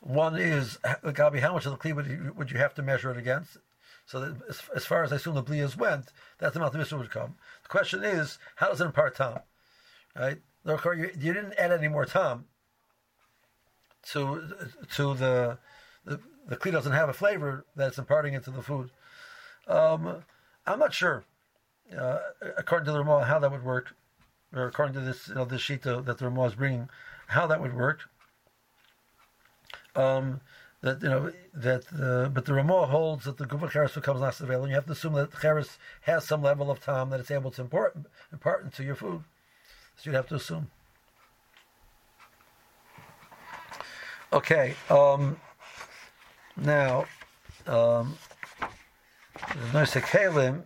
One 0.00 0.36
is, 0.36 0.78
Gabi, 1.04 1.40
how 1.40 1.52
much 1.52 1.66
of 1.66 1.72
the 1.72 1.78
kli 1.78 2.34
would 2.34 2.50
you, 2.50 2.58
have 2.58 2.74
to 2.74 2.82
measure 2.82 3.10
it 3.10 3.16
against? 3.16 3.58
So 4.06 4.34
as, 4.48 4.62
as, 4.74 4.84
far 4.84 5.02
as 5.02 5.12
I 5.12 5.16
assume 5.16 5.34
the 5.34 5.42
blias 5.42 5.76
went, 5.76 6.06
that's 6.38 6.54
the 6.54 6.60
amount 6.60 6.72
the 6.72 6.78
mitzvah 6.78 6.98
would 6.98 7.10
come. 7.10 7.34
The 7.62 7.68
question 7.68 8.02
is, 8.02 8.38
how 8.56 8.68
does 8.68 8.80
it 8.80 8.86
impart 8.86 9.16
tam? 9.16 9.40
Right? 10.16 10.38
Therefore, 10.64 10.94
you, 10.94 11.10
you 11.18 11.32
didn't 11.32 11.54
add 11.58 11.72
any 11.72 11.88
more 11.88 12.04
tam 12.04 12.46
to 14.10 14.54
to 14.94 15.14
the 15.14 15.58
the, 16.04 16.20
the 16.46 16.56
kli 16.56 16.72
doesn't 16.72 16.92
have 16.92 17.08
a 17.08 17.12
flavor 17.12 17.64
that's 17.76 17.98
imparting 17.98 18.34
into 18.34 18.50
the 18.50 18.62
food. 18.62 18.90
Um, 19.66 20.24
I'm 20.66 20.78
not 20.78 20.94
sure, 20.94 21.24
uh, 21.96 22.18
according 22.56 22.86
to 22.86 22.92
the 22.92 22.98
Ramah, 22.98 23.24
how 23.24 23.38
that 23.38 23.50
would 23.50 23.64
work, 23.64 23.94
or 24.54 24.66
according 24.66 24.94
to 24.94 25.00
this 25.00 25.28
you 25.28 25.34
know, 25.34 25.44
this 25.44 25.62
sheet 25.62 25.82
that 25.82 26.18
the 26.18 26.24
Ramah 26.24 26.46
is 26.46 26.54
bringing, 26.54 26.88
how 27.28 27.46
that 27.46 27.60
would 27.60 27.74
work. 27.74 28.02
Um, 29.94 30.40
that 30.80 31.02
you 31.02 31.08
know 31.08 31.32
that 31.54 31.84
uh, 32.00 32.28
but 32.28 32.44
the 32.44 32.54
Ramah 32.54 32.86
holds 32.86 33.24
that 33.24 33.36
the 33.36 33.46
Gufa 33.46 33.70
Cheres 33.70 33.94
becomes 33.94 34.20
not 34.20 34.38
available. 34.40 34.68
You 34.68 34.74
have 34.74 34.86
to 34.86 34.92
assume 34.92 35.14
that 35.14 35.32
Cheres 35.40 35.78
has 36.02 36.26
some 36.26 36.42
level 36.42 36.70
of 36.70 36.80
time 36.80 37.10
that 37.10 37.20
it's 37.20 37.30
able 37.30 37.50
to 37.52 37.62
impart 37.62 37.96
impart 38.32 38.64
into 38.64 38.84
your 38.84 38.94
food. 38.94 39.24
So 39.96 40.10
you'd 40.10 40.16
have 40.16 40.28
to 40.28 40.36
assume. 40.36 40.70
Okay. 44.32 44.74
Um, 44.90 45.40
now, 46.56 47.06
um, 47.66 48.16
Kalim, 49.72 50.62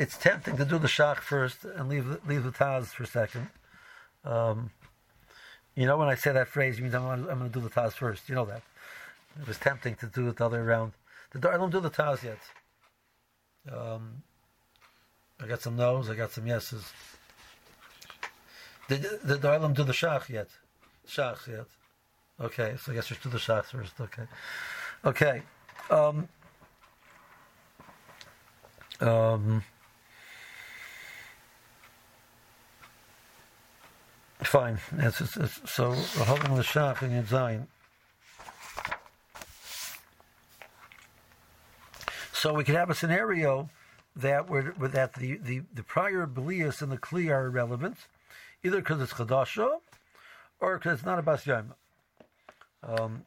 it's 0.00 0.16
tempting 0.16 0.56
to 0.56 0.64
do 0.64 0.78
the 0.78 0.88
shach 0.88 1.18
first 1.18 1.64
and 1.64 1.88
leave 1.88 2.06
leave 2.26 2.42
the 2.42 2.50
taz 2.50 2.86
for 2.86 3.02
a 3.02 3.06
second. 3.06 3.48
Um, 4.24 4.70
you 5.74 5.86
know, 5.86 5.96
when 5.98 6.08
I 6.08 6.14
say 6.14 6.32
that 6.32 6.48
phrase, 6.48 6.78
it 6.78 6.82
means 6.82 6.94
I'm 6.94 7.06
I'm 7.06 7.38
going 7.38 7.50
to 7.50 7.60
do 7.60 7.60
the 7.60 7.70
Taz 7.70 7.92
first. 7.92 8.28
You 8.28 8.34
know 8.34 8.44
that. 8.46 8.62
It 9.40 9.46
was 9.46 9.58
tempting 9.58 9.94
to 9.96 10.06
do 10.06 10.28
it 10.28 10.36
the 10.36 10.46
other 10.46 10.58
way 10.58 10.64
around. 10.64 10.92
The, 11.32 11.48
I 11.48 11.56
don't 11.56 11.70
do 11.70 11.80
the 11.80 11.90
Taz 11.90 12.22
yet. 12.22 12.38
Um, 13.70 14.22
I 15.40 15.46
got 15.46 15.62
some 15.62 15.76
no's, 15.76 16.10
I 16.10 16.14
got 16.14 16.32
some 16.32 16.46
yeses. 16.46 16.84
Did 18.88 19.06
the 19.22 19.36
Darlam 19.36 19.74
do 19.74 19.84
the 19.84 19.92
Shach 19.92 20.28
yet? 20.28 20.48
Shach 21.06 21.46
yet? 21.46 21.66
Okay, 22.40 22.74
so 22.82 22.90
I 22.90 22.96
guess 22.96 23.08
we 23.08 23.16
should 23.16 23.22
do 23.22 23.30
the 23.30 23.38
Shach 23.38 23.66
first. 23.66 23.92
Okay. 24.00 24.24
Okay. 25.04 25.42
Um, 25.88 26.28
um, 29.00 29.62
Fine. 34.42 34.78
It's, 34.98 35.20
it's, 35.20 35.36
it's, 35.36 35.70
so 35.70 35.92
holding 35.92 36.54
the 36.54 36.62
shach 36.62 37.02
in 37.02 37.26
Zion. 37.26 37.68
So 42.32 42.54
we 42.54 42.64
could 42.64 42.74
have 42.74 42.88
a 42.88 42.94
scenario 42.94 43.68
that 44.16 44.48
where, 44.48 44.74
that 44.78 45.14
the, 45.14 45.36
the, 45.36 45.62
the 45.74 45.82
prior 45.82 46.26
belias 46.26 46.80
and 46.80 46.90
the 46.90 46.96
kli 46.96 47.30
are 47.30 47.46
irrelevant, 47.46 47.98
either 48.64 48.78
because 48.78 49.00
it's 49.02 49.12
chadasha 49.12 49.78
or 50.58 50.78
because 50.78 50.98
it's 50.98 51.06
not 51.06 51.18
a 51.18 51.22
bas 51.22 51.46
yama. 51.46 51.74
Um, 52.82 53.24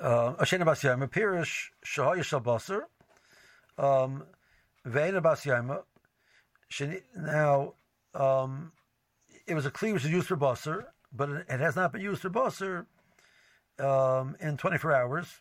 uh, 0.00 0.32
Ashena 0.34 0.64
bas 0.64 0.82
yama 0.82 1.06
pirish 1.06 1.68
shahaya 1.86 2.24
shalbaser. 2.24 2.82
Um, 3.78 4.24
ve'ena 4.84 5.22
bas 5.22 5.46
yama. 5.46 5.82
Now 7.16 7.74
um, 8.14 8.72
it 9.46 9.54
was 9.54 9.66
a 9.66 9.72
is 9.86 10.06
used 10.06 10.28
for 10.28 10.36
basar, 10.36 10.86
but 11.12 11.28
it, 11.30 11.60
has 11.60 11.76
not 11.76 11.92
been 11.92 12.00
used 12.00 12.22
for 12.22 12.30
basar 12.30 12.86
um, 13.78 14.36
in 14.40 14.56
24 14.56 14.94
hours, 14.94 15.40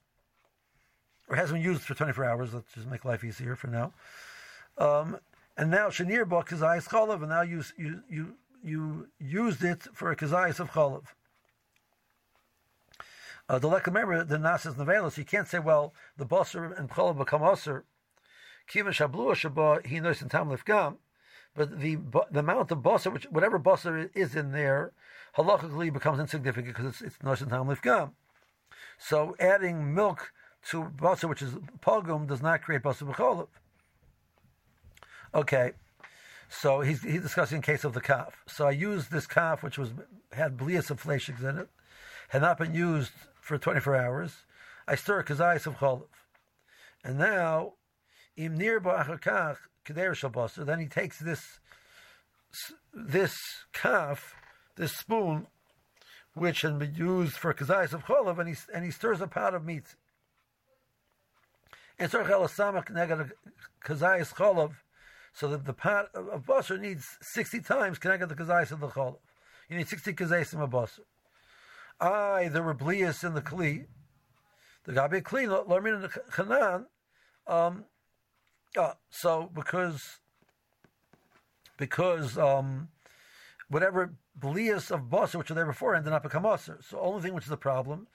or 1.30 1.36
hasn't 1.36 1.60
been 1.60 1.64
used 1.64 1.82
for 1.82 1.94
24 1.94 2.26
hours. 2.26 2.54
Let's 2.54 2.74
just 2.74 2.88
make 2.88 3.06
life 3.06 3.24
easier 3.24 3.56
for 3.56 3.68
now. 3.68 3.94
Um, 4.78 5.18
and 5.56 5.70
now 5.70 5.90
shenir 5.90 6.28
ba 6.28 6.44
kazayis 6.44 6.88
chalav, 6.90 7.22
and 7.22 7.30
now 7.30 7.42
you 7.42 7.64
you 7.78 8.02
you 8.10 8.36
you 8.64 9.08
used 9.20 9.64
it 9.64 9.84
for 9.94 10.12
a 10.12 10.16
kazayis 10.16 10.60
of 10.60 10.72
chalav. 10.72 11.04
Uh, 13.48 13.60
the 13.60 13.68
like 13.68 13.86
remember 13.86 14.24
the 14.24 14.38
nasas 14.38 14.76
nevelos. 14.76 15.18
You 15.18 15.26
can't 15.26 15.48
say, 15.48 15.60
well, 15.60 15.94
the 16.18 16.26
basar 16.26 16.78
and 16.78 16.90
chalav 16.90 17.18
become 17.18 17.44
aser. 17.44 17.86
Kiva 18.68 18.90
shablua 18.90 19.36
shaba 19.36 19.86
he 19.86 20.00
knows 20.00 20.22
in 20.22 20.30
tam 20.30 20.50
lifgam. 20.50 20.98
But 21.56 21.80
the 21.80 21.98
the 22.32 22.40
amount 22.40 22.72
of 22.72 22.80
basar, 22.80 23.14
which 23.14 23.26
whatever 23.26 23.60
basar 23.60 24.10
is 24.16 24.36
in 24.36 24.52
there, 24.52 24.92
halachically 25.38 25.94
becomes 25.94 26.20
insignificant 26.20 26.76
because 26.76 27.02
it's 27.02 27.02
it's 27.02 27.18
noshim 27.20 27.50
tam 27.50 27.68
lifgam. 27.68 28.12
So 28.98 29.36
adding 29.40 29.94
milk 29.94 30.32
to 30.70 30.84
basar, 30.84 31.30
which 31.30 31.42
is 31.42 31.54
pogum, 31.80 32.28
does 32.28 32.42
not 32.42 32.64
create 32.64 32.82
basar 32.82 33.14
b'cholav. 33.14 33.48
Okay, 35.36 35.74
so 36.50 36.82
he's 36.82 37.04
he's 37.04 37.22
discussing 37.22 37.62
case 37.62 37.84
of 37.84 37.94
the 37.94 38.02
calf. 38.02 38.44
So 38.48 38.68
I 38.68 38.72
used 38.72 39.12
this 39.12 39.28
calf, 39.28 39.62
which 39.62 39.78
was 39.78 39.92
had 40.32 40.58
blias 40.58 40.90
of 40.90 41.00
fleshiks 41.00 41.42
in 41.42 41.60
it, 41.60 41.70
had 42.30 42.42
not 42.42 42.58
been 42.58 42.74
used 42.74 43.12
for 43.40 43.60
24 43.60 43.96
hours. 43.96 44.46
I 44.88 44.96
stir 44.96 45.24
kazayis 45.24 45.68
of 45.68 45.78
cholav, 45.78 46.08
and 47.04 47.20
now 47.20 47.74
im 48.36 48.58
nir 48.58 48.80
ba'achakach 48.80 49.58
keder 49.86 50.12
shabasa. 50.12 50.66
Then 50.66 50.80
he 50.80 50.88
takes 50.88 51.20
this 51.20 51.60
this 52.94 53.36
calf, 53.74 54.36
this 54.76 54.96
spoon, 54.96 55.48
which 56.36 56.62
had 56.62 56.78
been 56.80 56.94
used 56.96 57.34
for 57.34 57.54
kazayis 57.54 57.94
of 57.94 58.06
cholav, 58.06 58.40
and 58.40 58.50
he 58.50 58.56
and 58.74 58.86
he 58.86 58.92
stirs 58.92 59.22
a 59.22 59.28
pot 59.28 59.54
of 59.54 59.66
meat. 59.66 59.96
And 62.00 62.12
so 62.12 62.24
that 65.48 65.66
the 65.66 65.74
pot 65.74 66.10
of, 66.14 66.28
of 66.28 66.46
basar 66.46 66.80
needs 66.80 67.18
sixty 67.22 67.60
times 67.60 67.98
connected 67.98 68.30
the 68.30 68.36
kazayis 68.36 68.72
of 68.72 68.80
the 68.80 68.88
cholav. 68.88 69.18
You 69.70 69.78
need 69.78 69.88
sixty 69.88 70.14
kazayis 70.14 70.54
of 70.54 70.70
basar. 70.70 71.02
I 72.00 72.50
the 72.50 72.62
were 72.62 72.76
blias 72.76 73.24
in 73.24 73.34
the 73.34 73.42
kli. 73.42 73.88
The 74.86 74.92
gabi 74.94 75.22
kli 75.22 75.44
in 75.44 76.02
the 76.02 76.10
chanan. 76.32 76.86
Um, 77.48 77.86
uh, 78.78 78.94
so 79.10 79.50
because 79.54 80.20
because 81.78 82.38
um, 82.38 82.90
whatever 83.70 84.14
blias 84.40 84.92
of 84.92 85.02
basar 85.10 85.36
which 85.36 85.52
are 85.52 85.54
there 85.54 85.66
beforehand 85.66 86.06
did 86.06 86.12
not 86.12 86.24
become 86.24 86.44
basar. 86.44 86.84
So 86.84 86.98
the 86.98 87.00
only 87.00 87.22
thing 87.22 87.34
which 87.34 87.46
is 87.46 87.50
the 87.50 87.58
problem 87.58 88.08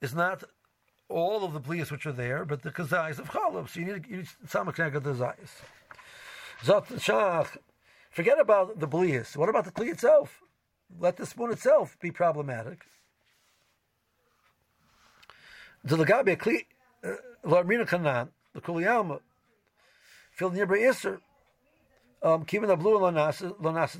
is 0.00 0.14
not 0.14 0.44
all 1.08 1.44
of 1.44 1.52
the 1.52 1.60
blias 1.60 1.90
which 1.90 2.06
are 2.06 2.12
there, 2.12 2.44
but 2.44 2.62
the 2.62 2.70
kazayis 2.70 3.18
of 3.18 3.30
chalub. 3.30 3.68
So 3.68 3.80
you 3.80 3.86
need 3.86 4.06
you 4.08 4.16
need 4.18 4.28
some 4.46 4.68
of 4.68 4.76
the 4.76 4.82
zayis. 4.82 5.50
Zot 6.64 6.86
shach. 6.86 7.56
Forget 8.10 8.38
about 8.38 8.78
the 8.78 8.88
blias. 8.88 9.36
What 9.36 9.48
about 9.48 9.64
the 9.64 9.72
kli 9.72 9.90
itself? 9.90 10.42
Let 11.00 11.16
the 11.16 11.26
spoon 11.26 11.50
itself 11.52 11.98
be 12.00 12.10
problematic. 12.10 12.84
The 15.84 15.96
lagabe 15.96 16.36
kli 16.36 16.66
larmina 17.44 17.86
kanan 17.86 18.28
the 18.52 18.60
kuliyama 18.60 19.20
fil 20.32 20.50
nirba 20.50 20.76
iser 20.88 21.20
um 22.22 22.44
kiven 22.44 22.68
the 22.68 22.76
blue 22.76 22.98
lonas 22.98 23.38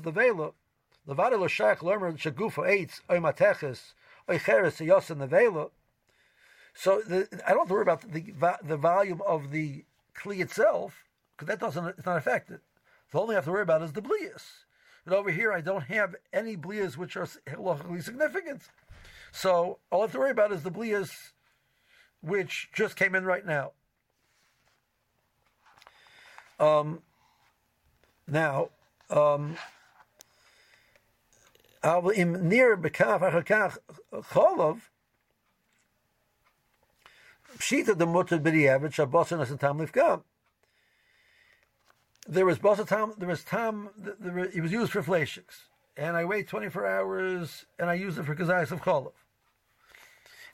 the 0.03 0.11
vela 0.11 0.51
levada 1.07 1.39
lo 1.39 1.47
shach 1.47 1.77
lermer 1.77 2.17
shagufa 2.17 2.67
eitz 2.67 3.01
oy 3.09 3.17
mateches 3.17 3.93
oy 4.29 4.37
cheres 4.37 4.79
yos 4.79 5.09
in 5.09 5.19
the 5.19 5.27
vela 5.27 5.69
so 6.73 7.01
the, 7.01 7.27
I 7.45 7.51
don't 7.51 7.59
have 7.59 7.67
to 7.67 7.73
worry 7.73 7.83
about 7.83 8.11
the 8.11 8.57
the 8.63 8.77
volume 8.77 9.21
of 9.25 9.51
the 9.51 9.85
kli 10.15 10.41
itself 10.41 11.05
because 11.35 11.47
that 11.47 11.59
doesn't 11.59 11.85
it's 11.97 12.05
not 12.05 12.17
affected. 12.17 12.59
The 13.11 13.19
only 13.19 13.35
I 13.35 13.37
have 13.37 13.45
to 13.45 13.51
worry 13.51 13.61
about 13.61 13.81
is 13.81 13.93
the 13.93 14.01
blias. 14.01 14.43
But 15.05 15.15
over 15.15 15.31
here, 15.31 15.51
I 15.51 15.61
don't 15.61 15.83
have 15.83 16.15
any 16.31 16.55
blias 16.55 16.97
which 16.97 17.17
are 17.17 17.27
locally 17.57 18.01
significant. 18.01 18.61
So 19.31 19.79
all 19.91 20.01
I 20.01 20.03
have 20.03 20.11
to 20.13 20.19
worry 20.19 20.31
about 20.31 20.51
is 20.51 20.63
the 20.63 20.71
blias 20.71 21.31
which 22.21 22.69
just 22.73 22.95
came 22.95 23.15
in 23.15 23.25
right 23.25 23.45
now. 23.45 23.73
Um, 26.59 27.01
now, 28.27 28.69
um, 29.09 29.57
near 31.83 32.77
cholov, 32.77 34.81
pshita 37.57 37.97
the 37.97 38.05
mutter 38.05 38.37
b'diavad 38.37 38.93
shabbosin 38.93 39.41
as 39.41 39.57
tam. 39.57 40.23
There 42.25 42.45
was 42.45 42.59
bosa 42.59 42.87
tam. 42.87 43.13
There 43.17 43.27
was 43.27 43.43
tam. 43.43 43.89
There, 43.97 44.39
it 44.39 44.61
was 44.61 44.71
used 44.71 44.93
for 44.93 45.03
flashiks, 45.03 45.67
and 45.97 46.15
I 46.15 46.23
wait 46.23 46.47
twenty 46.47 46.69
four 46.69 46.87
hours, 46.87 47.65
and 47.77 47.89
I 47.89 47.95
use 47.95 48.17
it 48.17 48.25
for 48.25 48.33
kazayas 48.35 48.71
of 48.71 48.81
cholov. 48.81 49.11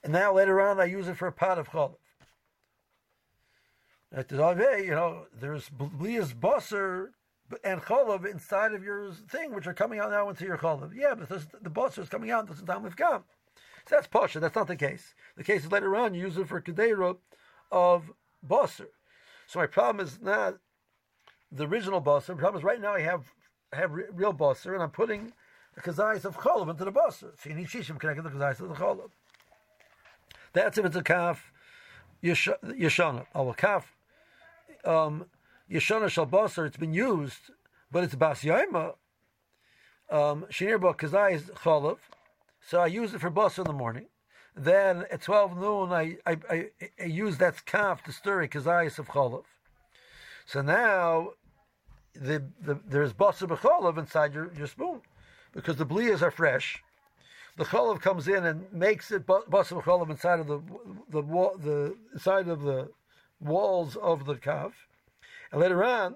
And 0.03 0.11
now 0.11 0.33
later 0.33 0.59
on, 0.61 0.79
I 0.79 0.85
use 0.85 1.07
it 1.07 1.17
for 1.17 1.27
a 1.27 1.31
pot 1.31 1.59
of 1.59 1.69
cholov. 1.69 1.97
At 4.11 4.27
the 4.27 4.37
Daveh, 4.37 4.85
you 4.85 4.91
know, 4.91 5.27
there's 5.39 5.69
blias 5.69 6.33
bosser 6.33 7.09
and 7.63 7.81
cholov 7.81 8.25
inside 8.25 8.73
of 8.73 8.83
your 8.83 9.11
thing, 9.11 9.53
which 9.53 9.67
are 9.67 9.73
coming 9.73 9.99
out 9.99 10.11
now 10.11 10.29
into 10.29 10.45
your 10.45 10.57
cholov. 10.57 10.95
Yeah, 10.95 11.13
but 11.15 11.29
this, 11.29 11.45
the 11.61 11.69
bosser 11.69 12.01
is 12.01 12.09
coming 12.09 12.31
out. 12.31 12.47
This 12.47 12.57
is 12.57 12.63
time 12.63 12.83
we've 12.83 12.95
come. 12.95 13.23
So 13.87 13.95
that's 13.95 14.07
pasha. 14.07 14.39
That's 14.39 14.55
not 14.55 14.67
the 14.67 14.75
case. 14.75 15.13
The 15.37 15.43
case 15.43 15.63
is 15.63 15.71
later 15.71 15.95
on 15.95 16.13
you 16.13 16.21
use 16.21 16.37
it 16.37 16.47
for 16.47 16.59
kedera 16.59 17.17
of 17.71 18.11
bosser. 18.47 18.87
So 19.47 19.59
my 19.59 19.67
problem 19.67 20.05
is 20.05 20.19
not 20.21 20.57
the 21.51 21.67
original 21.67 22.01
bosser. 22.01 22.27
The 22.27 22.35
problem 22.35 22.59
is 22.59 22.63
right 22.63 22.81
now 22.81 22.93
I 22.93 23.01
have 23.01 23.25
have 23.73 23.91
real 23.91 24.33
bosser, 24.33 24.73
and 24.73 24.81
I'm 24.81 24.89
putting 24.89 25.33
the 25.75 25.81
kazayis 25.81 26.25
of 26.25 26.37
cholov 26.37 26.69
into 26.69 26.85
the 26.85 26.91
bosser. 26.91 27.31
So 27.39 27.49
you 27.49 27.55
need 27.55 27.67
shishim 27.67 27.99
connected 27.99 28.23
to 28.23 28.29
the 28.29 28.35
kazayis 28.35 28.59
of 28.59 28.69
the 28.69 28.75
cholov. 28.75 29.11
That's 30.53 30.79
if 30.79 30.85
it's 30.85 30.95
a 30.95 31.03
kaf 31.03 31.51
yeshana. 32.23 33.25
Oh, 33.35 33.49
a 33.49 33.53
kaf 33.53 33.95
um, 34.85 35.25
yeshana 35.71 36.05
shalbasar. 36.05 36.67
It's 36.67 36.77
been 36.77 36.93
used, 36.93 37.51
but 37.91 38.03
it's 38.03 38.15
bas 38.15 38.41
yaima. 38.41 38.95
Um, 40.09 40.45
Shinir 40.49 40.79
kazai 40.95 41.41
chalav. 41.51 41.97
So 42.61 42.79
I 42.79 42.87
use 42.87 43.13
it 43.13 43.21
for 43.21 43.31
basar 43.31 43.59
in 43.59 43.63
the 43.65 43.73
morning. 43.73 44.07
Then 44.55 45.05
at 45.11 45.21
twelve 45.21 45.57
noon, 45.57 45.91
I 45.91 46.17
I, 46.25 46.37
I, 46.49 46.65
I 46.99 47.05
use 47.05 47.37
that 47.37 47.65
kaf 47.65 48.03
to 48.03 48.11
stir 48.11 48.43
it 48.43 48.51
kazayis 48.51 48.99
of 48.99 49.07
chalav. 49.07 49.45
So 50.45 50.61
now 50.61 51.33
the, 52.13 52.43
the 52.61 52.79
there's 52.87 53.13
basar 53.13 53.47
b'chalav 53.47 53.97
inside 53.97 54.33
your, 54.33 54.51
your 54.53 54.67
spoon 54.67 55.01
because 55.53 55.77
the 55.77 55.85
blias 55.85 56.21
are 56.21 56.31
fresh 56.31 56.83
the 57.59 57.65
cholav 57.65 57.99
comes 58.01 58.27
in 58.27 58.45
and 58.45 58.71
makes 58.71 59.11
it 59.11 59.25
basar 59.25 59.83
cholav 59.83 60.09
inside 60.09 60.39
of 60.39 60.47
the 60.47 60.61
the 61.09 61.21
the 62.11 62.19
side 62.19 62.47
of 62.47 62.61
the 62.61 62.89
walls 63.39 63.95
of 63.95 64.25
the 64.25 64.35
kav, 64.35 64.73
and 65.51 65.61
later 65.61 65.83
on, 65.83 66.15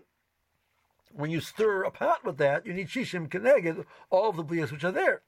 when 1.11 1.29
you 1.29 1.39
stir 1.39 1.83
a 1.83 1.91
pot 1.91 2.23
with 2.23 2.37
that, 2.37 2.65
you 2.65 2.73
need 2.73 2.87
shishim 2.87 3.29
keneged 3.29 3.85
all 4.09 4.29
of 4.29 4.35
the 4.35 4.43
blias 4.43 4.71
which 4.71 4.83
are 4.83 4.91
there. 4.91 5.21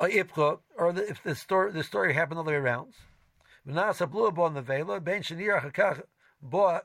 Or 0.00 0.08
the, 0.08 1.08
if 1.08 1.22
the 1.22 1.34
story 1.34 1.72
the 1.72 1.82
story 1.82 2.14
happened 2.14 2.38
the 2.38 2.42
other 2.42 2.52
way 2.52 2.56
around. 2.56 2.94
Ben 3.66 3.74
shenir 3.74 5.60
hakach 5.60 6.02
bo 6.40 6.80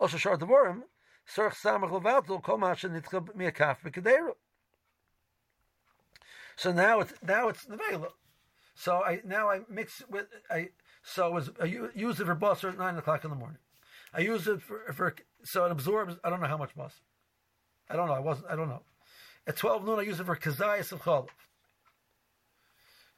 osha 0.00 0.18
shar 0.18 0.36
devorim 0.36 0.82
serch 1.28 1.54
samach 1.54 2.42
kol 2.42 2.58
nitcha 2.58 3.20
miakaf. 3.36 4.34
So 6.56 6.72
now 6.72 7.00
it's 7.00 7.12
now 7.22 7.48
it's 7.48 7.66
nevela. 7.66 8.12
So 8.74 9.02
I 9.02 9.20
now 9.24 9.50
I 9.50 9.60
mix 9.68 10.00
it 10.00 10.10
with 10.10 10.26
I 10.50 10.70
so 11.04 11.30
was 11.30 11.50
I 11.60 11.66
use 11.66 12.18
it 12.18 12.24
for 12.24 12.34
basar 12.34 12.70
at 12.70 12.78
nine 12.78 12.96
o'clock 12.96 13.24
in 13.24 13.30
the 13.30 13.36
morning. 13.36 13.58
I 14.14 14.20
use 14.20 14.48
it 14.48 14.62
for 14.62 14.92
for 14.92 15.14
so 15.44 15.66
it 15.66 15.70
absorbs. 15.70 16.16
I 16.24 16.30
don't 16.30 16.40
know 16.40 16.48
how 16.48 16.56
much 16.56 16.74
bus. 16.74 16.94
I 17.90 17.96
don't 17.96 18.08
know. 18.08 18.14
I 18.14 18.20
wasn't. 18.20 18.46
I 18.50 18.56
don't 18.56 18.68
know. 18.68 18.82
At 19.46 19.56
twelve 19.56 19.84
noon, 19.84 19.98
I 19.98 20.02
use 20.02 20.18
it 20.18 20.24
for 20.24 20.34
kazayas 20.34 20.92
of 20.92 21.02
chalov. 21.02 21.28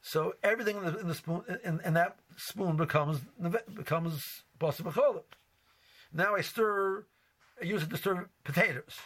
So 0.02 0.34
everything 0.42 0.76
in 0.78 0.84
the, 0.84 0.98
in 0.98 1.08
the 1.08 1.14
spoon 1.14 1.42
in, 1.64 1.80
in, 1.84 1.94
that 1.94 2.16
spoon 2.36 2.76
becomes 2.76 3.20
becomes 3.74 4.42
basar 4.58 4.92
chalov. 4.92 5.22
Now 6.12 6.34
I 6.34 6.40
stir. 6.40 7.04
I 7.60 7.64
use 7.64 7.84
it 7.84 7.90
to 7.90 7.96
stir 7.96 8.28
potatoes. 8.42 8.98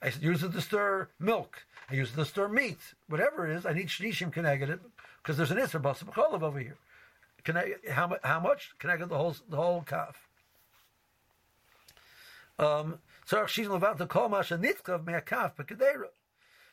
I 0.00 0.10
use 0.20 0.42
it 0.42 0.52
to 0.52 0.60
stir 0.60 1.08
milk. 1.20 1.64
I 1.90 1.94
use 1.94 2.10
it 2.12 2.16
to 2.16 2.24
stir 2.24 2.48
meat. 2.48 2.78
Whatever 3.08 3.48
it 3.48 3.56
is, 3.56 3.66
I 3.66 3.74
need 3.74 3.88
shnishim 3.88 4.32
connected 4.32 4.70
it 4.70 4.80
because 5.22 5.36
there's 5.36 5.50
an 5.50 5.58
isra 5.58 5.80
basar 5.80 6.04
b'cholav 6.04 6.42
over 6.42 6.58
here. 6.58 6.78
Connect, 7.44 7.88
how, 7.88 8.16
how 8.22 8.40
much? 8.40 8.72
Connected 8.78 9.08
the 9.08 9.16
whole 9.16 9.36
the 9.48 9.56
whole 9.56 9.82
calf. 9.82 10.28
Um, 12.58 12.98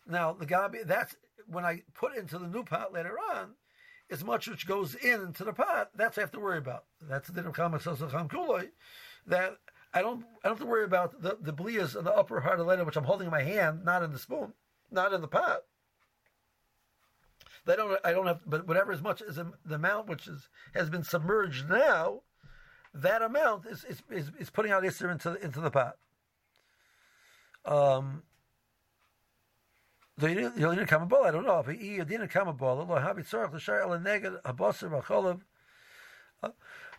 now 0.08 0.34
the 0.34 0.46
gabi 0.46 0.86
that's 0.86 1.16
when 1.48 1.66
I 1.66 1.82
put 1.96 2.16
into 2.16 2.38
the 2.38 2.48
new 2.48 2.64
pot 2.64 2.94
later 2.94 3.18
on, 3.34 3.56
as 4.12 4.24
much 4.24 4.48
which 4.48 4.68
goes 4.68 4.96
in 4.96 5.22
into 5.22 5.44
the 5.44 5.54
pot, 5.54 5.90
that's 5.96 6.18
I 6.18 6.22
have 6.22 6.32
to 6.32 6.40
worry 6.40 6.58
about. 6.58 6.86
That's 7.02 7.28
the 7.28 7.34
din 7.34 7.48
of 7.48 7.54
kuloi. 7.54 8.70
That 9.26 9.58
I 9.94 10.02
don't 10.02 10.26
I 10.44 10.48
don't 10.48 10.58
have 10.58 10.66
to 10.66 10.66
worry 10.66 10.86
about 10.86 11.22
the 11.22 11.38
the 11.42 11.54
blias 11.54 11.96
in 11.96 12.04
the 12.04 12.14
upper 12.14 12.40
part 12.42 12.54
of 12.54 12.60
the 12.60 12.66
letter, 12.66 12.84
which 12.84 12.98
I'm 12.98 13.06
holding 13.06 13.28
in 13.28 13.32
my 13.32 13.44
hand, 13.44 13.84
not 13.84 14.04
in 14.04 14.12
the 14.12 14.20
spoon, 14.20 14.54
not 14.92 15.14
in 15.14 15.22
the 15.22 15.28
pot. 15.28 15.64
They 17.70 17.76
don't. 17.76 18.00
I 18.04 18.14
don't 18.14 18.26
have. 18.26 18.40
But 18.48 18.68
whatever 18.68 18.92
as 18.92 19.04
much 19.04 19.22
as 19.22 19.36
the 19.36 19.76
amount 19.76 20.08
which 20.08 20.28
is 20.28 20.50
has 20.74 20.90
been 20.90 21.04
submerged 21.04 21.70
now, 21.70 22.22
that 22.96 23.22
amount 23.22 23.68
is 23.68 23.84
is, 23.84 24.02
is, 24.10 24.32
is 24.40 24.50
putting 24.50 24.72
out 24.72 24.82
Isser 24.82 25.12
into 25.12 25.30
the, 25.30 25.46
into 25.46 25.62
the 25.62 25.70
pot. 25.70 25.98
Um. 27.66 28.24
I 30.20 30.34
don't 30.34 31.46
know. 31.46 31.64
Uh, 36.42 36.50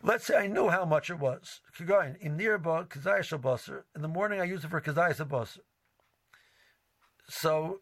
let's 0.02 0.26
say 0.26 0.36
I 0.36 0.46
knew 0.46 0.68
how 0.68 0.84
much 0.84 1.10
it 1.10 1.18
was. 1.18 1.60
In 1.80 2.36
the 2.36 4.08
morning, 4.08 4.40
I 4.40 4.44
use 4.44 4.64
it 4.64 4.70
for 4.70 4.80
Kazayas 4.80 5.26
Basar. 5.28 5.58
So 7.28 7.80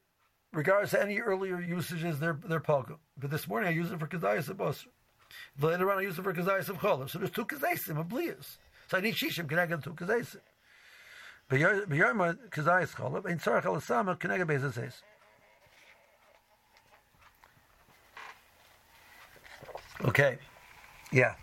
regardless 0.53 0.95
of 0.95 1.01
any 1.01 1.19
earlier 1.21 1.61
usages, 1.61 2.19
they're 2.19 2.39
they're 2.47 2.61
palga. 2.61 2.97
But 3.17 3.31
this 3.31 3.49
morning 3.49 3.69
I 3.69 3.73
use 3.73 3.91
it 3.91 3.99
for 3.99 4.07
kazayas 4.07 4.49
of 4.49 4.57
basra. 4.57 4.91
Later 5.61 5.91
on 5.91 5.99
I 5.99 6.03
use 6.03 6.19
it 6.19 6.23
for 6.23 6.33
kazayas 6.33 6.69
of 6.69 6.79
cholav. 6.79 7.11
So 7.11 7.19
there's 7.19 7.31
two 7.31 7.45
kazayisim 7.45 7.99
of 7.99 8.09
blias. 8.09 8.57
So 8.89 8.99
I 8.99 9.01
need 9.01 9.15
shishim 9.15 9.49
connected 9.49 9.83
to 9.85 9.91
kazayisim. 9.91 10.41
B'yarma 11.51 12.37
kazayas 12.51 12.95
cholav 12.95 13.27
ein 13.27 13.39
tzarach 13.39 13.65
alasama 13.65 14.19
connected 14.19 14.49
bezazes. 14.49 14.95
Okay, 20.05 20.39
yeah. 21.11 21.35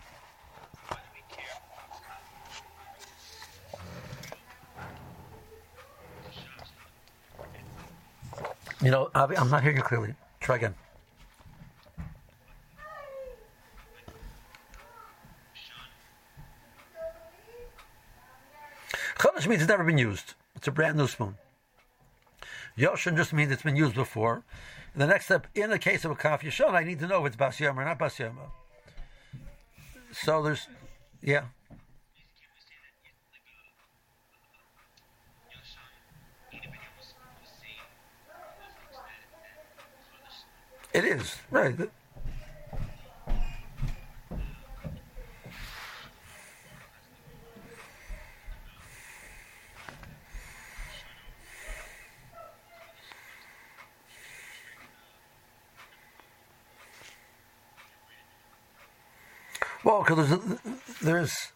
You 8.86 8.92
know, 8.92 9.10
I'm 9.16 9.50
not 9.50 9.62
hearing 9.64 9.78
you 9.78 9.82
clearly. 9.82 10.14
Try 10.38 10.54
again. 10.54 10.76
Chodesh 19.18 19.48
means 19.48 19.62
it's 19.62 19.68
never 19.68 19.82
been 19.82 19.98
used. 19.98 20.34
It's 20.54 20.68
a 20.68 20.70
brand 20.70 20.96
new 20.96 21.08
spoon. 21.08 21.34
Yoshin 22.78 23.16
just 23.16 23.32
means 23.32 23.50
it's 23.50 23.64
been 23.64 23.74
used 23.74 23.96
before. 23.96 24.44
The 24.94 25.08
next 25.08 25.24
step, 25.24 25.48
in 25.56 25.70
the 25.70 25.80
case 25.80 26.04
of 26.04 26.12
a 26.12 26.14
kaf 26.14 26.42
yashon, 26.42 26.72
I 26.72 26.84
need 26.84 27.00
to 27.00 27.08
know 27.08 27.26
if 27.26 27.30
it's 27.30 27.36
bas 27.36 27.60
or 27.60 27.84
not 27.84 27.98
bas 27.98 28.20
So 30.12 30.42
there's, 30.44 30.68
yeah. 31.20 31.46
It 40.96 41.04
is, 41.04 41.36
right. 41.50 41.76
Well, 59.84 60.02
because 60.02 60.30
there's, 60.30 60.58
there's 61.02 61.52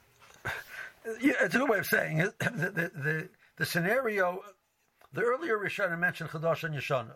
yeah, 1.22 1.32
it's 1.40 1.54
a 1.54 1.58
good 1.60 1.70
way 1.70 1.78
of 1.78 1.86
saying 1.86 2.18
it. 2.18 2.38
The, 2.38 2.50
the, 2.50 2.90
the, 2.94 3.28
the 3.56 3.64
scenario, 3.64 4.42
the 5.14 5.22
earlier 5.22 5.56
Rishon 5.56 5.98
mentioned 5.98 6.28
Chadash 6.28 6.62
and 6.62 6.74
Yeshana. 6.74 7.14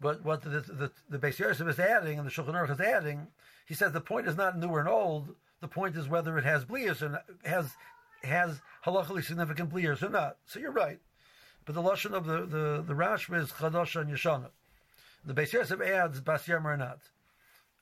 But 0.00 0.24
what 0.24 0.42
the 0.42 0.60
the, 0.60 0.90
the 1.08 1.18
Beis 1.18 1.38
Yosef 1.38 1.66
is 1.68 1.78
adding 1.78 2.18
and 2.18 2.26
the 2.26 2.30
Shulchan 2.30 2.54
Aruch 2.54 2.72
is 2.72 2.80
adding, 2.80 3.28
he 3.66 3.74
says 3.74 3.92
the 3.92 4.00
point 4.00 4.28
is 4.28 4.36
not 4.36 4.58
new 4.58 4.68
or 4.68 4.88
old. 4.88 5.34
The 5.60 5.68
point 5.68 5.96
is 5.96 6.08
whether 6.08 6.36
it 6.36 6.44
has 6.44 6.64
blias 6.64 7.00
not, 7.00 7.24
has 7.44 7.70
has 8.22 8.60
halachically 8.84 9.24
significant 9.24 9.70
blias 9.72 10.02
or 10.02 10.10
not. 10.10 10.36
So 10.46 10.58
you're 10.58 10.72
right. 10.72 10.98
But 11.64 11.74
the 11.74 11.82
lashon 11.82 12.12
of 12.12 12.26
the 12.26 12.40
the, 12.46 12.84
the 12.86 12.94
Rashba 12.94 13.40
is 13.40 13.52
chadasha 13.52 14.02
and 14.02 14.10
yeshana. 14.10 14.50
The 15.24 15.34
Beis 15.34 15.52
Yosef 15.52 15.80
adds 15.80 16.20
bas 16.20 16.48
or 16.48 16.76
not. 16.76 16.98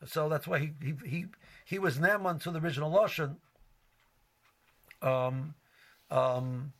So 0.07 0.29
that's 0.29 0.47
why 0.47 0.59
he 0.59 0.73
he 0.81 0.95
he, 1.05 1.27
he 1.65 1.79
was 1.79 1.99
neman 1.99 2.41
to 2.43 2.51
the 2.51 2.61
original 2.61 2.93
lashon. 2.93 3.37
Um, 5.01 5.55
um, 6.11 6.73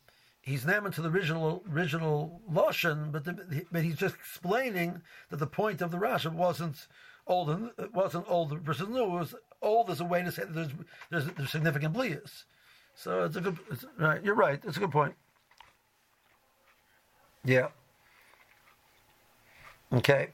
he's 0.43 0.65
named 0.65 0.93
to 0.93 1.01
the 1.01 1.09
original 1.09 1.63
original 1.71 2.41
lashon, 2.51 3.11
but 3.11 3.23
the, 3.23 3.65
but 3.71 3.83
he's 3.83 3.95
just 3.95 4.15
explaining 4.15 5.01
that 5.29 5.37
the 5.37 5.47
point 5.47 5.81
of 5.81 5.89
the 5.89 5.97
Rashi 5.97 6.31
wasn't 6.31 6.87
old 7.25 7.49
and 7.49 7.71
it 7.79 7.93
wasn't 7.93 8.29
old 8.29 8.59
versus 8.59 8.89
new. 8.89 9.03
It 9.03 9.09
was 9.09 9.35
old 9.61 9.89
as 9.89 10.01
a 10.01 10.05
way 10.05 10.21
to 10.21 10.31
say 10.31 10.43
that 10.43 10.53
there's 10.53 10.71
there's, 11.09 11.25
there's 11.37 11.49
significant 11.49 11.95
blias. 11.95 12.43
So 12.93 13.23
it's 13.23 13.37
a 13.37 13.41
good 13.41 13.57
it's, 13.71 13.85
right. 13.97 14.23
You're 14.23 14.35
right. 14.35 14.61
It's 14.63 14.77
a 14.77 14.81
good 14.81 14.91
point. 14.91 15.15
Yeah. 17.45 17.69
Okay. 19.93 20.29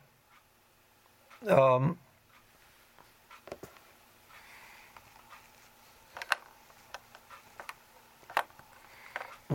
Um, 1.47 1.97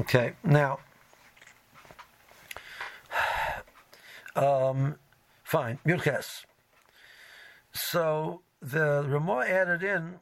Okay, 0.04 0.34
now, 0.44 0.80
um, 4.36 4.96
fine, 5.42 5.78
Yudches. 5.86 6.44
So 7.72 8.42
the 8.60 9.02
Ramah 9.08 9.46
added 9.48 9.82
in, 9.82 10.16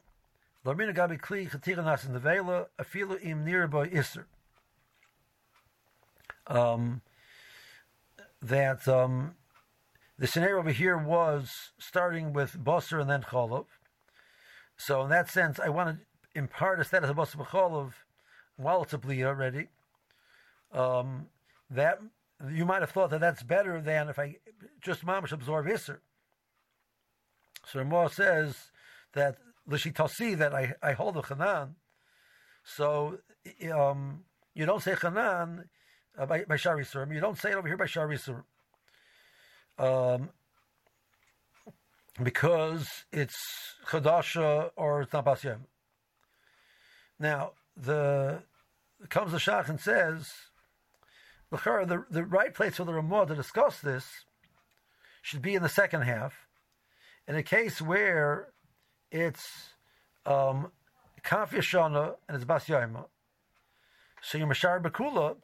Gabi 0.65 1.19
Kli 1.19 1.51
im 3.21 3.45
Isser. 3.45 4.23
Um, 6.47 7.01
that 8.41 8.87
um, 8.87 9.35
the 10.17 10.27
scenario 10.27 10.59
over 10.59 10.71
here 10.71 10.97
was 10.97 11.73
starting 11.77 12.31
with 12.31 12.57
Basar 12.57 13.01
and 13.01 13.09
then 13.09 13.23
Cholov. 13.23 13.65
So 14.77 15.03
in 15.03 15.09
that 15.09 15.29
sense, 15.29 15.59
I 15.59 15.67
want 15.67 15.97
to 15.97 16.39
impart 16.39 16.79
a 16.79 16.85
status 16.85 17.09
of 17.09 17.17
Basar 17.17 17.45
Cholov 17.45 17.91
bli 18.57 19.23
already, 19.23 19.67
um, 20.71 21.27
that 21.69 21.99
you 22.51 22.65
might 22.65 22.81
have 22.81 22.91
thought 22.91 23.09
that 23.11 23.21
that's 23.21 23.43
better 23.43 23.81
than 23.81 24.09
if 24.09 24.19
I 24.19 24.37
just 24.81 25.05
mamish 25.05 25.31
absorb 25.31 25.67
iser. 25.67 26.01
So 27.65 27.79
Ramah 27.79 28.09
says 28.09 28.71
that 29.13 29.37
l'shitasi 29.67 30.37
that 30.37 30.53
I, 30.53 30.73
I 30.81 30.93
hold 30.93 31.15
the 31.15 31.21
chanan. 31.21 31.75
So 32.63 33.19
um, 33.71 34.23
you 34.53 34.65
don't 34.65 34.81
say 34.81 34.93
chanan 34.93 35.65
uh, 36.17 36.25
by, 36.25 36.43
by 36.43 36.57
shari 36.57 36.83
surim. 36.83 37.13
You 37.13 37.21
don't 37.21 37.37
say 37.37 37.51
it 37.51 37.55
over 37.55 37.67
here 37.67 37.77
by 37.77 37.85
shari 37.85 38.17
surim. 38.17 38.43
Um, 39.77 40.29
because 42.21 42.87
it's 43.11 43.37
chadasha 43.87 44.69
or 44.75 45.01
it's 45.01 45.13
not 45.13 45.25
basyem. 45.25 45.59
Now, 47.19 47.53
the 47.75 48.43
comes 49.09 49.31
the 49.31 49.37
Shach 49.37 49.69
and 49.69 49.79
says, 49.79 50.31
the, 51.51 52.05
the 52.09 52.23
right 52.23 52.53
place 52.53 52.77
for 52.77 52.83
the 52.83 52.93
Ramah 52.93 53.27
to 53.27 53.35
discuss 53.35 53.79
this 53.79 54.25
should 55.21 55.41
be 55.41 55.55
in 55.55 55.63
the 55.63 55.69
second 55.69 56.01
half. 56.01 56.47
In 57.27 57.35
a 57.35 57.43
case 57.43 57.81
where 57.81 58.49
it's 59.11 59.47
um, 60.25 60.71
Kaf 61.23 61.51
Yashana 61.51 62.15
and 62.27 62.35
it's 62.35 62.45
Bas 62.45 62.65
Yaima, 62.65 63.05
so 64.21 64.37
your 64.37 64.47
Mashar 64.47 64.81
Bakula, 64.81 65.35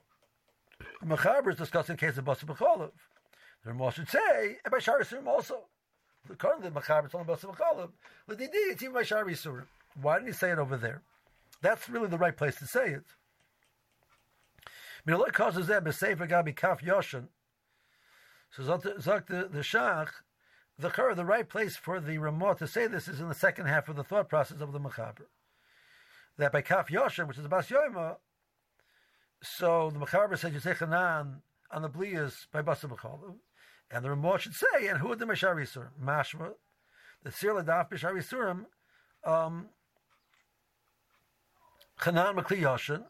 Mechaber 1.05 1.51
is 1.51 1.57
discussing 1.57 1.95
the 1.95 1.99
case 1.99 2.17
of 2.17 2.25
Bas 2.25 2.43
Becholav. 2.43 2.91
The 3.63 3.71
Ramah 3.71 3.91
should 3.91 4.09
say, 4.09 4.57
and 4.63 4.73
Bashar 4.73 5.01
Yisurim 5.01 5.27
also. 5.27 5.65
The 6.27 6.35
Mechaber, 6.35 7.05
it's 7.05 7.15
only 7.15 7.27
Bas 7.27 7.41
Becholav. 7.41 7.89
But 8.27 8.37
did, 8.37 8.49
it's 8.53 8.83
even. 8.83 8.95
Why 10.01 10.15
didn't 10.15 10.27
he 10.27 10.33
say 10.33 10.51
it 10.51 10.59
over 10.59 10.77
there? 10.77 11.01
That's 11.61 11.89
really 11.89 12.07
the 12.07 12.17
right 12.17 12.35
place 12.35 12.55
to 12.57 12.67
say 12.67 12.89
it. 12.89 13.03
Miloi 15.07 15.31
causes 15.31 15.67
that 15.67 15.83
b'sefer 15.83 16.29
gabi 16.29 16.55
kaf 16.55 16.81
yoshin. 16.81 17.27
So 18.51 18.63
zok 18.63 19.27
the 19.27 19.49
the 19.51 19.59
shach, 19.59 20.09
the 20.77 20.89
the 21.15 21.25
right 21.25 21.47
place 21.47 21.75
for 21.75 21.99
the 21.99 22.17
Ramah 22.17 22.55
to 22.55 22.67
say 22.67 22.87
this 22.87 23.07
is 23.07 23.19
in 23.19 23.29
the 23.29 23.35
second 23.35 23.67
half 23.67 23.89
of 23.89 23.95
the 23.95 24.03
thought 24.03 24.29
process 24.29 24.61
of 24.61 24.71
the 24.71 24.79
Mechaber. 24.79 25.27
That 26.37 26.51
by 26.51 26.61
kaf 26.61 26.89
yoshin, 26.89 27.27
which 27.27 27.37
is 27.37 27.43
the 27.43 27.49
bas 27.49 27.67
yoima, 27.67 28.17
So 29.41 29.91
the 29.91 29.99
Mechaber 29.99 30.37
says 30.37 30.53
you 30.53 30.59
say 30.59 30.73
Chanan 30.73 31.41
on 31.71 31.81
the 31.81 31.89
Blias 31.89 32.47
by 32.51 32.61
Basa 32.61 32.89
B'Cholim. 32.89 33.35
And 33.91 34.05
the 34.05 34.09
Ramah 34.09 34.39
should 34.39 34.53
say, 34.53 34.87
and 34.87 34.99
who 34.99 35.15
the 35.15 35.25
Meshar 35.25 35.55
Yisurim? 35.55 35.89
Mashma, 36.03 36.53
the 37.23 37.31
Sir 37.31 37.53
Ladaf 37.53 37.89
Meshar 37.89 38.13
Yisurim, 38.13 38.65
um, 39.29 39.69
Chanan 41.99 42.35
Makli 42.35 42.61
Yoshin, 42.61 43.03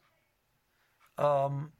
um, 1.23 1.71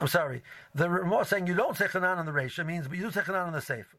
I'm 0.00 0.08
sorry. 0.08 0.42
The 0.74 0.88
Ramah 0.88 1.24
saying 1.24 1.46
you 1.46 1.54
don't 1.54 1.76
say 1.76 1.86
Chanan 1.86 2.18
on 2.18 2.26
the 2.26 2.32
Reisha 2.32 2.64
means, 2.64 2.86
but 2.86 2.98
you 2.98 3.04
do 3.04 3.10
say 3.10 3.20
Chanan 3.20 3.46
on 3.46 3.52
the 3.52 3.60
Sefer. 3.60 3.98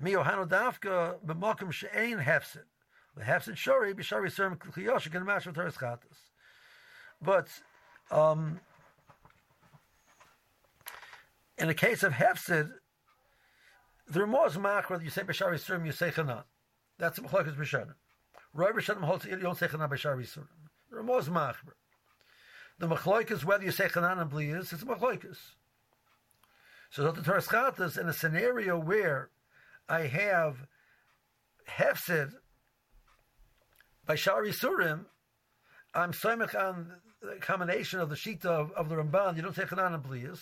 Mi 0.00 0.12
Ohanu 0.12 0.48
Dafka 0.48 1.16
b'Makom 1.24 1.72
she'ein 1.72 2.18
hefsid. 2.18 2.64
The 3.16 3.22
hefsid 3.22 3.54
shori 3.54 3.94
b'shari 3.94 4.30
serm 4.30 4.58
kliyosh 4.58 5.10
can 5.10 5.24
match 5.24 5.46
with 5.46 5.54
Torah's 5.54 5.76
chatas. 5.76 6.18
But 7.22 7.48
um, 8.10 8.60
in 11.56 11.68
the 11.68 11.74
case 11.74 12.02
of 12.02 12.12
hefsid, 12.12 12.70
the 14.08 14.20
Ramah 14.20 14.44
is 14.44 14.56
makra. 14.56 15.02
You 15.02 15.10
say 15.10 15.22
b'shari 15.22 15.54
serm, 15.54 15.86
you 15.86 15.92
say 15.92 16.10
Chanan. 16.10 16.44
That's 16.98 17.18
b'shanim. 17.18 17.32
Roy 17.32 17.42
b'shanim 17.42 17.94
The 18.56 19.48
is. 20.98 21.28
The 22.78 22.86
machloikas, 22.86 23.44
whether 23.44 23.64
you 23.64 23.70
say 23.70 23.86
chanan 23.88 24.20
and 24.20 24.30
bliyas, 24.30 24.72
it's 24.72 24.84
machloikas. 24.84 25.38
So 26.90 27.10
the 27.10 27.22
Torah 27.22 27.40
Chatas, 27.40 27.98
in 27.98 28.08
a 28.08 28.12
scenario 28.12 28.78
where 28.78 29.30
I 29.88 30.02
have 30.02 30.66
hefsid 31.68 32.32
by 34.06 34.14
Shari 34.14 34.52
Surim, 34.52 35.06
I'm 35.94 36.12
soimich 36.12 36.54
on 36.54 36.92
the 37.22 37.36
combination 37.40 38.00
of 38.00 38.08
the 38.08 38.16
shita 38.16 38.46
of, 38.46 38.72
of 38.72 38.88
the 38.88 38.96
Ramban, 38.96 39.36
you 39.36 39.42
don't 39.42 39.54
say 39.54 39.64
chanan 39.64 39.94
and 39.94 40.04
bliyas, 40.04 40.40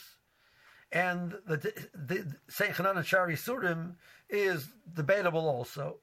and 0.93 1.35
the, 1.47 1.57
the, 1.57 1.89
the 1.95 2.37
saying 2.49 2.73
chanan 2.73 2.97
and 2.97 3.07
Shari 3.07 3.37
Surim 3.37 3.95
is 4.29 4.69
debatable 4.93 5.49
also. 5.49 5.99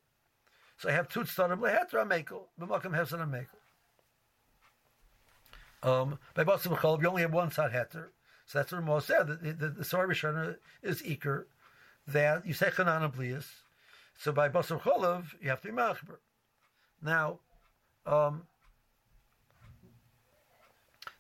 So 0.82 0.90
I 0.90 0.94
have 0.94 1.08
two 1.10 1.20
tzadim 1.20 1.60
lehetra 1.60 2.10
mekel, 2.10 2.46
b'makam 2.60 2.98
hefsid 2.98 3.22
and 3.22 3.32
mekel. 3.32 3.60
Um, 5.84 6.18
by 6.34 6.44
Basim 6.44 6.76
Cholov, 6.76 7.04
you 7.04 7.08
only 7.08 7.22
have 7.22 7.32
one 7.32 7.52
side 7.52 7.72
heter. 7.72 8.08
So 8.48 8.58
that's 8.58 8.72
what 8.72 8.80
Ramah 8.80 9.02
said. 9.02 9.28
The, 9.28 9.36
the, 9.36 9.70
the 9.70 9.84
Rishona 9.84 10.56
is 10.82 11.04
Iker, 11.04 11.46
that 12.08 12.48
you 12.48 12.54
say 12.54 12.72
Chanan 12.72 13.14
Blias. 13.14 13.46
So 14.18 14.32
by 14.32 14.50
Basim 14.50 14.82
Cholov, 14.82 15.26
you 15.40 15.50
have 15.50 15.62
to 15.62 15.68
be 15.68 15.74
Machber. 15.74 16.18
Now, 17.00 17.42
um, 18.08 18.48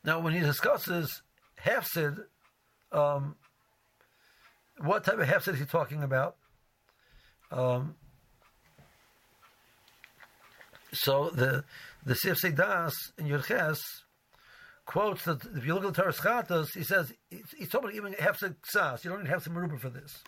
now 0.03 0.19
when 0.19 0.33
he 0.33 0.39
discusses 0.39 1.21
Hefsid, 1.63 2.23
um, 2.91 3.35
what 4.79 5.03
type 5.03 5.19
of 5.19 5.27
Hefsid 5.27 5.53
is 5.53 5.59
he 5.59 5.65
talking 5.65 6.01
about? 6.01 6.37
Um, 7.51 7.95
so 10.93 11.29
the 11.29 11.63
the 12.05 12.15
Sif 12.15 12.41
Das 12.55 12.93
in 13.17 13.25
Yurches 13.27 13.79
quotes 14.85 15.23
that 15.25 15.45
if 15.55 15.65
you 15.65 15.73
look 15.73 15.85
at 15.85 15.93
the 15.93 16.01
Torah 16.01 16.13
Chatas, 16.13 16.73
he 16.73 16.83
says 16.83 17.13
he's 17.29 17.69
talking 17.69 17.89
about 17.89 17.95
even 17.95 18.13
hefsek 18.13 18.55
ksas. 18.61 19.03
You 19.03 19.11
don't 19.11 19.19
even 19.19 19.31
have 19.31 19.43
some 19.43 19.53
meruba 19.53 19.79
for 19.79 19.89
this. 19.89 20.23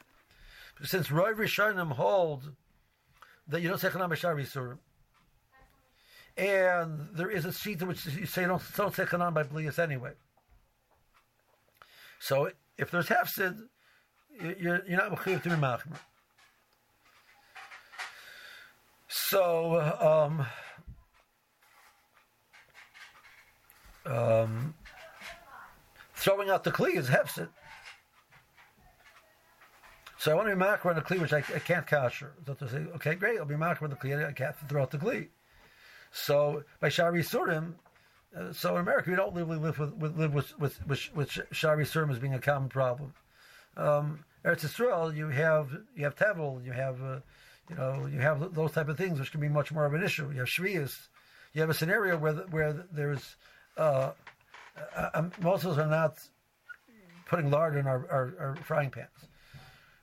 But 0.79 0.87
since 0.87 1.11
Roy 1.11 1.33
Rishonim 1.33 1.91
hold 1.91 2.51
that 3.47 3.61
you 3.61 3.69
don't 3.69 3.79
say 3.79 3.89
chanam 3.89 4.09
b'shar 4.09 4.77
and 6.35 7.09
there 7.13 7.29
is 7.29 7.45
a 7.45 7.53
sheet 7.53 7.81
in 7.81 7.87
which 7.87 8.05
you 8.07 8.25
say 8.25 8.45
don't, 8.45 8.61
don't 8.75 8.95
say 8.95 9.03
chanam 9.03 9.33
by 9.33 9.43
blias 9.43 9.79
anyway. 9.79 10.11
So 12.19 12.49
if 12.77 12.89
there's 12.89 13.07
hefsid, 13.07 13.57
you're, 14.41 14.81
you're 14.87 14.97
not 14.97 15.11
mechuyev 15.11 15.43
to 15.43 15.49
be 15.49 15.55
machmer. 15.55 15.97
So. 19.13 19.79
Um, 20.01 20.45
um, 24.05 24.73
throwing 26.15 26.49
out 26.49 26.63
the 26.63 26.71
kli 26.71 26.95
is 26.95 27.09
hefset. 27.09 27.49
So 30.17 30.31
I 30.31 30.35
want 30.35 30.47
to 30.47 30.55
be 30.55 30.59
makar 30.59 30.89
on 30.89 30.95
the 30.95 31.01
kli, 31.01 31.19
which 31.19 31.33
I, 31.33 31.39
I 31.39 31.59
can't 31.59 31.85
kasher. 31.85 32.31
So 32.45 32.53
to 32.53 32.69
say, 32.69 32.77
okay, 32.95 33.15
great, 33.15 33.39
I'll 33.39 33.45
be 33.45 33.55
makar 33.55 33.85
on 33.85 33.91
the 33.91 33.97
kli. 33.97 34.25
I 34.25 34.31
can't 34.31 34.55
throw 34.67 34.81
out 34.81 34.91
the 34.91 34.97
kli. 34.97 35.27
So 36.11 36.63
by 36.79 36.89
shari 36.89 37.21
surim, 37.21 37.73
uh, 38.35 38.51
so 38.51 38.75
in 38.75 38.81
America 38.81 39.09
we 39.09 39.15
don't 39.15 39.35
live, 39.35 39.49
live 39.49 39.79
with, 39.79 39.93
with 39.95 40.17
live 40.17 40.33
with 40.33 40.59
with, 40.59 40.87
with, 40.87 41.09
with 41.15 41.39
shari 41.51 41.85
surim 41.85 42.11
as 42.11 42.19
being 42.19 42.33
a 42.33 42.39
common 42.39 42.69
problem. 42.69 43.13
Um, 43.77 44.23
Eretz 44.45 44.65
Yisrael, 44.65 45.15
you 45.15 45.29
have 45.29 45.71
you 45.95 46.03
have 46.03 46.15
tevel, 46.15 46.63
you 46.65 46.71
have 46.71 47.01
uh, 47.03 47.19
you 47.73 47.79
know 47.79 48.05
you 48.05 48.19
have 48.19 48.53
those 48.53 48.71
type 48.71 48.89
of 48.89 48.97
things 48.97 49.19
which 49.19 49.31
can 49.31 49.41
be 49.41 49.49
much 49.49 49.71
more 49.71 49.85
of 49.85 49.93
an 49.93 50.03
issue. 50.03 50.29
You 50.31 50.39
have 50.39 50.47
shvius. 50.47 50.95
You 51.53 51.61
have 51.61 51.69
a 51.69 51.73
scenario 51.73 52.17
where 52.17 52.33
where 52.33 52.85
there's 52.91 53.35
uh, 53.77 54.11
uh, 54.95 55.09
are 55.13 55.87
not 55.87 56.17
putting 57.25 57.49
lard 57.49 57.75
in 57.75 57.87
our, 57.87 58.05
our, 58.11 58.33
our, 58.39 58.55
frying 58.57 58.89
pans, 58.89 59.07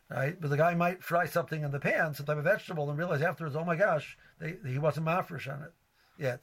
right? 0.08 0.40
But 0.40 0.50
the 0.50 0.56
guy 0.56 0.74
might 0.74 1.02
fry 1.02 1.26
something 1.26 1.62
in 1.62 1.70
the 1.70 1.78
pan, 1.78 2.14
some 2.14 2.26
type 2.26 2.38
of 2.38 2.44
vegetable, 2.44 2.88
and 2.88 2.98
realize 2.98 3.22
afterwards, 3.22 3.56
oh 3.56 3.64
my 3.64 3.76
gosh, 3.76 4.16
they, 4.40 4.56
he 4.66 4.78
wasn't 4.78 5.06
mafresh 5.06 5.52
on 5.52 5.62
it 5.62 5.72
yet. 6.18 6.40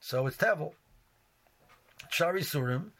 So 0.00 0.26
it's 0.26 0.36
tevel. 0.36 0.72
Shari 2.10 2.42
surim, 2.42 2.90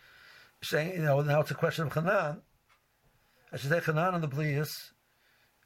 saying, 0.62 0.92
you 0.92 1.02
know, 1.02 1.20
now 1.20 1.40
it's 1.40 1.50
a 1.50 1.54
question 1.54 1.86
of 1.86 1.92
chanan. 1.92 2.40
I 3.52 3.56
should 3.56 3.70
say 3.70 3.80
chanan 3.80 4.14
on 4.14 4.20
the 4.20 4.28
blias, 4.28 4.90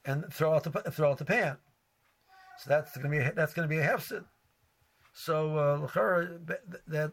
and 0.05 0.33
throw 0.33 0.55
out 0.55 0.65
the 0.65 0.71
throw 0.91 1.11
out 1.11 1.19
the 1.19 1.25
pan. 1.25 1.57
So 2.59 2.69
that's 2.69 2.97
going 2.97 3.11
to 3.11 3.19
be 3.19 3.25
a, 3.25 3.33
that's 3.33 3.55
going 3.55 3.69
to 3.69 3.75
be 3.75 3.81
a 3.81 3.87
hefsid. 3.87 4.25
So 5.15 5.57
uh, 5.57 6.27
that 6.89 7.13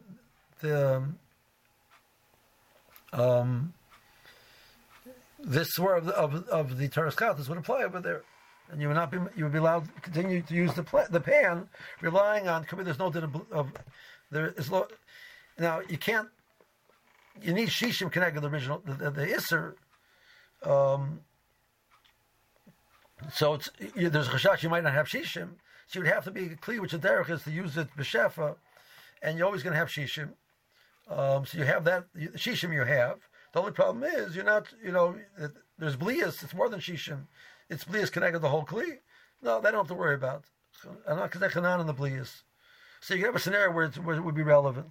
the 0.60 0.96
um, 0.96 1.18
um, 3.12 3.74
this 5.38 5.68
swear 5.70 5.96
of 5.96 6.08
of, 6.08 6.48
of 6.48 6.78
the 6.78 6.88
Torah 6.88 7.12
Chatas 7.12 7.48
would 7.48 7.58
apply 7.58 7.82
over 7.82 8.00
there, 8.00 8.22
and 8.70 8.80
you 8.80 8.88
would 8.88 8.94
not 8.94 9.10
be 9.10 9.18
you 9.36 9.44
would 9.44 9.52
be 9.52 9.58
allowed 9.58 9.84
to 9.94 10.00
continue 10.00 10.42
to 10.42 10.54
use 10.54 10.72
the 10.74 10.82
pla- 10.82 11.08
the 11.08 11.20
pan, 11.20 11.68
relying 12.00 12.48
on. 12.48 12.66
There's 12.70 12.98
no 12.98 13.10
din 13.10 13.24
of, 13.24 13.36
of 13.50 13.72
there 14.30 14.54
is 14.56 14.70
lo, 14.70 14.86
now 15.58 15.80
you 15.88 15.98
can't. 15.98 16.28
You 17.42 17.54
need 17.54 17.68
shishim 17.68 18.10
connected 18.10 18.40
the 18.40 18.48
original 18.48 18.82
the, 18.84 18.94
the, 18.94 19.10
the 19.10 19.34
iser. 19.34 19.76
Um, 20.62 21.20
so 23.32 23.54
it's 23.54 23.70
there's 23.94 24.28
a 24.28 24.30
chashash 24.30 24.62
you 24.62 24.68
might 24.68 24.84
not 24.84 24.94
have 24.94 25.06
shishim, 25.06 25.50
so 25.86 25.98
you 25.98 26.04
would 26.04 26.12
have 26.12 26.24
to 26.24 26.30
be 26.30 26.46
a 26.46 26.56
clear 26.56 26.80
which 26.80 26.92
the 26.92 26.98
derech 26.98 27.30
is 27.30 27.42
to 27.44 27.50
use 27.50 27.76
it 27.76 27.88
b'shefa, 27.96 28.56
and 29.22 29.36
you're 29.36 29.46
always 29.46 29.62
going 29.62 29.72
to 29.72 29.78
have 29.78 29.88
shishim. 29.88 30.30
Um, 31.08 31.44
so 31.44 31.58
you 31.58 31.64
have 31.64 31.84
that 31.84 32.04
shishim 32.14 32.72
you 32.72 32.84
have. 32.84 33.18
The 33.52 33.60
only 33.60 33.72
problem 33.72 34.04
is 34.04 34.36
you're 34.36 34.44
not, 34.44 34.72
you 34.84 34.92
know, 34.92 35.16
there's 35.78 35.96
blias. 35.96 36.42
It's 36.42 36.54
more 36.54 36.68
than 36.68 36.80
shishim. 36.80 37.26
It's 37.68 37.84
blias 37.84 38.10
connected 38.10 38.38
to 38.38 38.42
the 38.42 38.48
whole 38.48 38.64
kli. 38.64 38.98
No, 39.42 39.60
they 39.60 39.70
don't 39.70 39.80
have 39.80 39.88
to 39.88 39.94
worry 39.94 40.14
about. 40.14 40.44
I'm 41.06 41.16
not 41.16 41.32
they're 41.32 41.66
on 41.66 41.86
the 41.86 41.94
blias. 41.94 42.42
So 43.00 43.14
you 43.14 43.24
have 43.26 43.34
a 43.34 43.40
scenario 43.40 43.72
where, 43.72 43.88
where, 43.88 44.16
it 44.16 44.20
would 44.20 44.34
be 44.34 44.42
relevant. 44.42 44.90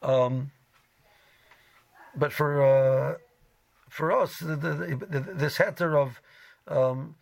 Um, 0.00 0.50
but 2.16 2.32
for 2.32 2.62
uh, 2.62 3.16
for 3.92 4.10
us, 4.10 4.38
the, 4.38 4.56
the, 4.56 4.98
the, 5.06 5.20
this 5.34 5.58
heter 5.58 6.00
of 6.00 6.18
um, 6.66 7.14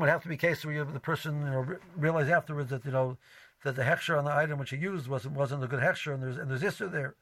would 0.00 0.08
have 0.08 0.22
to 0.22 0.28
be 0.28 0.34
a 0.34 0.38
case 0.38 0.64
where 0.64 0.82
the 0.82 0.98
person 0.98 1.40
you 1.40 1.50
know, 1.50 1.76
realize 1.94 2.30
afterwards 2.30 2.70
that 2.70 2.86
you 2.86 2.90
know 2.90 3.18
that 3.64 3.76
the 3.76 3.82
hechsher 3.82 4.16
on 4.16 4.24
the 4.24 4.34
item 4.34 4.58
which 4.58 4.70
he 4.70 4.78
used 4.78 5.08
wasn't 5.08 5.34
wasn't 5.34 5.62
a 5.62 5.66
good 5.66 5.80
hechsher, 5.80 6.14
and 6.14 6.22
there's 6.22 6.38
and 6.38 6.50
there's 6.50 6.62
issue 6.62 6.88
there. 6.88 7.16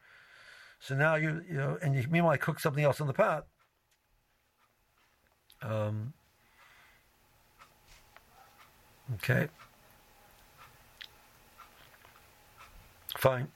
So 0.78 0.94
now 0.94 1.16
you 1.16 1.42
you 1.48 1.56
know, 1.56 1.76
and 1.82 1.96
you 1.96 2.06
meanwhile 2.08 2.38
cook 2.38 2.60
something 2.60 2.84
else 2.84 3.00
in 3.00 3.08
the 3.08 3.12
pot. 3.12 3.46
Um, 5.60 6.12
okay. 9.14 9.48
Fine. 13.16 13.48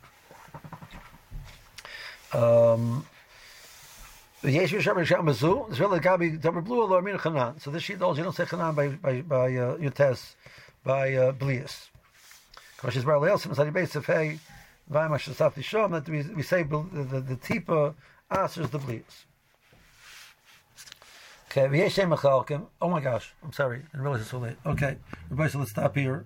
Um, 2.33 3.07
so 4.43 4.49
this 4.49 4.69
sheet 7.83 7.99
holds 7.99 8.19
you 8.19 8.25
don't 8.25 8.35
say 8.35 8.45
chanan 8.45 8.75
by 8.75 8.89
by 8.89 9.21
by 9.23 9.57
uh, 9.57 9.77
Yutes 9.77 10.35
by 10.83 11.15
uh, 11.15 11.33
Blias. 11.33 11.91
Koshes 12.77 13.05
Bar 13.05 13.21
Leil 13.21 13.39
Sim 13.39 13.55
Sadi 13.55 13.71
Beis 13.71 13.93
Sefei 13.93 14.41
Vayma 14.91 15.17
Shasaf 15.17 15.55
Lishom 15.55 15.93
that 15.93 16.09
we, 16.09 16.23
we 16.35 16.43
say 16.43 16.65
the, 16.65 16.85
the, 16.93 17.21
the 17.21 17.37
Tipa 17.37 17.95
answers 18.33 18.69
the 18.71 18.79
bleeds. 18.79 19.27
Okay, 21.49 21.69
V'yeshem 21.69 22.09
Machalkim. 22.13 22.67
Oh 22.81 22.89
my 22.89 23.01
gosh, 23.01 23.33
I'm 23.45 23.53
sorry, 23.53 23.79
I 23.79 23.83
didn't 23.93 24.03
realize 24.03 24.23
it's 24.23 24.31
so 24.31 24.39
late. 24.39 24.57
Okay, 24.67 24.97
everybody, 25.27 25.51
so 25.51 25.61
let's 25.61 25.71
stop 25.71 25.95
here. 25.97 26.25